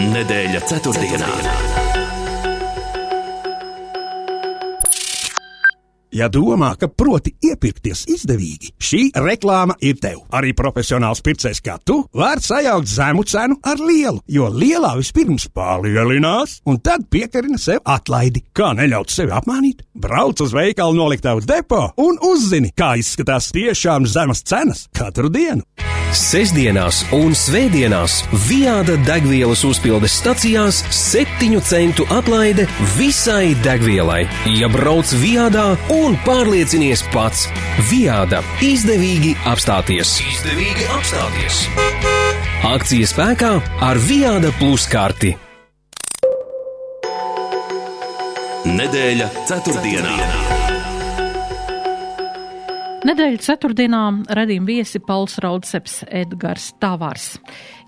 Nedēļa 0.00 0.60
ceturtdienā. 0.64 1.28
Ja 6.10 6.26
domā, 6.32 6.72
ka 6.80 6.88
proti 6.88 7.34
iepirkties 7.44 8.06
izdevīgi, 8.10 8.72
šī 8.82 9.02
reklāma 9.20 9.76
ir 9.84 10.00
tev. 10.02 10.24
Arī 10.34 10.50
profesionāls 10.56 11.20
pircējs 11.22 11.60
kā 11.62 11.76
tu 11.84 12.00
var 12.16 12.40
sajaukt 12.42 12.88
zemu 12.90 13.26
cenu 13.28 13.60
ar 13.60 13.78
lielu, 13.78 14.18
jo 14.26 14.48
lielā 14.50 14.96
vispirms 14.98 15.46
palielinās, 15.54 16.58
un 16.66 16.80
tad 16.82 17.06
piekarina 17.12 17.60
sev 17.60 17.84
atlaidi. 17.84 18.46
Kā 18.56 18.72
neļaut 18.80 19.12
sevi 19.12 19.36
apmānīt? 19.36 19.84
Brauc 19.94 20.40
uz 20.42 20.56
veikalu 20.56 20.96
noliktavu 20.98 21.44
depo 21.44 21.90
un 22.00 22.18
uzzini, 22.32 22.72
kā 22.72 22.96
izskatās 22.98 23.52
tiešām 23.54 24.08
zemas 24.08 24.42
cenas 24.48 24.88
katru 24.96 25.28
dienu. 25.30 25.68
Sesdienās 26.10 27.04
un 27.14 27.36
svētdienās 27.38 28.24
Viāda 28.48 28.96
degvielas 29.06 29.62
uzpildes 29.66 30.16
stacijās 30.18 30.80
7 30.90 31.60
centu 31.62 32.06
atlaide 32.10 32.66
visai 32.96 33.54
degvielai. 33.62 34.24
Ja 34.58 34.66
brauc 34.72 35.12
Viādā 35.22 35.68
un 35.94 36.18
pārliecinies 36.26 37.04
pats, 37.14 37.46
Viāda 37.92 38.42
izdevīgi 38.58 39.36
apstāties. 39.46 40.16
Izdevīgi 40.26 40.90
apstāties. 40.98 41.62
Akcijas 42.74 43.14
spēkā 43.14 43.54
ar 43.86 44.02
Viāda 44.02 44.50
plus 44.58 44.90
karti. 44.90 45.36
Nedēļa 48.66 49.30
ceturtdienā. 49.46 50.16
ceturtdienā. 50.18 50.59
Nedēļas 53.00 53.46
ceturtdienā 53.46 54.00
radījuma 54.36 54.68
viesi 54.68 55.00
Pauls 55.00 55.38
Raudseps, 55.40 56.02
Edgars 56.12 56.66
Tavārs. 56.82 57.38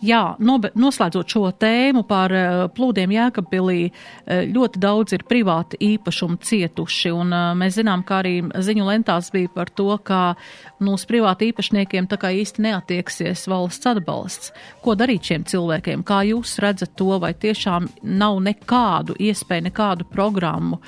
Jā, 0.01 0.39
nobe, 0.41 0.71
noslēdzot 0.73 1.35
šo 1.35 1.51
tēmu 1.53 2.01
par 2.09 2.33
uh, 2.33 2.63
plūdiem 2.73 3.13
Jēkabpilī, 3.13 3.91
uh, 3.91 4.41
ļoti 4.49 4.81
daudz 4.81 5.13
ir 5.13 5.27
privāti 5.29 5.77
īpašumi 5.85 6.41
cietuši, 6.49 7.13
un 7.13 7.37
uh, 7.37 7.51
mēs 7.61 7.77
zinām, 7.77 8.07
ka 8.09 8.23
arī 8.23 8.39
ziņu 8.57 8.89
lentās 8.89 9.29
bija 9.37 9.53
par 9.53 9.75
to, 9.77 9.91
ka 10.01 10.23
nu, 10.81 10.97
uz 10.97 11.05
privāti 11.05 11.51
īpašniekiem 11.53 12.09
tā 12.09 12.17
kā 12.17 12.33
īsti 12.33 12.65
neatieksies 12.71 13.45
valsts 13.53 13.93
atbalsts. 13.93 14.57
Ko 14.81 14.97
darīt 14.97 15.29
šiem 15.29 15.45
cilvēkiem? 15.45 16.09
Kā 16.09 16.25
jūs 16.31 16.57
redzat 16.65 16.97
to, 16.97 17.13
vai 17.21 17.35
tiešām 17.37 17.93
nav 18.17 18.41
nekādu 18.49 19.21
iespēju, 19.21 19.69
nekādu 19.69 20.09
programmu, 20.09 20.81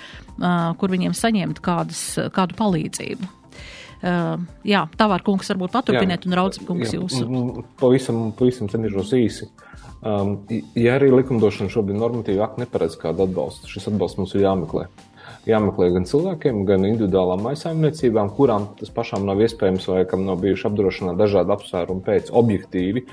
kur 0.80 0.96
viņiem 0.96 1.12
saņemt 1.14 1.60
kādas, 1.62 2.06
kādu 2.32 2.56
palīdzību? 2.58 3.43
Jā, 4.04 4.82
Tavār 5.00 5.22
kungs 5.24 5.48
varbūt 5.48 5.72
paturpiniet 5.72 6.26
un 6.28 6.36
Rauds 6.36 6.60
kungs 6.66 6.92
jā, 6.92 6.98
jūsu. 6.98 7.24
Pavisam, 7.80 8.26
pavisam 8.36 8.68
cenšos 8.68 9.14
īsi. 9.16 9.48
Um, 10.04 10.34
ja 10.76 10.98
arī 10.98 11.08
likumdošana 11.14 11.72
šobrīd 11.72 11.96
normatīvi 11.96 12.42
akti 12.44 12.60
neparedz 12.60 12.98
kādu 13.00 13.24
atbalstu, 13.24 13.70
šis 13.72 13.88
atbalsts 13.88 14.20
mums 14.20 14.34
ir 14.36 14.44
jāmeklē. 14.44 14.84
Jāmeklē 15.48 15.88
gan 15.94 16.04
cilvēkiem, 16.08 16.60
gan 16.68 16.84
individuālām 16.84 17.40
maisaimniecībām, 17.46 18.34
kurām 18.36 18.66
tas 18.76 18.92
pašām 18.92 19.24
nav 19.24 19.40
iespējams 19.44 19.88
vai 19.88 20.02
kam 20.08 20.26
nav 20.28 20.42
bijuši 20.44 20.68
apdrošināti 20.68 21.20
dažādi 21.22 21.56
apsvērumi 21.56 22.04
pēc 22.04 22.28
objektīvi. 22.36 23.06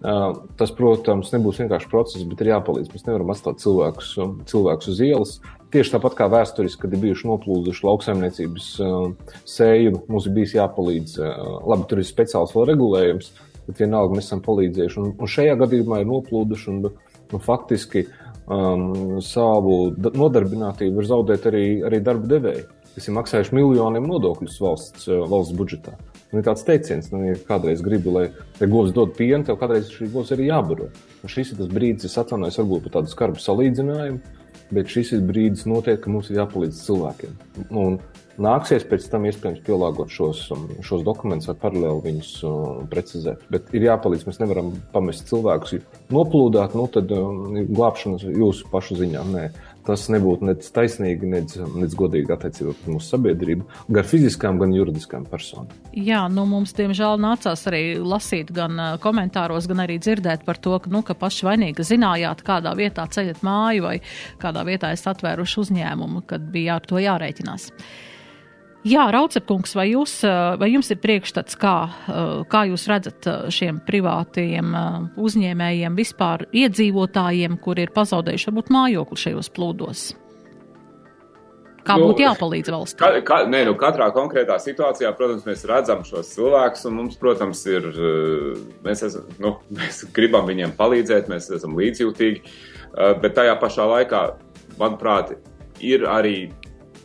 Uh, 0.00 0.40
tas, 0.56 0.72
protams, 0.72 1.28
nebūs 1.34 1.60
vienkārši 1.60 1.92
process, 1.92 2.24
bet 2.24 2.40
ir 2.40 2.54
jāpalīdz. 2.54 2.88
Mēs 2.94 3.04
nevaram 3.04 3.34
atstāt 3.34 3.60
cilvēkus, 3.60 4.14
cilvēkus 4.48 4.92
uz 4.94 5.04
ielas. 5.04 5.34
Tieši 5.70 5.92
tāpat 5.94 6.16
kā 6.18 6.26
vēsturiski, 6.26 6.80
kad 6.82 6.94
ir 6.96 7.02
bijuši 7.04 7.28
noplūduši 7.30 7.84
lauksaimniecības 7.86 8.70
uh, 8.82 9.34
sējumi, 9.46 10.00
mums 10.10 10.24
ir 10.26 10.32
bijis 10.34 10.56
jāpalīdz. 10.56 11.12
Uh, 11.22 11.60
labi, 11.70 11.86
tur 11.90 12.00
ir 12.02 12.08
speciāls 12.08 12.54
vēl 12.56 12.66
regulējums, 12.72 13.28
bet 13.68 13.84
vienalga 13.84 14.18
mēs 14.18 14.26
esam 14.26 14.42
palīdzējuši. 14.42 14.98
Un, 14.98 15.12
un 15.14 15.30
šajā 15.30 15.54
gadījumā 15.60 16.00
ir 16.02 16.10
noplūduši 16.10 16.72
un, 16.72 16.80
un 17.30 17.44
faktiski 17.44 18.02
um, 18.50 19.20
savu 19.22 19.76
nodarbinātību 19.94 20.98
var 20.98 21.10
zaudēt 21.12 21.46
arī, 21.52 21.64
arī 21.86 22.02
darba 22.02 22.32
devēji, 22.34 22.66
kas 22.96 23.06
ir 23.06 23.16
maksājuši 23.20 23.58
miljoniem 23.60 24.10
nodokļus 24.10 24.58
valsts, 24.66 25.06
uh, 25.06 25.22
valsts 25.30 25.54
budžetā. 25.54 25.94
Un 26.34 26.42
ir 26.42 26.46
tāds 26.50 26.66
teiciens, 26.66 27.12
nu, 27.14 27.22
ja 27.28 27.38
kādreiz 27.46 27.78
gribi, 27.86 28.10
lai, 28.10 28.26
lai 28.58 28.70
govs 28.70 28.90
dod 28.94 29.14
pienu, 29.14 29.46
tev 29.46 29.62
kādreiz 29.62 29.86
šī 29.94 30.10
govs 30.10 30.34
arī 30.34 30.50
jābaro. 30.50 30.90
Un 31.22 31.30
šis 31.30 31.54
ir 31.54 31.62
tas 31.62 31.70
brīdis, 31.70 32.10
es 32.10 32.18
atvainojos 32.18 32.58
varbūt 32.58 32.86
par 32.88 32.98
tādu 32.98 33.14
skarbu 33.14 33.42
salīdzinājumu 33.42 34.39
bet 34.74 34.90
šis 34.92 35.14
ir 35.16 35.26
brīdis 35.26 35.66
noteikti, 35.68 36.04
ka 36.04 36.14
mums 36.14 36.30
ir 36.30 36.40
jāpalīdz 36.40 36.80
cilvēkiem. 36.86 37.36
Un 37.70 37.98
nāksies 38.40 38.86
pēc 38.88 39.06
tam 39.12 39.26
iespējams 39.28 39.62
pielāgot 39.66 40.12
šos, 40.14 40.44
um, 40.54 40.68
šos 40.86 41.04
dokumentus 41.06 41.50
vai 41.50 41.56
paralēli 41.64 42.04
viņus 42.06 42.30
uh, 42.46 42.68
precizēt. 42.92 43.42
Bet 43.52 43.72
ir 43.76 43.88
jāpalīdz, 43.88 44.26
mēs 44.28 44.40
nevaram 44.42 44.72
pamest 44.94 45.28
cilvēkus. 45.30 45.80
Noplūdāt, 46.14 46.76
nu 46.78 46.86
tad 46.92 47.12
um, 47.16 47.58
glābšanas 47.68 48.24
jūsu 48.30 48.70
pašu 48.72 49.00
ziņā. 49.02 49.26
Nē 49.34 49.48
tas 49.90 50.06
nebūtu 50.12 50.46
nec 50.48 50.66
taisnīgi, 50.74 51.28
nec, 51.30 51.54
nec 51.76 51.94
godīgi 51.98 52.34
attiecībā 52.34 52.74
pret 52.76 52.90
mūsu 52.94 53.14
sabiedrību, 53.14 53.66
gan 53.96 54.06
fiziskām, 54.06 54.60
gan 54.62 54.74
juridiskām 54.74 55.26
personām. 55.30 55.70
Jā, 55.96 56.22
nu 56.32 56.46
mums, 56.48 56.74
diemžēl, 56.78 57.18
nācās 57.22 57.66
arī 57.70 57.82
lasīt 57.98 58.52
gan 58.54 58.78
komentāros, 59.02 59.68
gan 59.70 59.84
arī 59.84 59.98
dzirdēt 60.02 60.46
par 60.46 60.60
to, 60.62 60.76
ka, 60.82 60.92
nu, 60.92 61.02
ka 61.06 61.18
paši 61.18 61.48
vainīgi 61.50 61.86
zinājāt, 61.92 62.44
kādā 62.46 62.74
vietā 62.78 63.06
ceļat 63.10 63.42
māju 63.46 63.88
vai 63.88 63.96
kādā 64.40 64.64
vietā 64.68 64.94
esat 64.94 65.18
atvēruši 65.18 65.60
uzņēmumu, 65.64 66.24
kad 66.30 66.46
bija 66.54 66.78
ar 66.78 66.86
to 66.86 67.02
jārēķinās. 67.02 67.70
Jā, 68.88 69.02
Raucepkungs, 69.12 69.74
vai, 69.76 69.90
jūs, 69.90 70.14
vai 70.56 70.70
jums 70.72 70.88
ir 70.88 70.96
priekšstats, 71.02 71.58
kā, 71.60 71.74
kā 72.48 72.62
jūs 72.70 72.86
redzat 72.88 73.26
šiem 73.52 73.82
privātajiem 73.84 74.72
uzņēmējiem, 75.20 75.98
vispār 75.98 76.46
iedzīvotājiem, 76.48 77.58
kur 77.60 77.82
ir 77.82 77.92
pazaudējuši 77.92 78.48
varbūt 78.48 78.72
mājokli 78.72 79.20
šajos 79.26 79.52
plūdos? 79.52 80.06
Kā 81.84 81.96
nu, 81.96 82.10
būtu 82.10 82.24
jāpalīdz 82.24 82.72
valsts? 82.72 82.96
Ka, 83.00 83.10
ka, 83.24 83.42
nē, 83.48 83.62
nu, 83.68 83.74
katrā 83.80 84.10
konkrētā 84.16 84.56
situācijā, 84.60 85.12
protams, 85.16 85.44
mēs 85.48 85.64
redzam 85.68 86.00
šos 86.06 86.32
cilvēkus, 86.34 86.86
un 86.88 86.96
mums, 86.98 87.20
protams, 87.20 87.62
ir, 87.68 87.88
mēs, 88.84 89.04
esam, 89.08 89.28
nu, 89.42 89.54
mēs 89.78 90.06
gribam 90.16 90.48
viņiem 90.48 90.72
palīdzēt, 90.80 91.28
mēs 91.32 91.50
esam 91.56 91.76
līdzjūtīgi, 91.80 92.56
bet 93.20 93.36
tajā 93.36 93.56
pašā 93.60 93.88
laikā, 93.92 94.24
manuprāt, 94.80 95.36
ir 95.84 96.04
arī 96.08 96.50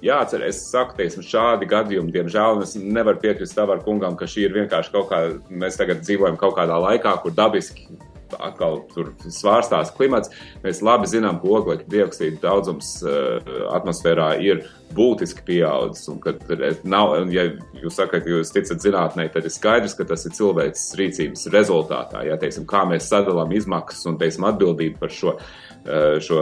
jāatcer, 0.06 0.46
es 0.48 0.64
saku, 0.70 0.98
teiksim, 1.00 1.26
šādi 1.26 1.70
gadījumi, 1.70 2.14
diemžēl, 2.16 2.64
es 2.66 2.76
nevaru 2.80 3.22
piekrist 3.24 3.58
tavar 3.58 3.84
kungam, 3.86 4.18
ka 4.20 4.30
šī 4.30 4.48
ir 4.48 4.58
vienkārši 4.62 4.94
kaut 4.94 5.10
kā, 5.12 5.22
mēs 5.50 5.80
tagad 5.80 6.04
dzīvojam 6.06 6.40
kaut 6.42 6.58
kādā 6.60 6.80
laikā, 6.88 7.18
kur 7.24 7.36
dabiski 7.36 7.90
atkal 8.42 8.80
tur 8.94 9.12
svārstās 9.22 9.92
klimats. 9.96 10.32
Mēs 10.64 10.82
labi 10.84 11.08
zinām, 11.10 11.38
ka 11.42 11.52
oglekļa 11.60 11.92
dioksīda 11.92 12.42
daudzums 12.42 12.96
uh, 13.06 13.38
atmosfērā 13.76 14.32
ir 14.44 14.64
būtiski 14.96 15.46
pieaudzis. 15.46 16.08
Un, 16.12 16.20
kad 16.24 16.42
nav, 16.88 17.14
un 17.22 17.32
ja 17.34 17.46
jūs 17.82 18.00
sakat, 18.00 18.26
ka 18.26 18.34
jūs 18.34 18.54
ticat 18.56 18.82
zinātnē, 18.84 19.28
tad 19.34 19.48
ir 19.48 19.54
skaidrs, 19.54 19.96
ka 19.98 20.08
tas 20.10 20.26
ir 20.28 20.36
cilvēks 20.38 20.88
rīcības 21.00 21.48
rezultātā. 21.54 22.26
Ja, 22.28 22.40
teiksim, 22.42 22.68
kā 22.70 22.84
mēs 22.90 23.10
sadalām 23.12 23.54
izmaksas 23.56 24.10
un 24.10 24.20
teiksim, 24.22 24.48
atbildību 24.50 25.00
par 25.02 25.14
šo, 25.14 25.38
uh, 25.38 25.65
šo 25.86 26.40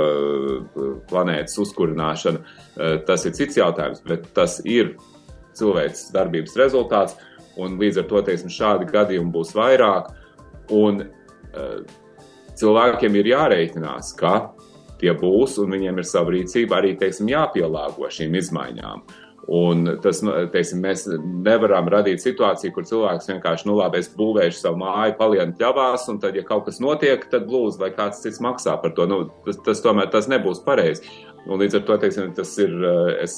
planētas 1.10 1.58
uzkurināšanu, 1.60 2.40
uh, 2.40 2.96
tas 3.08 3.26
ir 3.28 3.36
cits 3.36 3.60
jautājums, 3.60 4.04
bet 4.08 4.30
tas 4.38 4.60
ir 4.64 4.96
cilvēks 5.58 6.10
darbības 6.16 6.58
rezultāts. 6.60 7.18
Un 7.60 7.76
līdz 7.78 8.02
ar 8.02 8.08
to 8.10 8.22
teiksim, 8.26 8.50
šādi 8.50 8.88
gadījumi 8.90 9.30
būs 9.34 9.52
vairāk. 9.54 10.08
Un 10.74 11.04
cilvēkiem 12.58 13.18
ir 13.20 13.30
jārēķinās, 13.34 14.14
ka 14.18 14.34
tie 15.02 15.14
būs 15.18 15.60
un 15.62 15.76
viņiem 15.76 16.00
ir 16.00 16.08
sava 16.08 16.34
rīcība 16.34 16.80
arī, 16.80 16.94
teiksim, 17.00 17.30
jāpielāgo 17.34 18.10
šīm 18.10 18.38
izmaiņām. 18.40 19.04
Un 19.52 19.84
tas, 20.04 20.22
nu, 20.24 20.32
teiksim, 20.54 20.80
mēs 20.86 21.04
nevaram 21.20 21.90
radīt 21.92 22.24
situāciju, 22.24 22.72
kur 22.76 22.86
cilvēks 22.88 23.28
vienkārši, 23.28 23.68
nu, 23.68 23.76
labi, 23.76 24.00
es 24.00 24.08
būvēšu 24.16 24.62
savu 24.62 24.80
māju, 24.80 25.18
palienu 25.20 25.58
pļavās, 25.60 26.08
un 26.14 26.22
tad, 26.24 26.38
ja 26.40 26.46
kaut 26.48 26.70
kas 26.70 26.80
notiek, 26.84 27.26
tad 27.32 27.52
lūdzu, 27.52 27.82
lai 27.84 27.92
kāds 27.96 28.24
cits 28.24 28.40
maksā 28.44 28.78
par 28.80 28.96
to. 28.96 29.08
Nu, 29.10 29.26
tas, 29.44 29.60
tas 29.66 29.84
tomēr 29.84 30.08
tas 30.14 30.32
nebūs 30.32 30.64
pareizi. 30.64 31.04
Un 31.44 31.60
līdz 31.60 31.82
ar 31.82 31.88
to, 31.90 32.00
teiksim, 32.00 32.32
tas 32.38 32.56
ir, 32.64 32.72
es 33.20 33.36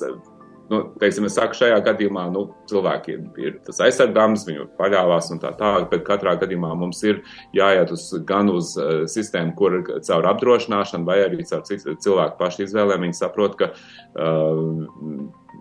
nu, 0.72 0.82
teiksim, 1.02 1.28
es 1.30 1.36
saku, 1.38 1.58
šajā 1.60 1.78
gadījumā 1.86 2.26
nu, 2.34 2.46
cilvēkiem 2.70 3.26
ir 3.42 3.58
tas 3.66 3.82
aizsargāms, 3.86 4.46
viņu 4.48 4.68
paļāvās 4.80 5.32
un 5.36 5.42
tā 5.44 5.52
tālāk, 5.60 5.88
bet 5.92 6.06
katrā 6.08 6.36
gadījumā 6.42 6.74
mums 6.80 7.02
ir 7.06 7.22
jāiet 7.56 7.94
uz, 7.96 8.08
gan 8.28 8.52
uz 8.54 8.74
uh, 8.80 9.06
sistēmu, 9.12 9.56
kur 9.60 9.80
caur 10.06 10.30
apdrošināšanu 10.34 11.08
vai 11.08 11.22
arī 11.26 11.46
caur 11.48 11.66
cilvēku 11.66 12.40
pašu 12.40 12.66
izvēlēm 12.68 13.08
viņi 13.08 13.20
saprot, 13.20 13.58
ka 13.60 13.72
uh, 13.74 14.62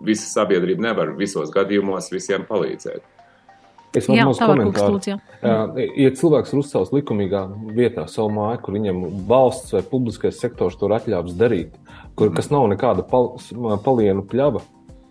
visa 0.05 0.29
sabiedrība 0.31 0.89
nevar 0.89 1.13
visos 1.19 1.53
gadījumos 1.53 2.11
visiem 2.13 2.47
palīdzēt. 2.49 3.11
Es 3.95 4.09
varu. 4.11 4.65
Lūdzu, 4.97 5.15
uh, 5.15 5.77
ja 5.95 6.11
cilvēks 6.19 6.51
ir 6.51 6.59
uzcēlis 6.59 6.91
likumīgā 6.91 7.45
vietā 7.77 8.03
savu 8.11 8.33
māju, 8.35 8.59
kur 8.65 8.75
viņam 8.75 9.05
valsts 9.29 9.71
vai 9.75 9.85
publiskais 9.87 10.39
sektors 10.41 10.75
to 10.79 10.89
atļāvis 10.91 11.37
darīt, 11.39 11.77
kur, 12.19 12.33
kas 12.35 12.51
nav 12.51 12.67
nekāda 12.73 13.05
pal, 13.07 13.35
palienu 13.85 14.25
pļava, 14.27 14.65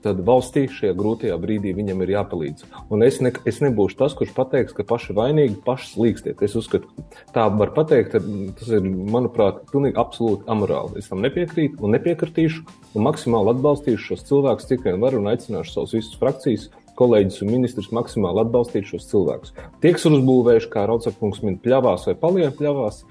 tad 0.05 0.21
valstī 0.27 0.67
šajā 0.71 0.95
grūtajā 0.99 1.39
brīdī 1.41 1.73
viņam 1.77 2.05
ir 2.05 2.15
jāpalīdz. 2.15 2.69
Un 2.93 3.05
es, 3.07 3.19
ne, 3.25 3.33
es 3.49 3.61
nebūšu 3.65 3.99
tas, 4.01 4.15
kurš 4.19 4.35
pateiks, 4.37 4.77
ka 4.77 4.87
paši 4.87 5.17
vainīgi, 5.17 5.59
paši 5.65 5.91
slīkstiet. 5.95 6.45
Es 6.45 6.57
uzskatu, 6.61 6.93
tā 7.35 7.49
var 7.59 7.73
pateikt, 7.77 8.19
tas 8.61 8.71
ir, 8.71 8.85
manuprāt, 8.85 9.65
pilnīgi 9.73 10.01
absolūti 10.01 10.49
amorāli. 10.53 11.01
Es 11.01 11.11
tam 11.11 11.25
nepiekrītu 11.25 11.81
un 11.85 11.97
nepiekritīšu, 11.97 12.65
un 12.95 13.09
maksimāli 13.09 13.55
atbalstīšu 13.57 14.13
šos 14.13 14.25
cilvēkus, 14.29 14.71
cik 14.71 14.87
vien 14.87 15.03
varu, 15.03 15.23
un 15.23 15.33
aicināšu 15.33 15.79
savus 15.79 15.97
visus 15.99 16.19
frakcijas 16.21 16.71
kolēģis 16.99 17.43
un 17.43 17.51
ministrs 17.51 17.91
maksimāli 17.95 18.45
atbalstīt 18.45 18.89
šos 18.91 19.09
cilvēkus. 19.11 19.55
Tie, 19.83 19.93
kas 19.97 20.07
ir 20.07 20.17
uzbūvējuši, 20.19 20.71
kā 20.71 20.87
Raucakungs 20.91 21.43
min, 21.47 21.59
pļavās 21.63 22.07
vai 22.11 22.17
paliek 22.21 22.55
pļavās, 22.59 23.03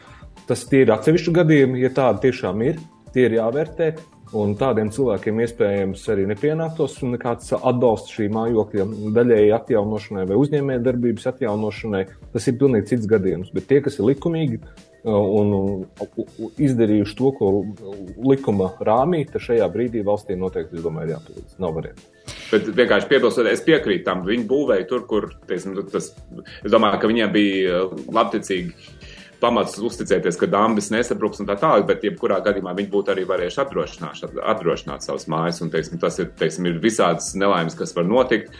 tas 0.47 0.63
ir 0.75 0.93
atsevišķi 0.95 1.35
gadījumi, 1.35 1.83
ja 1.83 1.91
tādi 1.95 2.29
tiešām 2.29 2.63
ir, 2.69 2.79
tie 3.15 3.27
ir 3.27 3.39
jāvērtē. 3.39 3.93
Un 4.33 4.55
tādiem 4.57 4.89
cilvēkiem 4.93 5.41
iespējams 5.43 6.03
arī 6.09 6.23
nepienāktos 6.31 6.95
nekāds 7.05 7.51
atbalsts 7.53 8.15
šī 8.15 8.29
mājokļa 8.33 8.87
daļēji 9.13 9.51
atjaunošanai 9.59 10.23
vai 10.31 10.39
uzņēmējdarbības 10.41 11.29
atjaunošanai. 11.33 12.07
Tas 12.33 12.49
ir 12.49 12.57
pilnīgi 12.61 12.89
cits 12.95 13.09
gadījums. 13.11 13.53
Bet 13.53 13.69
tie, 13.69 13.77
kas 13.85 13.99
ir 13.99 14.07
likumīgi 14.09 14.57
uh, 14.57 14.73
un 15.05 15.85
izdarījuši 16.57 17.17
to, 17.19 17.31
ko 17.37 17.51
likuma 18.25 18.71
rāmī, 18.81 19.23
tad 19.29 19.45
šajā 19.45 19.69
brīdī 19.73 20.01
valstī 20.07 20.37
noteikti, 20.39 20.81
domāju, 20.81 21.11
ir 21.11 21.15
jāpalīdz. 21.17 21.55
Nav 21.61 21.77
variantu. 21.77 22.09
Bet 22.49 22.69
vienkārši 22.77 23.09
piebilstot, 23.09 23.49
es 23.51 23.63
piekrītu 23.65 24.07
tam. 24.07 24.25
Viņi 24.27 24.47
būvēja 24.49 24.87
tur, 24.89 25.05
kur, 25.09 25.29
teiksim, 25.49 25.75
tas, 25.91 26.13
es 26.63 26.73
domāju, 26.73 27.01
ka 27.01 27.11
viņiem 27.11 27.33
bija 27.33 27.83
labticīgi 28.15 28.73
pamats 29.43 29.77
uzticēties, 29.83 30.39
ka 30.39 30.49
dambis 30.51 30.89
nesabruks 30.93 31.43
un 31.43 31.49
tā 31.49 31.57
tālāk, 31.59 31.87
bet 31.89 32.05
jebkurā 32.07 32.39
gadījumā 32.45 32.75
viņi 32.77 32.91
būtu 32.93 33.13
arī 33.13 33.25
varējuši 33.29 33.63
apdrošināt, 33.65 34.37
apdrošināt 34.53 35.05
savas 35.05 35.27
mājas. 35.31 35.61
Un, 35.63 35.71
teiksim, 35.73 35.99
tas 36.01 36.19
ir, 36.23 36.31
teiksim, 36.39 36.69
ir 36.71 36.79
visādas 36.83 37.33
nelaimes, 37.39 37.77
kas 37.79 37.95
var 37.97 38.07
notikt. 38.09 38.55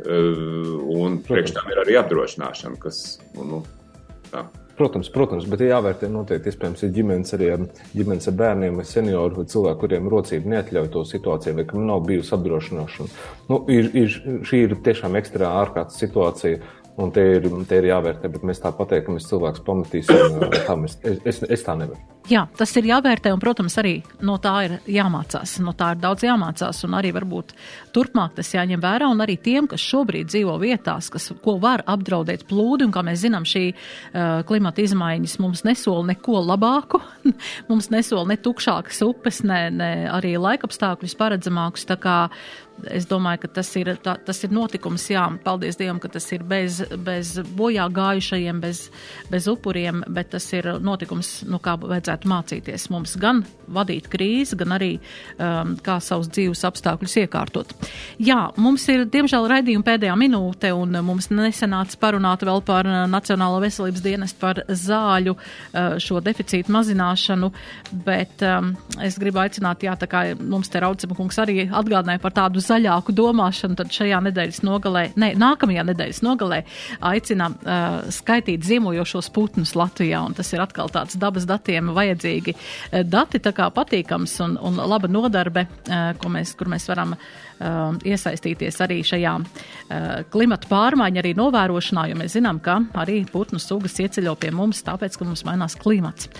Uh, 0.00 0.80
un 0.96 1.20
priekš 1.26 1.52
tam 1.58 1.68
ir 1.70 1.82
arī 1.82 1.98
apdrošināšana, 2.00 2.80
kas, 2.80 3.20
nu, 3.36 3.60
tā. 4.30 4.46
Protams, 4.80 5.10
protams, 5.12 5.44
bet 5.44 5.60
ir 5.60 5.74
jāvērtē 5.74 6.08
noteikti, 6.08 6.48
iespējams, 6.48 6.82
ir 6.86 6.92
ģimenes 6.94 7.34
arī 7.36 7.48
ar, 7.52 7.64
ģimenes 7.92 8.30
ar 8.30 8.36
bērniem 8.38 8.78
vai 8.80 8.86
senioru 8.88 9.42
vai 9.42 9.50
cilvēku, 9.52 9.80
kuriem 9.82 10.08
rocība 10.08 10.54
neatļauj 10.54 10.88
to 10.94 11.02
situāciju 11.10 11.58
vai 11.58 11.66
kam 11.68 11.84
nav 11.84 12.00
bijusi 12.06 12.32
apdrošināšana. 12.32 13.12
Nu, 13.50 13.58
ir, 13.68 13.90
ir, 13.92 14.14
šī 14.48 14.62
ir 14.64 14.72
tiešām 14.86 15.20
ekstrā 15.20 15.50
ārkārtas 15.58 16.00
situācija. 16.00 16.62
Un 16.98 17.12
te 17.14 17.22
ir, 17.36 17.46
te 17.68 17.78
ir 17.80 17.90
jāvērtē, 17.92 18.28
bet 18.32 18.42
mēs 18.46 18.60
tā 18.60 18.72
pateikt, 18.76 19.06
ka 19.06 19.14
mēs 19.14 19.28
cilvēkus 19.30 19.62
pametīsim. 19.66 20.40
Tā 20.66 20.74
mēs, 20.76 20.98
es, 21.06 21.20
es, 21.24 21.44
es 21.58 21.62
tā 21.64 21.76
nevaru. 21.78 22.00
Jā, 22.28 22.44
tas 22.54 22.70
ir 22.76 22.86
jāvērtē, 22.86 23.32
un, 23.32 23.40
protams, 23.42 23.74
arī 23.80 23.94
no 24.26 24.36
tā 24.42 24.52
ir 24.66 24.74
jāmācās. 24.92 25.56
No 25.64 25.72
tā 25.74 25.94
ir 25.94 26.02
daudz 26.02 26.26
jāmācās, 26.26 26.82
un 26.86 26.94
arī 26.98 27.14
varbūt 27.16 27.54
turpmāk 27.96 28.36
tas 28.36 28.52
jāņem 28.52 28.82
vērā. 28.82 29.08
Un 29.10 29.24
arī 29.24 29.38
tiem, 29.40 29.66
kas 29.70 29.82
šobrīd 29.82 30.28
dzīvo 30.30 30.54
vietās, 30.60 31.08
kas, 31.10 31.30
ko 31.42 31.56
var 31.62 31.82
apdraudēt 31.90 32.44
plūdi, 32.50 32.86
un 32.86 32.94
kā 32.94 33.02
mēs 33.06 33.24
zinām, 33.24 33.48
šī 33.48 33.64
uh, 33.72 34.42
klimata 34.46 34.84
izmaiņas 34.84 35.38
mums 35.42 35.64
nesola 35.66 36.10
neko 36.12 36.44
labāku. 36.52 37.00
mums 37.70 37.90
nesola 37.94 38.28
ne 38.30 38.38
tukšākas 38.38 39.02
upes, 39.08 39.42
ne, 39.48 39.62
ne 39.74 39.92
arī 40.12 40.36
laikapstākļus 40.38 41.16
paredzamākus. 41.18 41.88
Tā 41.88 41.98
kā 41.98 42.18
es 42.88 43.06
domāju, 43.10 43.44
ka 43.44 43.50
tas 43.60 43.70
ir, 43.78 43.92
tā, 44.02 44.16
tas 44.24 44.42
ir 44.46 44.54
notikums, 44.54 45.06
jā, 45.12 45.24
paldies 45.44 45.78
Dievam, 45.80 46.00
ka 46.02 46.10
tas 46.12 46.26
ir 46.34 46.44
bez, 46.46 46.80
bez 47.04 47.34
bojā 47.56 47.86
gājušajiem, 47.92 48.60
bez, 48.62 48.86
bez 49.30 49.48
upuriem, 49.50 50.04
bet 50.08 50.32
tas 50.34 50.46
ir 50.56 50.68
notikums, 50.80 51.40
nu 51.50 51.60
kā 51.62 51.76
vajadzētu 51.80 52.30
mācīties 52.30 52.88
mums 52.92 53.16
gan 53.20 53.42
vadīt 53.70 54.08
krīzi, 54.10 54.58
gan 54.60 54.74
arī 54.76 54.90
um, 54.98 55.76
kā 55.84 55.98
savus 56.02 56.30
dzīves 56.32 56.64
apstākļus 56.68 57.16
iekārtot. 57.24 57.74
Jā, 58.22 58.38
mums 58.60 58.86
ir, 58.92 59.04
diemžēl, 59.10 59.48
raidījuma 59.50 59.86
pēdējā 59.86 60.16
minūte, 60.18 60.72
un 60.76 60.98
mums 61.06 61.30
nesenāca 61.34 62.00
parunāt 62.00 62.44
vēl 62.46 62.64
par 62.66 62.88
uh, 62.88 63.04
Nacionālo 63.10 63.60
veselības 63.62 64.04
dienestu 64.04 64.40
par 64.42 64.62
zāļu 64.66 65.36
uh, 65.36 65.96
šo 66.02 66.20
deficītu 66.24 66.72
mazināšanu, 66.74 67.52
bet 68.06 68.44
um, 68.46 68.74
es 69.02 69.18
gribu 69.20 69.42
aicināt, 69.44 69.84
jā, 69.86 69.96
tā 70.00 70.10
kā 70.10 70.24
mums 70.40 70.70
te 70.70 70.82
Raucima 70.82 71.16
kungs 71.18 71.38
arī 71.42 71.64
atgādināja 71.66 72.22
par 72.22 72.34
tādu 72.36 72.62
zaļāku 72.70 73.14
domāšanu, 73.16 73.78
tad 73.78 73.92
šajā 73.94 74.20
nedēļas 74.28 74.62
nogalē, 74.66 75.04
ne, 75.20 75.32
nākamajā 75.40 75.84
nedēļas 75.90 76.22
nogalē 76.26 76.62
aicinām 77.10 77.56
uh, 77.60 78.00
skaitīt 78.14 78.64
ziemojošos 78.66 79.30
putnus 79.34 79.74
Latvijā, 79.78 80.22
un 80.26 80.36
tas 80.38 80.50
ir 80.54 80.62
atkal 80.64 80.92
tāds 80.92 81.18
dabas 81.20 81.46
datiem 81.50 81.92
vajadzīgi 81.96 82.56
dati, 83.10 83.42
tā 83.42 83.52
kā 83.56 83.68
patīkams 83.74 84.36
un, 84.46 84.56
un 84.70 84.80
laba 84.80 85.10
nodarbe, 85.10 85.66
uh, 85.90 86.30
mēs, 86.30 86.54
kur 86.58 86.70
mēs 86.70 86.86
varam 86.90 87.14
uh, 87.16 87.98
iesaistīties 88.06 88.80
arī 88.84 89.00
šajā 89.06 89.36
uh, 89.40 90.10
klimata 90.32 90.70
pārmaiņu 90.70 91.22
arī 91.22 91.34
novērošanā, 91.38 92.08
jo 92.10 92.18
mēs 92.20 92.36
zinām, 92.38 92.60
ka 92.64 92.80
arī 93.02 93.22
putnu 93.30 93.60
sugas 93.62 93.98
ieceļo 94.00 94.36
pie 94.40 94.52
mums, 94.54 94.84
tāpēc, 94.86 95.18
ka 95.18 95.28
mums 95.28 95.46
mainās 95.48 95.78
klimats. 95.80 96.30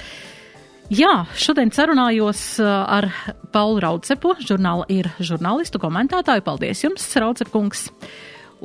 Jā, 0.90 1.22
šodien 1.38 1.70
sarunājos 1.70 2.40
uh, 2.58 2.66
ar 2.90 3.06
Paulu 3.54 3.78
Raudsepu, 3.84 4.32
žurnāla 4.42 4.88
ir 4.90 5.06
žurnālistu 5.22 5.78
komentētāju. 5.78 6.42
Paldies 6.42 6.82
jums, 6.82 7.04
Raudsepunks! 7.14 7.84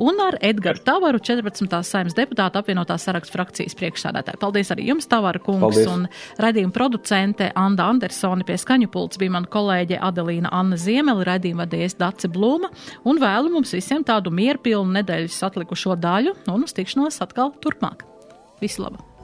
Un 0.02 0.18
ar 0.20 0.34
Edgars 0.44 0.82
Tavaru, 0.84 1.20
14. 1.22 1.70
saimnes 1.86 2.16
deputāta 2.18 2.60
apvienotās 2.60 3.06
sarakstu 3.06 3.32
frakcijas 3.38 3.78
priekšsādātāju. 3.78 4.42
Paldies 4.42 4.74
arī 4.74 4.90
jums, 4.90 5.06
Tavara 5.08 5.38
kungs, 5.40 5.62
Paldies. 5.62 5.88
un 5.88 6.42
raidījuma 6.42 6.74
producente 6.74 7.48
Anda 7.54 7.86
Andersoni 7.94 8.44
pie 8.44 8.58
skaņu 8.58 8.90
pults 8.92 9.22
bija 9.22 9.38
mana 9.38 9.48
kolēģe 9.48 10.02
Adelīna 10.10 10.50
Anna 10.52 10.76
Ziemeli, 10.82 11.24
raidījuma 11.30 11.64
vadījies 11.64 11.96
Dace 12.02 12.28
Blūma, 12.28 12.74
un 13.06 13.22
vēlu 13.22 13.54
mums 13.54 13.72
visiem 13.78 14.04
tādu 14.04 14.34
mierpilnu 14.34 14.98
nedēļas 14.98 15.44
atlikušo 15.46 15.94
daļu, 15.94 16.36
un 16.50 16.66
uz 16.66 16.76
tikšanos 16.76 17.22
atkal 17.24 17.54
turpmāk. 17.62 18.04
Visu 18.60 18.84
labu! 18.84 19.15